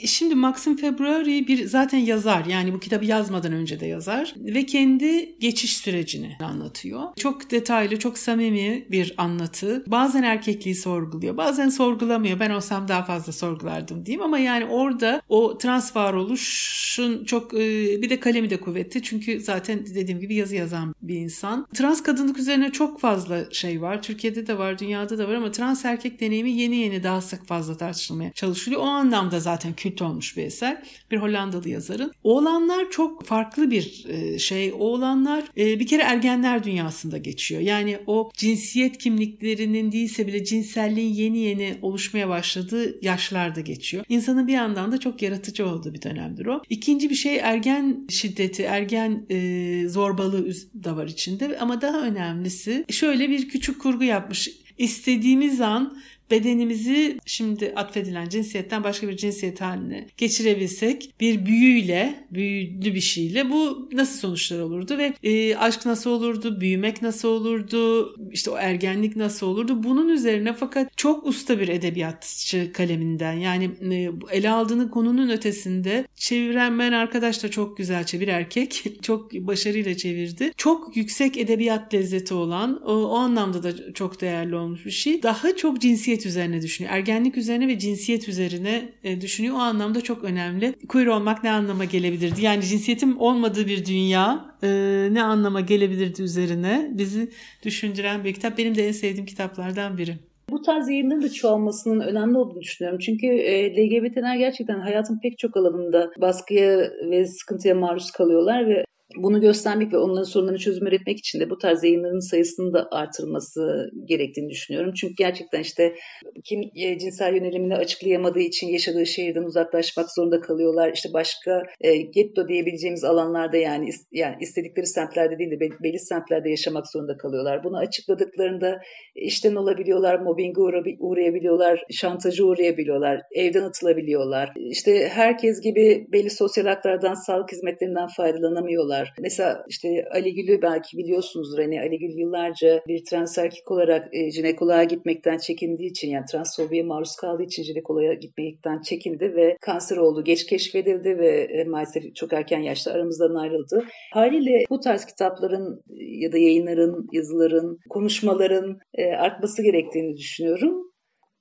Şimdi 0.05 0.35
Maxim 0.35 0.77
Februari 0.77 1.47
bir 1.47 1.65
zaten 1.65 1.97
yazar 1.97 2.45
yani 2.45 2.73
bu 2.73 2.79
kitabı 2.79 3.05
yazmadan 3.05 3.53
önce 3.53 3.79
de 3.79 3.85
yazar 3.85 4.35
ve 4.37 4.65
kendi 4.65 5.35
geçiş 5.39 5.77
sürecini 5.77 6.37
anlatıyor. 6.43 7.03
Çok 7.17 7.51
detaylı, 7.51 7.99
çok 7.99 8.17
samimi 8.17 8.85
bir 8.91 9.13
anlatı. 9.17 9.83
Bazen 9.87 10.23
erkekliği 10.23 10.75
sorguluyor, 10.75 11.37
bazen 11.37 11.69
sorgulamıyor. 11.69 12.39
Ben 12.39 12.49
olsam 12.49 12.87
daha 12.87 13.03
fazla 13.03 13.33
sorgulardım 13.33 14.05
diyeyim 14.05 14.21
ama 14.21 14.39
yani 14.39 14.65
orada 14.65 15.21
o 15.29 15.57
trans 15.57 15.95
varoluşun 15.95 17.25
çok 17.25 17.53
bir 17.53 18.09
de 18.09 18.19
kalemi 18.19 18.49
de 18.49 18.59
kuvvetli. 18.59 19.03
Çünkü 19.03 19.39
zaten 19.39 19.85
dediğim 19.85 20.19
gibi 20.19 20.35
yazı 20.35 20.55
yazan 20.55 20.95
bir 21.01 21.15
insan. 21.15 21.67
Trans 21.73 22.03
kadınlık 22.03 22.39
üzerine 22.39 22.71
çok 22.71 22.99
fazla 22.99 23.51
şey 23.51 23.81
var. 23.81 24.01
Türkiye'de 24.01 24.47
de 24.47 24.57
var, 24.57 24.79
dünyada 24.79 25.17
da 25.17 25.27
var 25.27 25.33
ama 25.33 25.51
trans 25.51 25.85
erkek 25.85 26.19
deneyimi 26.19 26.51
yeni 26.51 26.75
yeni 26.75 27.03
daha 27.03 27.21
sık 27.21 27.47
fazla 27.47 27.77
tartışılmaya 27.77 28.31
çalışılıyor. 28.33 28.81
O 28.81 28.85
anlamda 28.85 29.39
zaten 29.39 29.48
kült 29.73 30.01
olmuş 30.01 30.37
bir 30.37 30.43
eser. 30.43 30.83
Bir 31.11 31.17
Hollandalı 31.17 31.69
yazarın. 31.69 32.11
Oğlanlar 32.23 32.91
çok 32.91 33.25
farklı 33.25 33.71
bir 33.71 34.05
e, 34.09 34.39
şey. 34.39 34.73
Oğlanlar 34.73 35.43
e, 35.57 35.79
bir 35.79 35.87
kere 35.87 36.01
ergenler 36.01 36.63
dünyasında 36.63 37.17
geçiyor. 37.17 37.61
Yani 37.61 37.99
o 38.07 38.31
cinsiyet 38.33 38.97
kimliklerinin 38.97 39.91
değilse 39.91 40.27
bile 40.27 40.43
cinselliğin 40.43 41.13
yeni 41.13 41.37
yeni 41.37 41.77
oluşmaya 41.81 42.29
başladığı 42.29 43.05
yaşlarda 43.05 43.61
geçiyor. 43.61 44.05
İnsanın 44.09 44.47
bir 44.47 44.53
yandan 44.53 44.91
da 44.91 44.97
çok 44.99 45.21
yaratıcı 45.21 45.67
olduğu 45.67 45.93
bir 45.93 46.01
dönemdir 46.01 46.45
o. 46.45 46.61
İkinci 46.69 47.09
bir 47.09 47.15
şey 47.15 47.37
ergen 47.37 48.07
şiddeti, 48.09 48.63
ergen 48.63 49.25
e, 49.29 49.83
zorbalığı 49.87 50.49
da 50.83 50.97
var 50.97 51.07
içinde 51.07 51.57
ama 51.59 51.81
daha 51.81 52.01
önemlisi 52.01 52.85
şöyle 52.89 53.29
bir 53.29 53.49
küçük 53.49 53.81
kurgu 53.81 54.03
yapmış. 54.03 54.49
İstediğimiz 54.77 55.61
an 55.61 55.97
bedenimizi 56.31 57.17
şimdi 57.25 57.73
atfedilen 57.75 58.29
cinsiyetten 58.29 58.83
başka 58.83 59.07
bir 59.07 59.17
cinsiyet 59.17 59.61
haline 59.61 60.07
geçirebilsek 60.17 61.13
bir 61.19 61.45
büyüyle, 61.45 62.25
büyülü 62.31 62.95
bir 62.95 63.01
şeyle 63.01 63.49
bu 63.49 63.89
nasıl 63.93 64.19
sonuçlar 64.19 64.59
olurdu 64.59 64.97
ve 64.97 65.13
e, 65.23 65.55
aşk 65.55 65.85
nasıl 65.85 66.09
olurdu, 66.09 66.61
büyümek 66.61 67.01
nasıl 67.01 67.29
olurdu, 67.29 68.15
işte 68.31 68.51
o 68.51 68.57
ergenlik 68.57 69.15
nasıl 69.15 69.47
olurdu 69.47 69.83
bunun 69.83 70.09
üzerine 70.09 70.53
fakat 70.53 70.97
çok 70.97 71.25
usta 71.25 71.59
bir 71.59 71.67
edebiyatçı 71.67 72.71
kaleminden 72.73 73.33
yani 73.33 73.71
e, 73.93 74.11
ele 74.31 74.49
aldığını 74.49 74.91
konunun 74.91 75.29
ötesinde 75.29 76.05
çeviren 76.15 76.79
ben 76.79 76.91
arkadaş 76.91 77.43
da 77.43 77.51
çok 77.51 77.77
güzel 77.77 78.03
çevir 78.03 78.27
erkek 78.27 78.83
çok 79.01 79.33
başarıyla 79.33 79.97
çevirdi. 79.97 80.51
Çok 80.57 80.97
yüksek 80.97 81.37
edebiyat 81.37 81.93
lezzeti 81.93 82.33
olan 82.33 82.81
o, 82.85 82.93
o 82.93 83.15
anlamda 83.15 83.63
da 83.63 83.93
çok 83.93 84.21
değerli 84.21 84.55
olmuş 84.55 84.85
bir 84.85 84.91
şey. 84.91 85.23
Daha 85.23 85.55
çok 85.55 85.81
cinsiyet 85.81 86.18
cinsiyet 86.19 86.25
üzerine 86.25 86.61
düşünüyor. 86.61 86.95
Ergenlik 86.95 87.37
üzerine 87.37 87.67
ve 87.67 87.79
cinsiyet 87.79 88.29
üzerine 88.29 88.89
e, 89.03 89.21
düşünüyor. 89.21 89.55
O 89.55 89.59
anlamda 89.59 90.01
çok 90.01 90.23
önemli. 90.23 90.73
Queer 90.87 91.05
olmak 91.05 91.43
ne 91.43 91.51
anlama 91.51 91.85
gelebilirdi? 91.85 92.41
Yani 92.41 92.61
cinsiyetim 92.61 93.19
olmadığı 93.19 93.67
bir 93.67 93.85
dünya 93.85 94.45
e, 94.63 94.69
ne 95.11 95.23
anlama 95.23 95.61
gelebilirdi 95.61 96.21
üzerine 96.21 96.89
bizi 96.91 97.29
düşündüren 97.63 98.23
bir 98.23 98.33
kitap. 98.33 98.57
Benim 98.57 98.75
de 98.75 98.87
en 98.87 98.91
sevdiğim 98.91 99.25
kitaplardan 99.25 99.97
biri. 99.97 100.15
Bu 100.51 100.61
tarz 100.61 100.89
yayınların 100.89 101.21
da 101.21 101.29
çoğalmasının 101.29 101.99
önemli 101.99 102.37
olduğunu 102.37 102.61
düşünüyorum. 102.61 102.99
Çünkü 102.99 103.27
e, 103.27 103.71
LGBT'ler 103.71 104.35
gerçekten 104.35 104.79
hayatın 104.79 105.19
pek 105.23 105.37
çok 105.37 105.57
alanında 105.57 106.11
baskıya 106.17 106.77
ve 107.11 107.25
sıkıntıya 107.25 107.75
maruz 107.75 108.11
kalıyorlar 108.11 108.67
ve 108.69 108.83
bunu 109.17 109.41
göstermek 109.41 109.93
ve 109.93 109.97
onların 109.97 110.23
sorunlarını 110.23 110.59
çözüm 110.59 110.87
üretmek 110.87 111.19
için 111.19 111.39
de 111.39 111.49
bu 111.49 111.57
tarz 111.57 111.83
yayınların 111.83 112.29
sayısının 112.29 112.73
da 112.73 112.87
artırılması 112.91 113.89
gerektiğini 114.05 114.49
düşünüyorum. 114.49 114.93
Çünkü 114.93 115.13
gerçekten 115.17 115.59
işte 115.59 115.95
kim 116.43 116.61
e, 116.75 116.99
cinsel 116.99 117.35
yönelimini 117.35 117.75
açıklayamadığı 117.75 118.39
için 118.39 118.67
yaşadığı 118.67 119.05
şehirden 119.05 119.43
uzaklaşmak 119.43 120.13
zorunda 120.15 120.41
kalıyorlar. 120.41 120.91
İşte 120.93 121.09
başka 121.13 121.63
e, 121.81 121.97
getto 121.97 122.47
diyebileceğimiz 122.47 123.03
alanlarda 123.03 123.57
yani 123.57 123.89
yani 124.11 124.35
istedikleri 124.41 124.87
semtlerde 124.87 125.39
değil 125.39 125.51
de 125.51 125.59
belli 125.59 125.99
semtlerde 125.99 126.49
yaşamak 126.49 126.91
zorunda 126.91 127.17
kalıyorlar. 127.17 127.63
Bunu 127.63 127.77
açıkladıklarında 127.77 128.79
işten 129.15 129.55
olabiliyorlar, 129.55 130.19
mobbinge 130.19 130.61
uğrayabiliyorlar, 130.99 131.83
şantajı 131.91 132.45
uğrayabiliyorlar, 132.45 133.21
evden 133.35 133.63
atılabiliyorlar. 133.63 134.53
İşte 134.55 135.07
herkes 135.07 135.61
gibi 135.61 136.07
belli 136.13 136.29
sosyal 136.29 136.65
haklardan, 136.65 137.13
sağlık 137.13 137.51
hizmetlerinden 137.51 138.07
faydalanamıyorlar 138.17 138.98
var. 138.99 139.13
Mesela 139.19 139.63
işte 139.67 140.05
Ali 140.11 140.33
Gül'ü 140.33 140.61
belki 140.61 140.97
biliyorsunuzdur. 140.97 141.59
Hani 141.59 141.81
Ali 141.81 141.99
Gül 141.99 142.17
yıllarca 142.17 142.81
bir 142.87 143.05
trans 143.05 143.37
erkek 143.37 143.71
olarak 143.71 144.09
e, 144.13 144.31
jinekoloğa 144.31 144.83
gitmekten 144.83 145.37
çekindiği 145.37 145.89
için 145.89 146.09
yani 146.09 146.25
transfobiye 146.31 146.83
maruz 146.83 147.15
kaldığı 147.15 147.43
için 147.43 147.63
jinekoloğa 147.63 148.13
gitmekten 148.13 148.81
çekindi 148.81 149.35
ve 149.35 149.57
kanser 149.61 149.97
oldu. 149.97 150.23
Geç 150.23 150.45
keşfedildi 150.45 151.17
ve 151.17 151.29
e, 151.29 151.63
maalesef 151.63 152.15
çok 152.15 152.33
erken 152.33 152.59
yaşta 152.59 152.91
aramızdan 152.91 153.35
ayrıldı. 153.35 153.85
Haliyle 154.13 154.63
bu 154.69 154.79
tarz 154.79 155.05
kitapların 155.05 155.81
ya 155.97 156.31
da 156.31 156.37
yayınların, 156.37 157.07
yazıların, 157.11 157.77
konuşmaların 157.89 158.77
e, 158.93 159.05
artması 159.05 159.63
gerektiğini 159.63 160.17
düşünüyorum. 160.17 160.89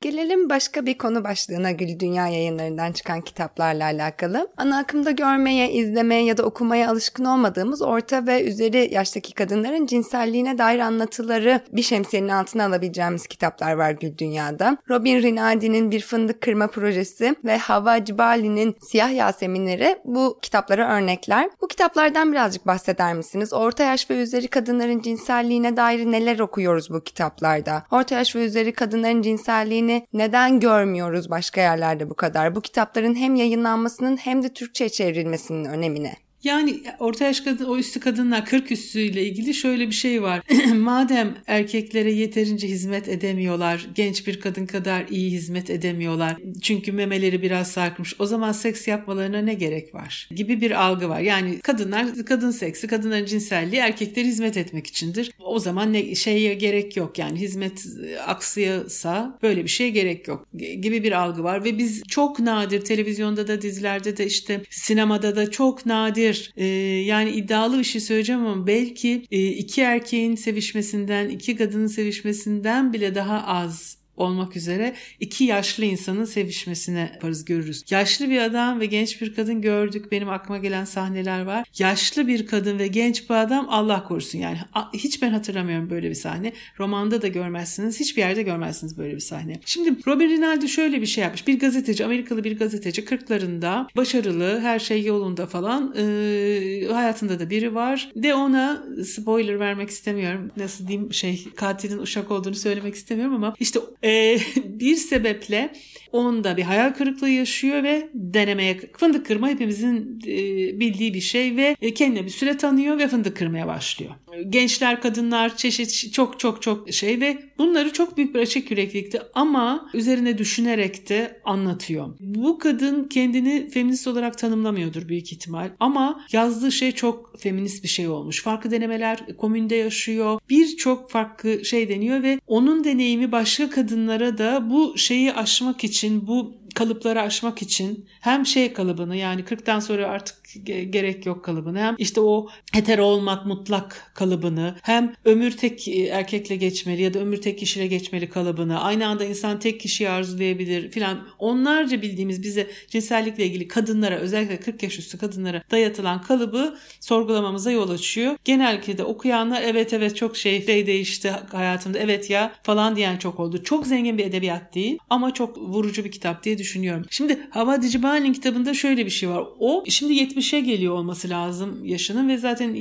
Gelelim 0.00 0.50
başka 0.50 0.86
bir 0.86 0.98
konu 0.98 1.24
başlığına 1.24 1.70
Gül 1.70 1.98
Dünya 1.98 2.28
yayınlarından 2.28 2.92
çıkan 2.92 3.20
kitaplarla 3.20 3.84
alakalı. 3.84 4.48
Ana 4.56 4.78
akımda 4.78 5.10
görmeye, 5.10 5.72
izlemeye 5.72 6.24
ya 6.24 6.36
da 6.36 6.42
okumaya 6.42 6.90
alışkın 6.90 7.24
olmadığımız 7.24 7.82
orta 7.82 8.26
ve 8.26 8.44
üzeri 8.44 8.88
yaştaki 8.94 9.34
kadınların 9.34 9.86
cinselliğine 9.86 10.58
dair 10.58 10.78
anlatıları 10.78 11.60
bir 11.72 11.82
şemsiyenin 11.82 12.28
altına 12.28 12.64
alabileceğimiz 12.66 13.26
kitaplar 13.26 13.72
var 13.72 13.90
Gül 13.90 14.18
Dünya'da. 14.18 14.76
Robin 14.90 15.22
Rinaldi'nin 15.22 15.90
Bir 15.90 16.00
Fındık 16.00 16.40
Kırma 16.40 16.66
Projesi 16.66 17.34
ve 17.44 17.58
Hava 17.58 18.04
Cibali'nin 18.04 18.76
Siyah 18.80 19.14
Yaseminleri 19.14 19.98
bu 20.04 20.38
kitaplara 20.42 20.96
örnekler. 20.96 21.50
Bu 21.62 21.68
kitaplardan 21.68 22.32
birazcık 22.32 22.66
bahseder 22.66 23.14
misiniz? 23.14 23.52
Orta 23.52 23.84
yaş 23.84 24.10
ve 24.10 24.22
üzeri 24.22 24.48
kadınların 24.48 25.02
cinselliğine 25.02 25.76
dair 25.76 26.06
neler 26.06 26.38
okuyoruz 26.38 26.90
bu 26.90 27.00
kitaplarda? 27.00 27.84
Orta 27.90 28.14
yaş 28.14 28.36
ve 28.36 28.44
üzeri 28.44 28.72
kadınların 28.72 29.22
cinselliğini 29.22 29.87
örneğini 29.88 30.06
neden 30.12 30.60
görmüyoruz 30.60 31.30
başka 31.30 31.60
yerlerde 31.60 32.10
bu 32.10 32.14
kadar? 32.14 32.54
Bu 32.54 32.60
kitapların 32.60 33.14
hem 33.14 33.34
yayınlanmasının 33.34 34.16
hem 34.16 34.42
de 34.42 34.52
Türkçe 34.52 34.88
çevrilmesinin 34.88 35.64
önemine. 35.64 36.27
Yani 36.44 36.80
orta 36.98 37.24
yaş 37.24 37.40
kadın, 37.40 37.64
o 37.64 37.78
üstü 37.78 38.00
kadınlar 38.00 38.46
40 38.46 38.72
üstüyle 38.72 39.26
ilgili 39.26 39.54
şöyle 39.54 39.86
bir 39.86 39.94
şey 39.94 40.22
var. 40.22 40.42
Madem 40.74 41.34
erkeklere 41.46 42.12
yeterince 42.12 42.68
hizmet 42.68 43.08
edemiyorlar, 43.08 43.86
genç 43.94 44.26
bir 44.26 44.40
kadın 44.40 44.66
kadar 44.66 45.06
iyi 45.10 45.30
hizmet 45.30 45.70
edemiyorlar. 45.70 46.36
Çünkü 46.62 46.92
memeleri 46.92 47.42
biraz 47.42 47.70
sarkmış. 47.70 48.14
O 48.18 48.26
zaman 48.26 48.52
seks 48.52 48.88
yapmalarına 48.88 49.38
ne 49.38 49.54
gerek 49.54 49.94
var? 49.94 50.28
Gibi 50.34 50.60
bir 50.60 50.84
algı 50.84 51.08
var. 51.08 51.20
Yani 51.20 51.60
kadınlar, 51.60 52.06
kadın 52.26 52.50
seksi, 52.50 52.86
kadınların 52.86 53.26
cinselliği 53.26 53.80
erkekler 53.80 54.24
hizmet 54.24 54.56
etmek 54.56 54.86
içindir. 54.86 55.32
O 55.38 55.58
zaman 55.58 55.92
ne 55.92 56.14
şeye 56.14 56.54
gerek 56.54 56.96
yok. 56.96 57.18
Yani 57.18 57.40
hizmet 57.40 57.86
aksıysa 58.26 59.38
böyle 59.42 59.64
bir 59.64 59.68
şeye 59.68 59.90
gerek 59.90 60.28
yok 60.28 60.46
gibi 60.54 61.02
bir 61.02 61.12
algı 61.12 61.44
var 61.44 61.64
ve 61.64 61.78
biz 61.78 62.02
çok 62.08 62.38
nadir 62.38 62.80
televizyonda 62.80 63.48
da 63.48 63.62
dizilerde 63.62 64.16
de 64.16 64.26
işte 64.26 64.62
sinemada 64.70 65.36
da 65.36 65.50
çok 65.50 65.86
nadir 65.86 66.27
olabilir. 66.28 66.52
E, 66.56 66.64
yani 67.04 67.30
iddialı 67.30 67.78
bir 67.78 67.84
şey 67.84 68.00
söyleyeceğim 68.00 68.46
ama 68.46 68.66
belki 68.66 69.26
e, 69.30 69.46
iki 69.46 69.80
erkeğin 69.80 70.34
sevişmesinden, 70.34 71.28
iki 71.28 71.56
kadının 71.56 71.86
sevişmesinden 71.86 72.92
bile 72.92 73.14
daha 73.14 73.46
az 73.46 73.97
olmak 74.20 74.56
üzere 74.56 74.94
iki 75.20 75.44
yaşlı 75.44 75.84
insanın 75.84 76.24
sevişmesine 76.24 77.10
yaparız 77.14 77.44
görürüz. 77.44 77.84
Yaşlı 77.90 78.30
bir 78.30 78.38
adam 78.38 78.80
ve 78.80 78.86
genç 78.86 79.20
bir 79.20 79.34
kadın 79.34 79.62
gördük. 79.62 80.12
Benim 80.12 80.28
aklıma 80.28 80.58
gelen 80.58 80.84
sahneler 80.84 81.42
var. 81.42 81.66
Yaşlı 81.78 82.28
bir 82.28 82.46
kadın 82.46 82.78
ve 82.78 82.86
genç 82.86 83.30
bir 83.30 83.34
adam 83.34 83.66
Allah 83.70 84.04
korusun 84.04 84.38
yani. 84.38 84.58
Hiç 84.94 85.22
ben 85.22 85.30
hatırlamıyorum 85.30 85.90
böyle 85.90 86.10
bir 86.10 86.14
sahne. 86.14 86.52
Romanda 86.78 87.22
da 87.22 87.28
görmezsiniz. 87.28 88.00
Hiçbir 88.00 88.22
yerde 88.22 88.42
görmezsiniz 88.42 88.98
böyle 88.98 89.14
bir 89.14 89.20
sahne. 89.20 89.60
Şimdi 89.66 90.06
Robin 90.06 90.28
Rinaldi 90.28 90.68
şöyle 90.68 91.00
bir 91.00 91.06
şey 91.06 91.24
yapmış. 91.24 91.46
Bir 91.46 91.58
gazeteci, 91.58 92.04
Amerikalı 92.04 92.44
bir 92.44 92.58
gazeteci 92.58 93.04
40'larında 93.04 93.86
başarılı, 93.96 94.60
her 94.60 94.78
şey 94.78 95.04
yolunda 95.04 95.46
falan. 95.46 95.94
E, 95.96 96.86
hayatında 96.92 97.40
da 97.40 97.50
biri 97.50 97.74
var. 97.74 98.10
De 98.16 98.34
ona 98.34 98.84
spoiler 99.06 99.60
vermek 99.60 99.90
istemiyorum. 99.90 100.50
Nasıl 100.56 100.88
diyeyim 100.88 101.12
şey 101.12 101.44
katilin 101.56 101.98
uşak 101.98 102.30
olduğunu 102.30 102.54
söylemek 102.54 102.94
istemiyorum 102.94 103.34
ama 103.34 103.54
işte 103.60 103.80
e, 104.08 104.38
bir 104.64 104.96
sebeple 104.96 105.72
onda 106.12 106.56
bir 106.56 106.62
hayal 106.62 106.94
kırıklığı 106.94 107.28
yaşıyor 107.28 107.82
ve 107.82 108.08
denemeye 108.14 108.80
fındık 108.96 109.26
kırma 109.26 109.48
hepimizin 109.48 110.20
e, 110.26 110.36
bildiği 110.80 111.14
bir 111.14 111.20
şey 111.20 111.56
ve 111.56 111.76
kendine 111.94 112.24
bir 112.24 112.30
süre 112.30 112.56
tanıyor 112.56 112.98
ve 112.98 113.08
fındık 113.08 113.36
kırmaya 113.36 113.66
başlıyor. 113.66 114.10
Gençler, 114.48 115.00
kadınlar, 115.00 115.56
çeşit 115.56 116.12
çok 116.12 116.40
çok 116.40 116.62
çok 116.62 116.92
şey 116.92 117.20
ve 117.20 117.38
bunları 117.58 117.92
çok 117.92 118.16
büyük 118.16 118.34
bir 118.34 118.40
açık 118.40 118.70
yüreklilikte 118.70 119.22
ama 119.34 119.90
üzerine 119.94 120.38
düşünerek 120.38 121.08
de 121.08 121.40
anlatıyor. 121.44 122.08
Bu 122.20 122.58
kadın 122.58 123.04
kendini 123.04 123.70
feminist 123.70 124.06
olarak 124.06 124.38
tanımlamıyordur 124.38 125.08
büyük 125.08 125.32
ihtimal 125.32 125.70
ama 125.80 126.24
yazdığı 126.32 126.72
şey 126.72 126.92
çok 126.92 127.40
feminist 127.40 127.82
bir 127.82 127.88
şey 127.88 128.08
olmuş. 128.08 128.42
Farklı 128.42 128.70
denemeler 128.70 129.36
komünde 129.36 129.74
yaşıyor. 129.76 130.40
Birçok 130.50 131.10
farklı 131.10 131.64
şey 131.64 131.88
deniyor 131.88 132.22
ve 132.22 132.40
onun 132.46 132.84
deneyimi 132.84 133.32
başka 133.32 133.70
kadınlara 133.70 134.38
da 134.38 134.70
bu 134.70 134.98
şeyi 134.98 135.32
aşmak 135.32 135.84
için 135.84 136.26
bu 136.26 136.57
kalıpları 136.74 137.22
aşmak 137.22 137.62
için 137.62 138.06
hem 138.20 138.46
şey 138.46 138.72
kalıbını 138.72 139.16
yani 139.16 139.42
40'tan 139.42 139.80
sonra 139.80 140.08
artık 140.08 140.36
gerek 140.64 141.26
yok 141.26 141.44
kalıbını 141.44 141.78
hem 141.78 141.94
işte 141.98 142.20
o 142.20 142.48
hetero 142.72 143.04
olmak 143.04 143.46
mutlak 143.46 144.12
kalıbını 144.14 144.76
hem 144.82 145.14
ömür 145.24 145.50
tek 145.50 145.88
e, 145.88 146.02
erkekle 146.02 146.56
geçmeli 146.56 147.02
ya 147.02 147.14
da 147.14 147.18
ömür 147.18 147.40
tek 147.42 147.58
kişiyle 147.58 147.86
geçmeli 147.86 148.30
kalıbını 148.30 148.80
aynı 148.80 149.06
anda 149.06 149.24
insan 149.24 149.58
tek 149.58 149.80
kişiyi 149.80 150.08
arzulayabilir 150.08 150.90
filan 150.90 151.28
onlarca 151.38 152.02
bildiğimiz 152.02 152.42
bize 152.42 152.70
cinsellikle 152.88 153.46
ilgili 153.46 153.68
kadınlara 153.68 154.16
özellikle 154.16 154.60
40 154.60 154.82
yaş 154.82 154.98
üstü 154.98 155.18
kadınlara 155.18 155.62
dayatılan 155.70 156.22
kalıbı 156.22 156.78
sorgulamamıza 157.00 157.70
yol 157.70 157.90
açıyor. 157.90 158.36
Genellikle 158.44 158.98
de 158.98 159.04
okuyanlar 159.04 159.62
evet 159.62 159.92
evet 159.92 160.16
çok 160.16 160.36
şey, 160.36 160.66
şey 160.66 160.86
değişti 160.86 161.30
hayatımda 161.52 161.98
evet 161.98 162.30
ya 162.30 162.52
falan 162.62 162.96
diyen 162.96 163.16
çok 163.16 163.40
oldu. 163.40 163.62
Çok 163.62 163.86
zengin 163.86 164.18
bir 164.18 164.24
edebiyat 164.24 164.74
değil 164.74 164.98
ama 165.10 165.34
çok 165.34 165.58
vurucu 165.58 166.04
bir 166.04 166.12
kitap 166.12 166.44
diye 166.44 166.58
düşünüyorum 166.58 166.67
düşünüyorum. 166.68 167.04
Şimdi 167.10 167.38
Hava 167.50 167.82
Dicibali'nin 167.82 168.32
kitabında 168.32 168.74
şöyle 168.74 169.06
bir 169.06 169.10
şey 169.10 169.28
var. 169.28 169.44
O 169.58 169.84
şimdi 169.88 170.12
70'e 170.12 170.60
geliyor 170.60 170.94
olması 170.94 171.28
lazım 171.28 171.84
yaşının 171.84 172.28
ve 172.28 172.38
zaten 172.38 172.74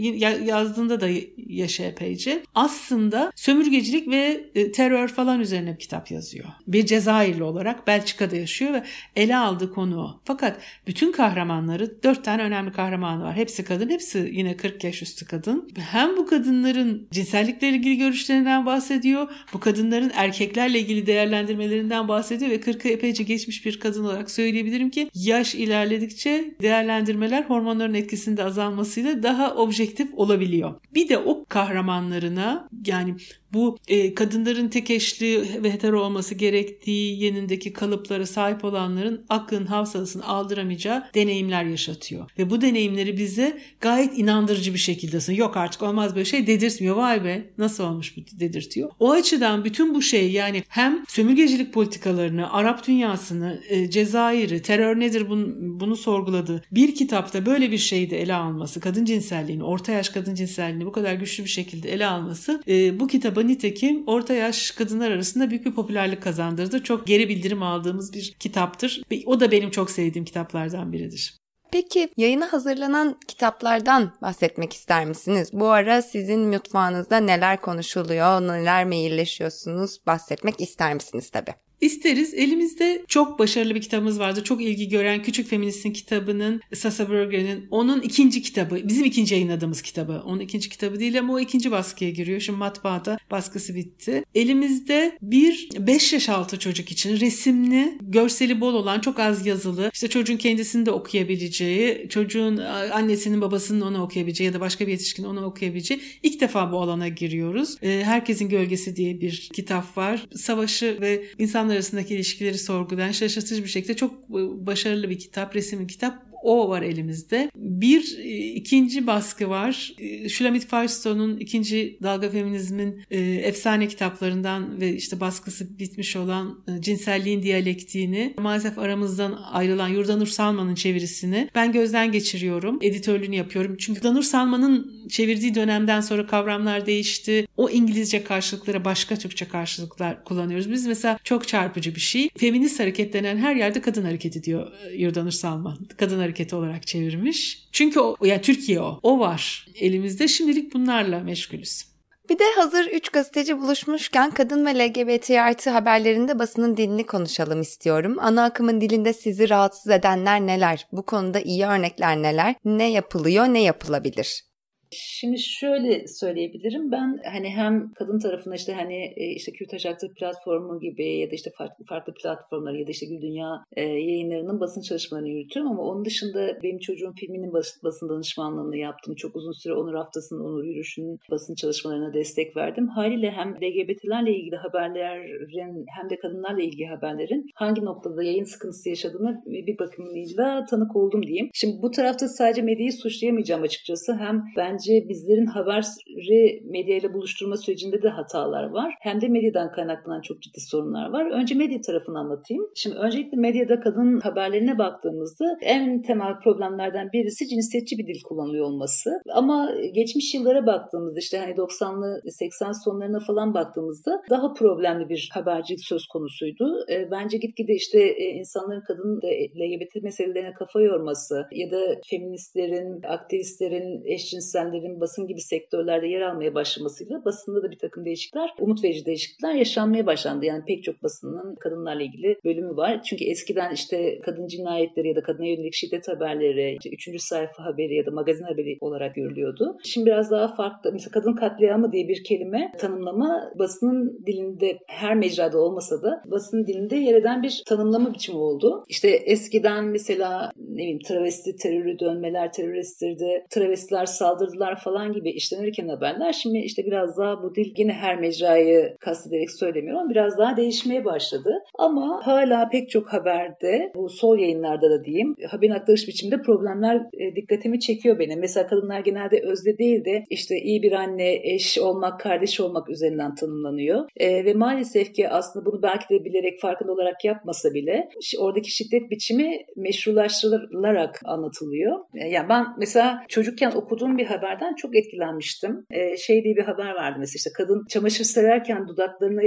yazdığında 0.44 1.02
da 1.02 1.10
yaşı 1.48 1.84
epeyce. 1.84 2.44
Aslında 2.56 3.32
sömürgecilik 3.36 4.08
ve 4.08 4.50
e, 4.56 4.72
terör 4.72 5.08
falan 5.08 5.40
üzerine 5.40 5.74
bir 5.74 5.80
kitap 5.80 6.12
yazıyor. 6.12 6.46
Bir 6.68 6.86
Cezayirli 6.86 7.44
olarak 7.44 7.88
Belçika'da 7.88 8.36
yaşıyor 8.36 8.74
ve 8.74 8.84
ele 9.16 9.38
aldığı 9.38 9.74
konu. 9.74 10.22
Fakat 10.26 10.60
bütün 10.88 11.12
kahramanları 11.12 12.04
dört 12.04 12.24
tane 12.24 12.44
önemli 12.44 12.72
kahramanı 12.72 13.24
var. 13.24 13.36
Hepsi 13.36 13.64
kadın, 13.64 13.90
hepsi 13.90 14.30
yine 14.34 14.58
40 14.58 14.84
yaş 14.84 15.02
üstü 15.02 15.26
kadın. 15.26 15.70
Hem 15.92 16.18
bu 16.18 16.28
kadınların 16.28 17.08
cinsellikle 17.12 17.70
ilgili 17.70 17.98
görüşlerinden 17.98 18.66
bahsediyor. 18.66 19.28
Bu 19.54 19.60
kadınların 19.60 20.12
erkeklerle 20.16 20.80
ilgili 20.80 21.06
değerlendirmelerinden 21.06 22.08
bahsediyor 22.08 22.52
ve 22.52 22.56
40'ı 22.56 22.92
epeyce 22.92 23.24
geçmiş 23.24 23.66
bir 23.66 23.67
kadın 23.76 24.04
olarak 24.04 24.32
söyleyebilirim 24.32 24.90
ki 24.90 25.10
yaş 25.14 25.56
ilerledikçe 25.56 26.56
değerlendirmeler 26.62 27.44
hormonların 27.44 27.94
etkisinde 27.94 28.44
azalmasıyla 28.44 29.24
daha 29.24 29.56
objektif 29.56 30.14
olabiliyor. 30.14 30.74
Bir 30.94 31.10
de 31.10 31.18
o 31.18 31.46
kahramanlarına 31.50 32.70
yani 32.86 33.16
bu 33.58 33.78
e, 33.88 34.16
kadınların 34.16 34.70
tek 34.70 34.90
eşli 34.90 35.64
ve 35.64 35.74
hetero 35.74 36.02
olması 36.02 36.36
gerektiği 36.36 37.24
yenindeki 37.24 37.74
kalıplara 37.74 38.26
sahip 38.26 38.66
olanların 38.66 39.26
aklın 39.30 39.66
hafızasını 39.66 40.28
aldıramayacağı 40.28 41.04
deneyimler 41.16 41.64
yaşatıyor. 41.64 42.32
Ve 42.38 42.50
bu 42.50 42.62
deneyimleri 42.62 43.18
bize 43.18 43.62
gayet 43.82 44.18
inandırıcı 44.18 44.74
bir 44.74 44.80
şekilde. 44.80 45.34
Yok 45.34 45.58
artık 45.58 45.84
olmaz 45.84 46.16
böyle 46.16 46.26
şey 46.26 46.48
dedirtmiyor. 46.48 46.96
Vay 46.96 47.24
be 47.24 47.50
nasıl 47.58 47.84
olmuş 47.84 48.18
bu 48.18 48.40
dedirtiyor. 48.40 48.90
O 49.00 49.12
açıdan 49.12 49.66
bütün 49.66 49.96
bu 49.96 50.02
şey 50.02 50.32
yani 50.32 50.64
hem 50.68 51.04
sömürgecilik 51.08 51.74
politikalarını, 51.74 52.54
Arap 52.54 52.88
dünyasını, 52.88 53.62
e, 53.70 53.90
Cezayir'i, 53.90 54.62
terör 54.62 55.00
nedir 55.00 55.30
bunu, 55.30 55.48
bunu 55.58 55.96
sorguladığı 55.96 56.64
bir 56.72 56.96
kitapta 56.96 57.46
böyle 57.46 57.72
bir 57.72 57.78
şeyi 57.78 58.10
de 58.10 58.22
ele 58.22 58.34
alması, 58.34 58.80
kadın 58.80 59.06
cinselliğini, 59.06 59.64
orta 59.64 59.92
yaş 59.92 60.10
kadın 60.10 60.36
cinselliğini 60.36 60.86
bu 60.86 60.92
kadar 60.92 61.14
güçlü 61.14 61.44
bir 61.44 61.50
şekilde 61.50 61.92
ele 61.94 62.06
alması 62.06 62.64
e, 62.68 63.00
bu 63.00 63.08
kitabı 63.08 63.47
nitekim 63.48 64.04
orta 64.08 64.34
yaş 64.34 64.72
kadınlar 64.72 65.12
arasında 65.12 65.50
büyük 65.50 65.66
bir 65.66 65.76
popülerlik 65.76 66.24
kazandırdı. 66.24 66.84
Çok 66.84 67.08
geri 67.08 67.30
bildirim 67.30 67.64
aldığımız 67.64 68.14
bir 68.14 68.36
kitaptır. 68.40 69.02
O 69.26 69.40
da 69.40 69.52
benim 69.52 69.72
çok 69.72 69.92
sevdiğim 69.92 70.26
kitaplardan 70.26 70.94
biridir. 70.94 71.38
Peki 71.72 72.10
yayına 72.18 72.54
hazırlanan 72.54 73.20
kitaplardan 73.28 74.14
bahsetmek 74.22 74.74
ister 74.74 75.06
misiniz? 75.06 75.50
Bu 75.54 75.70
ara 75.70 76.02
sizin 76.02 76.40
mutfağınızda 76.40 77.18
neler 77.18 77.62
konuşuluyor, 77.62 78.42
neler 78.42 78.86
mailleşiyorsunuz 78.86 79.98
bahsetmek 80.08 80.62
ister 80.62 80.94
misiniz 80.94 81.30
tabii? 81.30 81.54
İsteriz. 81.82 82.34
Elimizde 82.34 83.06
çok 83.08 83.40
başarılı 83.40 83.76
bir 83.76 83.82
kitabımız 83.82 84.20
vardı. 84.20 84.44
Çok 84.44 84.62
ilgi 84.62 84.90
gören 84.90 85.24
Küçük 85.24 85.48
Feminist'in 85.48 85.92
kitabının 85.92 86.62
Sasa 86.76 87.12
Berger'in 87.12 87.68
onun 87.72 88.02
ikinci 88.02 88.42
kitabı. 88.42 88.82
Bizim 88.88 89.06
ikinci 89.06 89.36
yayınladığımız 89.36 89.82
kitabı. 89.82 90.24
Onun 90.26 90.40
ikinci 90.40 90.70
kitabı 90.70 91.00
değil 91.00 91.20
ama 91.20 91.34
o 91.34 91.40
ikinci 91.40 91.72
baskıya 91.72 92.12
giriyor. 92.12 92.40
Şimdi 92.40 92.60
matbaada 92.60 93.18
baskısı 93.32 93.76
bitti. 93.76 94.24
Elimizde 94.36 95.18
bir 95.22 95.70
5 95.80 96.14
yaş 96.14 96.30
altı 96.30 96.60
çocuk 96.60 96.92
için 96.92 97.20
resimli, 97.20 97.98
görseli 98.02 98.62
bol 98.62 98.74
olan 98.74 99.00
çok 99.00 99.20
az 99.20 99.46
yazılı, 99.46 99.92
işte 99.94 100.08
çocuğun 100.08 100.38
kendisini 100.38 100.86
de 100.86 100.92
okuyabileceği, 100.92 102.10
çocuğun 102.10 102.58
annesinin 102.92 103.42
babasının 103.42 103.82
onu 103.82 104.04
okuyabileceği 104.04 104.48
ya 104.48 104.54
da 104.54 104.60
başka 104.60 104.88
bir 104.88 104.92
yetişkin 104.92 105.24
onu 105.24 105.46
okuyabileceği 105.46 106.02
ilk 106.24 106.42
defa 106.42 106.72
bu 106.72 106.82
alana 106.82 107.08
giriyoruz. 107.08 107.78
Ee, 107.82 108.02
Herkesin 108.04 108.50
Gölgesi 108.50 108.96
diye 108.96 109.22
bir 109.22 109.50
kitap 109.54 109.98
var. 109.98 110.28
Savaşı 110.36 110.98
ve 111.02 111.26
insan 111.38 111.67
insanlar 111.68 111.76
arasındaki 111.76 112.16
ilişkileri 112.16 112.58
sorgulayan 112.58 113.12
şaşırtıcı 113.12 113.64
bir 113.64 113.70
şekilde 113.70 113.96
çok 113.96 114.14
e, 114.14 114.66
başarılı 114.66 115.10
bir 115.10 115.20
kitap, 115.20 115.56
resimli 115.56 115.88
kitap 115.88 116.27
o 116.48 116.70
var 116.70 116.82
elimizde. 116.82 117.52
Bir 117.56 118.18
e, 118.20 118.38
ikinci 118.38 119.08
baskı 119.08 119.50
var. 119.50 119.94
E, 120.00 120.30
Shulamit 120.30 120.68
Firestone'un 120.70 121.38
ikinci 121.38 121.98
dalga 122.04 122.30
feminizmin 122.30 123.04
e, 123.12 123.20
efsane 123.20 123.88
kitaplarından 123.88 124.82
ve 124.82 124.96
işte 124.96 125.20
baskısı 125.20 125.80
bitmiş 125.80 126.16
olan 126.16 126.60
e, 126.68 126.82
cinselliğin 126.82 127.44
diyalektiğini 127.44 128.34
maalesef 128.38 128.80
aramızdan 128.80 129.40
ayrılan 129.52 129.88
Yurdanur 129.88 130.28
Salman'ın 130.28 130.76
çevirisini 130.76 131.50
ben 131.56 131.72
gözden 131.72 132.12
geçiriyorum. 132.12 132.80
Editörlüğünü 132.82 133.36
yapıyorum. 133.36 133.76
Çünkü 133.80 134.00
Yurdanur 134.00 134.24
Salman'ın 134.24 135.08
çevirdiği 135.10 135.56
dönemden 135.56 136.02
sonra 136.02 136.28
kavramlar 136.28 136.86
değişti. 136.86 137.48
O 137.58 137.70
İngilizce 137.70 138.24
karşılıkları 138.24 138.86
başka 138.86 139.16
Türkçe 139.16 139.46
karşılıklar 139.46 140.24
kullanıyoruz. 140.24 140.72
Biz 140.72 140.88
mesela 140.88 141.20
çok 141.24 141.48
çarpıcı 141.48 141.96
bir 141.96 142.00
şey. 142.00 142.30
Feminist 142.38 142.80
hareket 142.80 143.14
denen 143.14 143.38
her 143.38 143.56
yerde 143.56 143.82
kadın 143.82 144.04
hareketi 144.04 144.44
diyor 144.44 144.72
Yurdanur 144.98 145.32
Salman. 145.32 145.78
Kadın 145.98 146.20
hareketi 146.20 146.37
olarak 146.54 146.88
çevirmiş. 146.88 147.68
Çünkü 147.72 148.00
o, 148.00 148.16
yani 148.22 148.42
Türkiye 148.42 148.82
o. 148.82 149.00
O 149.04 149.20
var 149.20 149.68
elimizde. 149.76 150.28
Şimdilik 150.28 150.74
bunlarla 150.74 151.20
meşgulüz. 151.20 151.98
Bir 152.30 152.40
de 152.40 152.44
hazır 152.56 152.86
3 152.86 153.10
gazeteci 153.10 153.60
buluşmuşken 153.60 154.32
kadın 154.32 154.66
ve 154.66 154.80
LGBT 154.80 155.32
artı 155.32 155.70
haberlerinde 155.70 156.40
basının 156.40 156.78
dilini 156.78 157.06
konuşalım 157.06 157.62
istiyorum. 157.62 158.18
Ana 158.20 158.44
akımın 158.44 158.82
dilinde 158.82 159.14
sizi 159.14 159.50
rahatsız 159.50 159.92
edenler 159.92 160.42
neler? 160.42 160.88
Bu 160.92 161.06
konuda 161.06 161.40
iyi 161.40 161.66
örnekler 161.66 162.18
neler? 162.22 162.56
Ne 162.66 162.92
yapılıyor, 162.92 163.46
ne 163.46 163.62
yapılabilir? 163.64 164.44
Şimdi 164.92 165.40
şöyle 165.40 166.08
söyleyebilirim. 166.08 166.92
Ben 166.92 167.20
hani 167.32 167.50
hem 167.50 167.94
kadın 167.94 168.20
tarafında 168.20 168.56
işte 168.56 168.74
hani 168.74 169.14
e, 169.16 169.26
işte 169.26 169.52
Kürtaj 169.52 169.86
Aktör 169.86 170.10
platformu 170.14 170.80
gibi 170.80 171.18
ya 171.18 171.32
da 171.32 171.36
işte 171.36 171.52
farklı 171.58 171.86
farklı 171.86 172.14
platformları 172.14 172.78
ya 172.78 172.88
da 172.88 172.92
işte 172.92 173.06
Gül 173.06 173.22
Dünya 173.22 173.64
e, 173.76 173.82
yayınlarının 173.82 174.60
basın 174.60 174.82
çalışmalarını 174.82 175.30
yürütüyorum 175.30 175.72
ama 175.72 175.84
onun 175.84 176.06
dışında 176.06 176.64
benim 176.64 176.80
çocuğum 176.80 177.14
filminin 177.20 177.54
bas, 177.54 177.84
basın 177.84 178.10
danışmanlığını 178.10 178.78
yaptım. 178.78 179.16
Çok 179.16 179.36
uzun 179.36 179.52
süre 179.52 179.74
Onur 179.74 179.94
Haftası'nın 179.94 180.40
Onur 180.40 180.64
Yürüyüşü'nün 180.64 181.20
basın 181.32 181.56
çalışmalarına 181.56 182.14
destek 182.14 182.58
verdim. 182.58 182.88
Haliyle 182.88 183.32
hem 183.32 183.56
LGBT'lerle 183.56 184.36
ilgili 184.36 184.56
haberlerin 184.56 185.86
hem 186.00 186.10
de 186.10 186.20
kadınlarla 186.20 186.62
ilgili 186.62 186.86
haberlerin 186.86 187.46
hangi 187.56 187.86
noktada 187.86 188.24
yayın 188.24 188.44
sıkıntısı 188.44 188.90
yaşadığını 188.90 189.44
bir 189.46 189.80
bakımıyla 189.80 190.66
tanık 190.66 190.96
oldum 190.96 191.28
diyeyim. 191.28 191.50
Şimdi 191.54 191.82
bu 191.82 191.92
tarafta 191.92 192.28
sadece 192.28 192.62
medyayı 192.62 192.94
suçlayamayacağım 192.94 193.64
açıkçası. 193.64 194.14
Hem 194.14 194.44
ben 194.58 194.77
bence 194.78 195.10
bizlerin 195.10 195.46
haberi 195.46 196.62
medyayla 196.66 197.14
buluşturma 197.14 197.58
sürecinde 197.58 198.02
de 198.02 198.10
hatalar 198.10 198.70
var. 198.70 198.94
Hem 199.02 199.22
de 199.22 199.28
medyadan 199.28 199.72
kaynaklanan 199.72 200.22
çok 200.22 200.42
ciddi 200.42 200.60
sorunlar 200.60 201.10
var. 201.10 201.32
Önce 201.32 201.56
medya 201.56 201.82
tarafını 201.82 202.20
anlatayım. 202.20 202.68
Şimdi 202.76 202.96
öncelikle 202.96 203.38
medyada 203.38 203.80
kadın 203.80 204.20
haberlerine 204.20 204.78
baktığımızda 204.78 205.46
en 205.62 206.02
temel 206.02 206.40
problemlerden 206.44 207.10
birisi 207.14 207.48
cinsiyetçi 207.48 207.98
bir 207.98 208.08
dil 208.08 208.22
kullanılıyor 208.24 208.66
olması. 208.66 209.10
Ama 209.34 209.72
geçmiş 209.94 210.34
yıllara 210.34 210.66
baktığımızda 210.66 211.20
işte 211.20 211.38
hani 211.38 211.54
90'lı 211.54 212.22
80 212.32 212.72
sonlarına 212.72 213.20
falan 213.20 213.54
baktığımızda 213.54 214.22
daha 214.30 214.54
problemli 214.54 215.10
bir 215.10 215.30
habercilik 215.34 215.86
söz 215.86 216.08
konusuydu. 216.08 216.86
E, 216.92 217.12
bence 217.12 217.38
gitgide 217.38 217.74
işte 217.74 218.00
e, 218.00 218.24
insanların 218.24 218.84
kadın 218.88 219.22
LGBT 219.60 220.04
meselelerine 220.04 220.54
kafa 220.54 220.82
yorması 220.82 221.36
ya 221.52 221.72
da 221.72 221.78
feministlerin, 222.10 223.02
aktivistlerin, 223.04 224.02
eşcinsel 224.06 224.67
edenlerin 224.68 225.02
basın 225.02 225.28
gibi 225.28 225.42
sektörlerde 225.42 226.08
yer 226.08 226.22
almaya 226.22 226.56
başlamasıyla 226.56 227.26
basında 227.26 227.64
da 227.64 227.72
bir 227.72 227.78
takım 227.78 228.06
değişiklikler, 228.06 228.50
umut 228.60 228.84
verici 228.84 229.06
değişiklikler 229.06 229.54
yaşanmaya 229.54 230.06
başlandı. 230.06 230.46
Yani 230.46 230.64
pek 230.68 230.84
çok 230.84 231.04
basının 231.04 231.56
kadınlarla 231.56 232.04
ilgili 232.04 232.38
bölümü 232.46 232.78
var. 232.78 233.02
Çünkü 233.04 233.26
eskiden 233.26 233.74
işte 233.74 234.20
kadın 234.20 234.48
cinayetleri 234.48 235.08
ya 235.08 235.16
da 235.16 235.24
kadına 235.24 235.46
yönelik 235.46 235.74
şiddet 235.74 236.08
haberleri, 236.08 236.78
işte 236.78 236.90
üçüncü 236.90 237.20
sayfa 237.20 237.66
haberi 237.66 237.96
ya 237.96 238.06
da 238.06 238.12
magazin 238.12 238.44
haberi 238.44 238.78
olarak 238.82 239.16
görülüyordu. 239.16 239.78
Şimdi 239.84 240.06
biraz 240.06 240.32
daha 240.32 240.56
farklı. 240.56 240.92
Mesela 240.94 241.12
kadın 241.12 241.34
katliamı 241.34 241.92
diye 241.92 242.08
bir 242.08 242.24
kelime 242.24 242.72
tanımlama 242.80 243.52
basının 243.60 244.26
dilinde 244.26 244.80
her 244.88 245.16
mecrada 245.16 245.60
olmasa 245.60 246.02
da 246.02 246.22
basının 246.26 246.68
dilinde 246.68 246.96
yer 246.96 247.16
eden 247.16 247.44
bir 247.44 247.64
tanımlama 247.68 248.14
biçimi 248.14 248.38
oldu. 248.38 248.84
İşte 248.90 249.10
eskiden 249.10 249.86
mesela 249.86 250.52
ne 250.58 250.78
bileyim 250.78 251.00
travesti 251.00 251.56
terörü 251.56 252.00
dönmeler 252.00 252.52
teröristtirdi. 252.52 253.46
Travestiler 253.50 254.06
saldırdı 254.06 254.57
saldırılar 254.58 254.80
falan 254.80 255.14
gibi 255.14 255.30
işlenirken 255.30 255.88
haberler 255.88 256.34
şimdi 256.34 256.58
işte 256.58 256.86
biraz 256.86 257.18
daha 257.18 257.44
bu 257.44 257.56
dil 257.56 257.74
yine 257.78 257.94
her 257.94 258.20
mecrayı 258.20 258.98
kastederek 259.00 259.52
söylemiyorum 259.52 260.02
ama 260.02 260.10
biraz 260.10 260.38
daha 260.38 260.58
değişmeye 260.58 261.06
başladı. 261.06 261.54
Ama 261.80 262.22
hala 262.24 262.70
pek 262.70 262.90
çok 262.90 263.14
haberde 263.14 263.92
bu 263.96 264.10
sol 264.10 264.40
yayınlarda 264.40 264.90
da 264.90 265.04
diyeyim 265.04 265.36
haberin 265.50 265.72
aktarış 265.72 266.08
biçiminde 266.08 266.42
problemler 266.42 266.96
e, 266.96 267.36
dikkatimi 267.36 267.80
çekiyor 267.80 268.20
benim. 268.20 268.40
Mesela 268.40 268.68
kadınlar 268.68 269.00
genelde 269.00 269.42
özde 269.42 269.78
değil 269.78 270.06
de 270.06 270.24
işte 270.30 270.58
iyi 270.58 270.84
bir 270.84 270.92
anne, 270.92 271.40
eş 271.44 271.78
olmak, 271.78 272.20
kardeş 272.20 272.60
olmak 272.60 272.90
üzerinden 272.90 273.36
tanımlanıyor. 273.36 274.10
E, 274.18 274.46
ve 274.46 274.54
maalesef 274.54 275.14
ki 275.14 275.30
aslında 275.30 275.66
bunu 275.66 275.82
belki 275.82 276.10
de 276.10 276.26
bilerek 276.26 276.62
farkında 276.62 276.92
olarak 276.92 277.26
yapmasa 277.26 277.74
bile 277.74 278.10
oradaki 278.40 278.72
şiddet 278.72 279.12
biçimi 279.12 279.58
meşrulaştırılarak 279.76 281.22
anlatılıyor. 281.26 282.00
E, 282.16 282.28
yani 282.28 282.50
ben 282.50 282.66
mesela 282.78 283.24
çocukken 283.28 283.72
okuduğum 283.72 284.18
bir 284.18 284.26
haber 284.26 284.47
haberden 284.48 284.76
çok 284.76 284.96
etkilenmiştim. 284.96 285.86
Ee, 285.92 286.18
şey 286.18 286.44
diye 286.44 286.56
bir 286.56 286.64
haber 286.64 286.92
vardı 286.92 287.16
mesela 287.20 287.38
işte 287.38 287.50
kadın 287.58 287.86
çamaşır 287.90 288.24
sererken 288.24 288.88
dudaklarını 288.88 289.42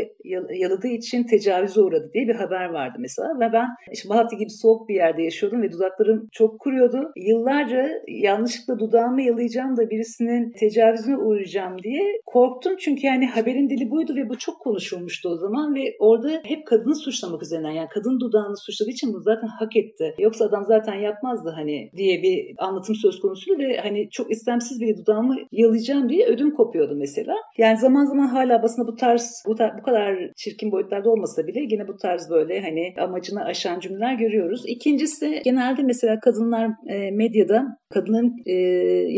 yaladığı 0.54 0.88
için 0.88 1.24
tecavüze 1.24 1.80
uğradı 1.80 2.10
diye 2.14 2.28
bir 2.28 2.34
haber 2.34 2.68
vardı 2.68 2.96
mesela. 2.98 3.28
Ve 3.40 3.52
ben 3.52 3.66
işte 3.92 4.08
Malatya 4.08 4.38
gibi 4.38 4.50
soğuk 4.50 4.88
bir 4.88 4.94
yerde 4.94 5.22
yaşıyordum 5.22 5.62
ve 5.62 5.72
dudaklarım 5.72 6.28
çok 6.32 6.60
kuruyordu. 6.60 7.12
Yıllarca 7.16 7.88
yanlışlıkla 8.08 8.78
dudağımı 8.78 9.22
yalayacağım 9.22 9.76
da 9.76 9.90
birisinin 9.90 10.52
tecavüzüne 10.52 11.16
uğrayacağım 11.16 11.82
diye 11.82 12.20
korktum. 12.26 12.76
Çünkü 12.76 13.06
yani 13.06 13.26
haberin 13.26 13.70
dili 13.70 13.90
buydu 13.90 14.16
ve 14.16 14.28
bu 14.28 14.38
çok 14.38 14.60
konuşulmuştu 14.60 15.28
o 15.28 15.36
zaman 15.36 15.74
ve 15.74 15.96
orada 15.98 16.40
hep 16.44 16.66
kadını 16.66 16.96
suçlamak 16.96 17.42
üzerinden 17.42 17.70
yani 17.70 17.88
kadın 17.88 18.20
dudağını 18.20 18.56
suçladığı 18.56 18.90
için 18.90 19.12
bunu 19.12 19.22
zaten 19.22 19.48
hak 19.58 19.76
etti. 19.76 20.14
Yoksa 20.18 20.44
adam 20.44 20.64
zaten 20.64 20.94
yapmazdı 20.94 21.50
hani 21.56 21.90
diye 21.96 22.22
bir 22.22 22.54
anlatım 22.58 22.94
söz 22.94 23.20
konusuydu 23.20 23.62
ve 23.62 23.76
hani 23.76 24.10
çok 24.10 24.30
istemsiz 24.30 24.80
bir 24.80 24.89
dudağımı 24.96 25.36
yalayacağım 25.52 26.08
diye 26.08 26.26
ödüm 26.26 26.54
kopuyordu 26.54 26.94
mesela. 26.96 27.34
Yani 27.58 27.78
zaman 27.78 28.04
zaman 28.04 28.26
hala 28.26 28.62
basında 28.62 28.86
bu 28.86 28.96
tarz 28.96 29.42
bu, 29.46 29.52
tar- 29.52 29.78
bu 29.78 29.82
kadar 29.82 30.16
çirkin 30.36 30.72
boyutlarda 30.72 31.10
olmasa 31.10 31.46
bile 31.46 31.60
yine 31.60 31.88
bu 31.88 31.96
tarz 31.96 32.30
böyle 32.30 32.60
hani 32.60 32.94
amacını 32.98 33.44
aşan 33.44 33.80
cümleler 33.80 34.14
görüyoruz. 34.14 34.62
İkincisi 34.66 35.40
genelde 35.44 35.82
mesela 35.82 36.20
kadınlar 36.20 36.70
e, 36.88 37.10
medyada 37.10 37.79
kadının 37.90 38.36
e, 38.46 38.52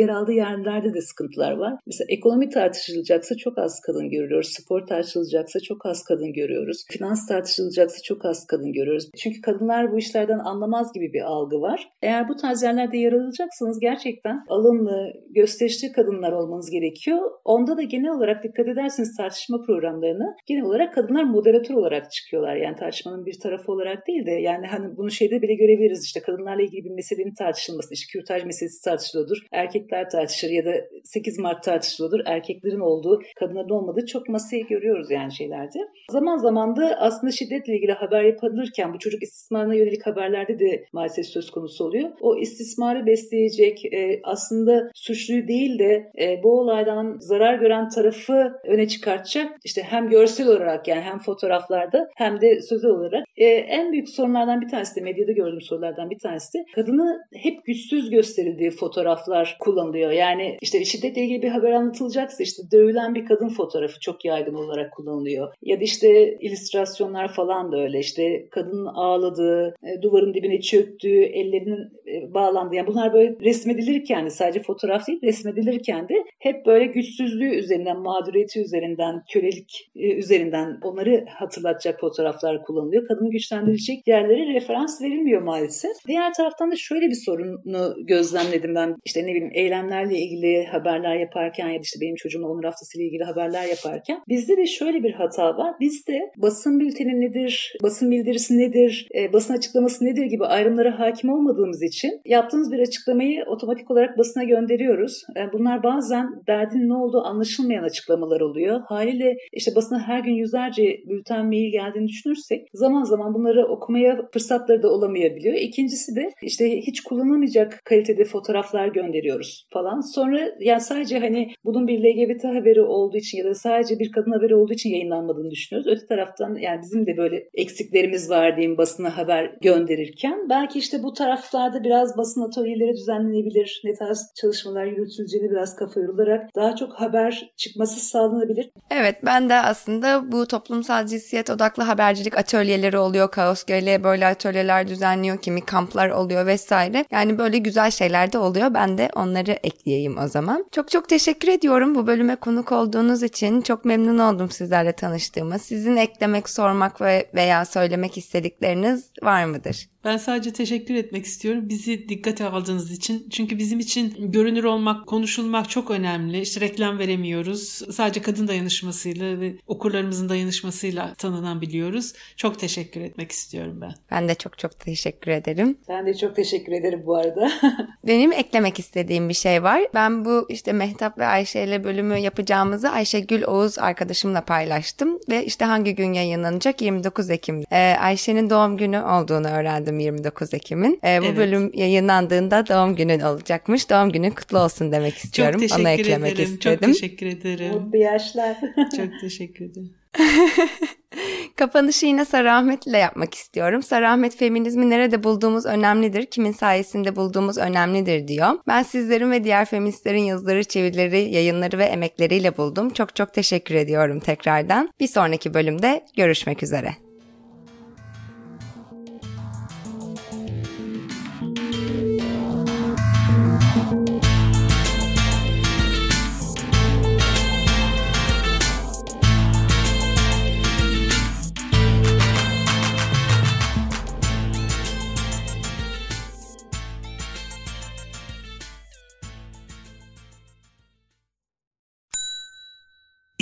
yer 0.00 0.08
aldığı 0.08 0.32
yerlerde 0.32 0.94
de 0.94 1.00
sıkıntılar 1.00 1.52
var. 1.52 1.74
Mesela 1.86 2.06
ekonomi 2.08 2.48
tartışılacaksa 2.48 3.36
çok 3.36 3.58
az 3.58 3.80
kadın 3.80 4.10
görüyoruz. 4.10 4.48
Spor 4.48 4.86
tartışılacaksa 4.86 5.60
çok 5.60 5.86
az 5.86 6.04
kadın 6.04 6.32
görüyoruz. 6.32 6.84
Finans 6.90 7.26
tartışılacaksa 7.26 8.02
çok 8.04 8.24
az 8.24 8.46
kadın 8.46 8.72
görüyoruz. 8.72 9.10
Çünkü 9.16 9.40
kadınlar 9.40 9.92
bu 9.92 9.98
işlerden 9.98 10.38
anlamaz 10.38 10.92
gibi 10.94 11.12
bir 11.12 11.20
algı 11.20 11.60
var. 11.60 11.88
Eğer 12.02 12.28
bu 12.28 12.36
tarz 12.36 12.62
yerlerde 12.62 12.98
yer 12.98 13.12
alacaksanız 13.12 13.80
gerçekten 13.80 14.44
alımlı, 14.48 15.12
gösterişli 15.30 15.92
kadınlar 15.92 16.32
olmanız 16.32 16.70
gerekiyor. 16.70 17.30
Onda 17.44 17.76
da 17.76 17.82
genel 17.82 18.10
olarak 18.10 18.44
dikkat 18.44 18.68
ederseniz 18.68 19.16
tartışma 19.16 19.62
programlarını 19.66 20.34
genel 20.46 20.62
olarak 20.62 20.94
kadınlar 20.94 21.24
moderatör 21.24 21.74
olarak 21.74 22.12
çıkıyorlar. 22.12 22.56
Yani 22.56 22.76
tartışmanın 22.76 23.26
bir 23.26 23.40
tarafı 23.42 23.72
olarak 23.72 24.06
değil 24.06 24.26
de 24.26 24.30
yani 24.30 24.66
hani 24.66 24.96
bunu 24.96 25.10
şeyde 25.10 25.42
bile 25.42 25.54
görebiliriz 25.54 26.04
işte 26.04 26.20
kadınlarla 26.20 26.62
ilgili 26.62 26.84
bir 26.84 26.94
meselenin 26.94 27.34
tartışılması, 27.34 27.94
işte 27.94 28.12
kürtaj 28.12 28.44
meselesi 28.44 28.61
tartışılıyordur. 28.84 29.36
Erkekler 29.52 30.10
tartışır 30.10 30.50
ya 30.50 30.64
da 30.64 30.74
8 31.04 31.38
Mart 31.38 31.62
tartışılıyordur. 31.62 32.20
Erkeklerin 32.26 32.80
olduğu, 32.80 33.20
kadınların 33.38 33.68
olmadığı 33.68 34.06
çok 34.06 34.28
masayı 34.28 34.66
görüyoruz 34.66 35.10
yani 35.10 35.32
şeylerde. 35.32 35.78
Zaman 36.10 36.36
zaman 36.36 36.76
da 36.76 36.96
aslında 36.98 37.32
şiddetle 37.32 37.76
ilgili 37.76 37.92
haber 37.92 38.22
yapılırken 38.22 38.94
bu 38.94 38.98
çocuk 38.98 39.22
istismarına 39.22 39.74
yönelik 39.74 40.06
haberlerde 40.06 40.58
de 40.58 40.84
maalesef 40.92 41.26
söz 41.26 41.50
konusu 41.50 41.84
oluyor. 41.84 42.10
O 42.20 42.38
istismarı 42.38 43.06
besleyecek 43.06 43.84
e, 43.84 44.20
aslında 44.24 44.90
suçluyu 44.94 45.48
değil 45.48 45.78
de 45.78 46.10
e, 46.20 46.42
bu 46.42 46.60
olaydan 46.60 47.16
zarar 47.20 47.54
gören 47.54 47.88
tarafı 47.88 48.52
öne 48.64 48.88
çıkartacak 48.88 49.52
işte 49.64 49.82
hem 49.82 50.08
görsel 50.08 50.48
olarak 50.48 50.88
yani 50.88 51.00
hem 51.00 51.18
fotoğraflarda 51.18 52.08
hem 52.16 52.40
de 52.40 52.62
sözel 52.62 52.90
olarak 52.90 53.24
e, 53.36 53.46
en 53.46 53.92
büyük 53.92 54.08
sorunlardan 54.08 54.60
bir 54.60 54.68
tanesi 54.68 54.96
de 54.96 55.00
medyada 55.00 55.32
gördüğüm 55.32 55.60
sorulardan 55.60 56.10
bir 56.10 56.18
tanesi 56.18 56.58
de 56.58 56.64
kadını 56.74 57.20
hep 57.34 57.64
güçsüz 57.64 58.10
gösterildiği 58.52 58.70
fotoğraflar 58.70 59.56
kullanılıyor. 59.60 60.10
Yani 60.10 60.56
işte 60.60 60.84
şiddetle 60.84 61.22
ilgili 61.22 61.42
bir 61.42 61.48
haber 61.48 61.72
anlatılacaksa 61.72 62.42
işte 62.42 62.62
dövülen 62.72 63.14
bir 63.14 63.24
kadın 63.24 63.48
fotoğrafı 63.48 64.00
çok 64.00 64.24
yaygın 64.24 64.54
olarak 64.54 64.92
kullanılıyor. 64.92 65.54
Ya 65.62 65.80
da 65.80 65.84
işte 65.84 66.38
illüstrasyonlar 66.40 67.28
falan 67.28 67.72
da 67.72 67.76
öyle 67.80 67.98
işte 67.98 68.48
kadının 68.50 68.86
ağladığı, 68.86 69.74
e, 69.82 70.02
duvarın 70.02 70.34
dibine 70.34 70.60
çöktüğü, 70.60 71.22
ellerinin 71.22 71.92
e, 72.06 72.34
bağlandığı 72.34 72.74
yani 72.74 72.86
bunlar 72.86 73.12
böyle 73.12 73.36
resmedilirken 73.40 74.26
de 74.26 74.30
sadece 74.30 74.62
fotoğraf 74.62 75.06
değil 75.06 75.22
resmedilirken 75.22 76.08
de 76.08 76.14
hep 76.38 76.66
böyle 76.66 76.86
güçsüzlüğü 76.86 77.54
üzerinden, 77.56 77.98
mağduriyeti 78.00 78.60
üzerinden, 78.60 79.22
kölelik 79.32 79.90
e, 79.96 80.12
üzerinden 80.12 80.78
onları 80.82 81.24
hatırlatacak 81.28 82.00
fotoğraflar 82.00 82.62
kullanılıyor. 82.64 83.08
Kadını 83.08 83.30
güçlendirecek 83.30 84.08
yerlere 84.08 84.54
referans 84.54 85.02
verilmiyor 85.02 85.42
maalesef. 85.42 85.92
Diğer 86.06 86.34
taraftan 86.34 86.70
da 86.70 86.76
şöyle 86.76 87.06
bir 87.08 87.22
sorunu 87.26 88.06
gözlemledim 88.42 88.74
ben. 88.74 88.96
İşte 89.04 89.22
ne 89.22 89.26
bileyim 89.26 89.50
eylemlerle 89.54 90.18
ilgili 90.18 90.66
haberler 90.66 91.16
yaparken 91.16 91.68
ya 91.68 91.74
da 91.74 91.82
işte 91.82 92.00
benim 92.00 92.14
çocuğumun 92.14 92.48
onur 92.48 92.64
haftası 92.64 92.98
ile 92.98 93.06
ilgili 93.06 93.24
haberler 93.24 93.64
yaparken 93.64 94.18
bizde 94.28 94.56
de 94.56 94.66
şöyle 94.66 95.02
bir 95.02 95.12
hata 95.12 95.56
var. 95.56 95.74
Bizde 95.80 96.20
basın 96.36 96.80
bülteni 96.80 97.20
nedir, 97.20 97.72
basın 97.82 98.10
bildirisi 98.10 98.58
nedir, 98.58 99.08
e, 99.14 99.32
basın 99.32 99.54
açıklaması 99.54 100.04
nedir 100.04 100.24
gibi 100.24 100.44
ayrımlara 100.44 100.98
hakim 100.98 101.30
olmadığımız 101.30 101.82
için 101.82 102.20
yaptığımız 102.24 102.72
bir 102.72 102.78
açıklamayı 102.78 103.44
otomatik 103.46 103.90
olarak 103.90 104.18
basına 104.18 104.44
gönderiyoruz. 104.44 105.22
E, 105.36 105.52
bunlar 105.52 105.82
bazen 105.82 106.26
derdin 106.46 106.88
ne 106.88 106.94
olduğu 106.94 107.22
anlaşılmayan 107.22 107.82
açıklamalar 107.82 108.40
oluyor. 108.40 108.80
Haliyle 108.86 109.36
işte 109.52 109.74
basına 109.76 110.08
her 110.08 110.20
gün 110.20 110.32
yüzlerce 110.32 110.82
bülten 111.08 111.46
mail 111.46 111.72
geldiğini 111.72 112.08
düşünürsek 112.08 112.68
zaman 112.74 113.02
zaman 113.02 113.34
bunları 113.34 113.66
okumaya 113.66 114.28
fırsatları 114.32 114.82
da 114.82 114.88
olamayabiliyor. 114.88 115.54
İkincisi 115.54 116.16
de 116.16 116.30
işte 116.42 116.80
hiç 116.80 117.00
kullanılmayacak 117.00 117.80
kalitede 117.84 118.24
fotoğraflar 118.32 118.88
gönderiyoruz 118.88 119.66
falan. 119.72 120.00
Sonra 120.00 120.40
yani 120.60 120.80
sadece 120.80 121.18
hani 121.18 121.52
bunun 121.64 121.86
bir 121.86 121.98
LGBT 121.98 122.44
haberi 122.44 122.82
olduğu 122.82 123.16
için 123.16 123.38
ya 123.38 123.44
da 123.44 123.54
sadece 123.54 123.98
bir 123.98 124.12
kadın 124.12 124.32
haberi 124.32 124.54
olduğu 124.54 124.72
için 124.72 124.90
yayınlanmadığını 124.90 125.50
düşünüyoruz. 125.50 125.92
Öte 125.92 126.06
taraftan 126.06 126.54
yani 126.54 126.80
bizim 126.82 127.06
de 127.06 127.16
böyle 127.16 127.48
eksiklerimiz 127.54 128.30
var 128.30 128.56
diyeyim 128.56 128.78
basına 128.78 129.16
haber 129.16 129.56
gönderirken. 129.62 130.48
Belki 130.50 130.78
işte 130.78 131.02
bu 131.02 131.12
taraflarda 131.12 131.84
biraz 131.84 132.16
basın 132.16 132.42
atölyeleri 132.48 132.92
düzenlenebilir. 132.92 133.80
Ne 133.84 133.94
tarz 133.94 134.32
çalışmalar 134.40 134.84
yürütüleceğini 134.84 135.50
biraz 135.50 135.76
kafa 135.76 136.00
yorularak 136.00 136.54
daha 136.56 136.76
çok 136.76 136.92
haber 136.92 137.52
çıkması 137.56 138.00
sağlanabilir. 138.00 138.70
Evet 138.90 139.16
ben 139.24 139.48
de 139.48 139.54
aslında 139.54 140.32
bu 140.32 140.46
toplumsal 140.46 141.06
cinsiyet 141.06 141.50
odaklı 141.50 141.82
habercilik 141.82 142.36
atölyeleri 142.38 142.98
oluyor. 142.98 143.30
Kaos 143.30 143.64
Gölü 143.64 144.04
böyle 144.04 144.26
atölyeler 144.26 144.88
düzenliyor. 144.88 145.38
Kimi 145.38 145.60
kamplar 145.60 146.08
oluyor 146.08 146.46
vesaire. 146.46 147.04
Yani 147.10 147.38
böyle 147.38 147.58
güzel 147.58 147.90
şeyler 147.90 148.21
de 148.32 148.38
oluyor. 148.38 148.74
Ben 148.74 148.98
de 148.98 149.10
onları 149.14 149.52
ekleyeyim 149.52 150.18
o 150.18 150.28
zaman. 150.28 150.66
Çok 150.72 150.90
çok 150.90 151.08
teşekkür 151.08 151.48
ediyorum 151.48 151.94
bu 151.94 152.06
bölüme 152.06 152.36
konuk 152.36 152.72
olduğunuz 152.72 153.22
için. 153.22 153.60
Çok 153.60 153.84
memnun 153.84 154.18
oldum 154.18 154.50
sizlerle 154.50 154.92
tanıştığıma. 154.92 155.58
Sizin 155.58 155.96
eklemek, 155.96 156.48
sormak 156.48 157.00
ve 157.00 157.30
veya 157.34 157.64
söylemek 157.64 158.18
istedikleriniz 158.18 159.10
var 159.22 159.44
mıdır? 159.44 159.88
Ben 160.04 160.16
sadece 160.16 160.52
teşekkür 160.52 160.94
etmek 160.94 161.24
istiyorum 161.24 161.68
bizi 161.68 162.08
dikkate 162.08 162.44
aldığınız 162.48 162.92
için. 162.92 163.26
Çünkü 163.30 163.58
bizim 163.58 163.80
için 163.80 164.32
görünür 164.32 164.64
olmak, 164.64 165.06
konuşulmak 165.06 165.70
çok 165.70 165.90
önemli. 165.90 166.40
İşte 166.40 166.60
reklam 166.60 166.98
veremiyoruz. 166.98 167.62
Sadece 167.94 168.22
kadın 168.22 168.48
dayanışmasıyla 168.48 169.40
ve 169.40 169.54
okurlarımızın 169.66 170.28
dayanışmasıyla 170.28 171.14
tanınan 171.14 171.60
biliyoruz. 171.60 172.12
Çok 172.36 172.58
teşekkür 172.58 173.00
etmek 173.00 173.32
istiyorum 173.32 173.78
ben. 173.80 173.94
Ben 174.10 174.28
de 174.28 174.34
çok 174.34 174.58
çok 174.58 174.80
teşekkür 174.80 175.30
ederim. 175.30 175.78
Ben 175.88 176.06
de 176.06 176.14
çok 176.14 176.36
teşekkür 176.36 176.72
ederim 176.72 177.02
bu 177.06 177.16
arada. 177.16 177.52
Benim 178.06 178.32
eklemek 178.32 178.78
istediğim 178.78 179.28
bir 179.28 179.34
şey 179.34 179.62
var. 179.62 179.82
Ben 179.94 180.24
bu 180.24 180.46
işte 180.48 180.72
Mehtap 180.72 181.18
ve 181.18 181.26
Ayşe 181.26 181.64
ile 181.64 181.84
bölümü 181.84 182.18
yapacağımızı 182.18 182.90
Ayşegül 182.90 183.42
Oğuz 183.42 183.78
arkadaşımla 183.78 184.40
paylaştım. 184.40 185.18
Ve 185.28 185.44
işte 185.44 185.64
hangi 185.64 185.94
gün 185.94 186.12
yayınlanacak? 186.12 186.82
29 186.82 187.30
Ekim. 187.30 187.64
Ee, 187.72 187.96
Ayşe'nin 188.00 188.50
doğum 188.50 188.76
günü 188.76 189.00
olduğunu 189.00 189.48
öğrendim 189.48 189.91
29 189.98 190.54
Ekim'in. 190.54 191.00
Ee, 191.04 191.20
bu 191.20 191.24
evet. 191.24 191.36
bölüm 191.36 191.70
yayınlandığında 191.74 192.66
doğum 192.66 192.96
günün 192.96 193.20
olacakmış. 193.20 193.90
Doğum 193.90 194.12
günün 194.12 194.30
kutlu 194.30 194.58
olsun 194.58 194.92
demek 194.92 195.14
istiyorum. 195.14 195.60
Çok 195.60 195.60
teşekkür 195.60 195.82
Onu 195.82 195.88
eklemek 195.88 196.32
ederim. 196.32 196.54
istedim. 196.54 196.78
Çok 196.78 196.94
teşekkür 196.94 197.26
ederim. 197.26 197.72
Mutlu 197.72 197.98
yaşlar. 197.98 198.56
Çok 198.96 199.20
teşekkür 199.20 199.64
ederim. 199.64 199.90
Kapanışı 201.56 202.06
yine 202.06 202.24
Sarahmet 202.24 202.86
ile 202.86 202.98
yapmak 202.98 203.34
istiyorum. 203.34 203.82
Sarahmet 203.82 204.36
feminizmi 204.36 204.90
nerede 204.90 205.24
bulduğumuz 205.24 205.66
önemlidir, 205.66 206.26
kimin 206.26 206.52
sayesinde 206.52 207.16
bulduğumuz 207.16 207.58
önemlidir 207.58 208.28
diyor. 208.28 208.48
Ben 208.68 208.82
sizlerin 208.82 209.30
ve 209.30 209.44
diğer 209.44 209.64
feministlerin 209.64 210.22
yazıları, 210.22 210.64
çevirileri, 210.64 211.20
yayınları 211.20 211.78
ve 211.78 211.84
emekleriyle 211.84 212.56
buldum. 212.56 212.90
Çok 212.90 213.16
çok 213.16 213.34
teşekkür 213.34 213.74
ediyorum 213.74 214.20
tekrardan. 214.20 214.90
Bir 215.00 215.08
sonraki 215.08 215.54
bölümde 215.54 216.04
görüşmek 216.16 216.62
üzere. 216.62 217.11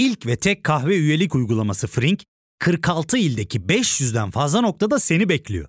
İlk 0.01 0.26
ve 0.26 0.36
tek 0.36 0.64
kahve 0.64 0.96
üyelik 0.96 1.34
uygulaması 1.34 1.86
Frink, 1.86 2.22
46 2.59 3.18
ildeki 3.18 3.61
500'den 3.61 4.30
fazla 4.30 4.61
noktada 4.61 4.98
seni 4.98 5.28
bekliyor. 5.28 5.68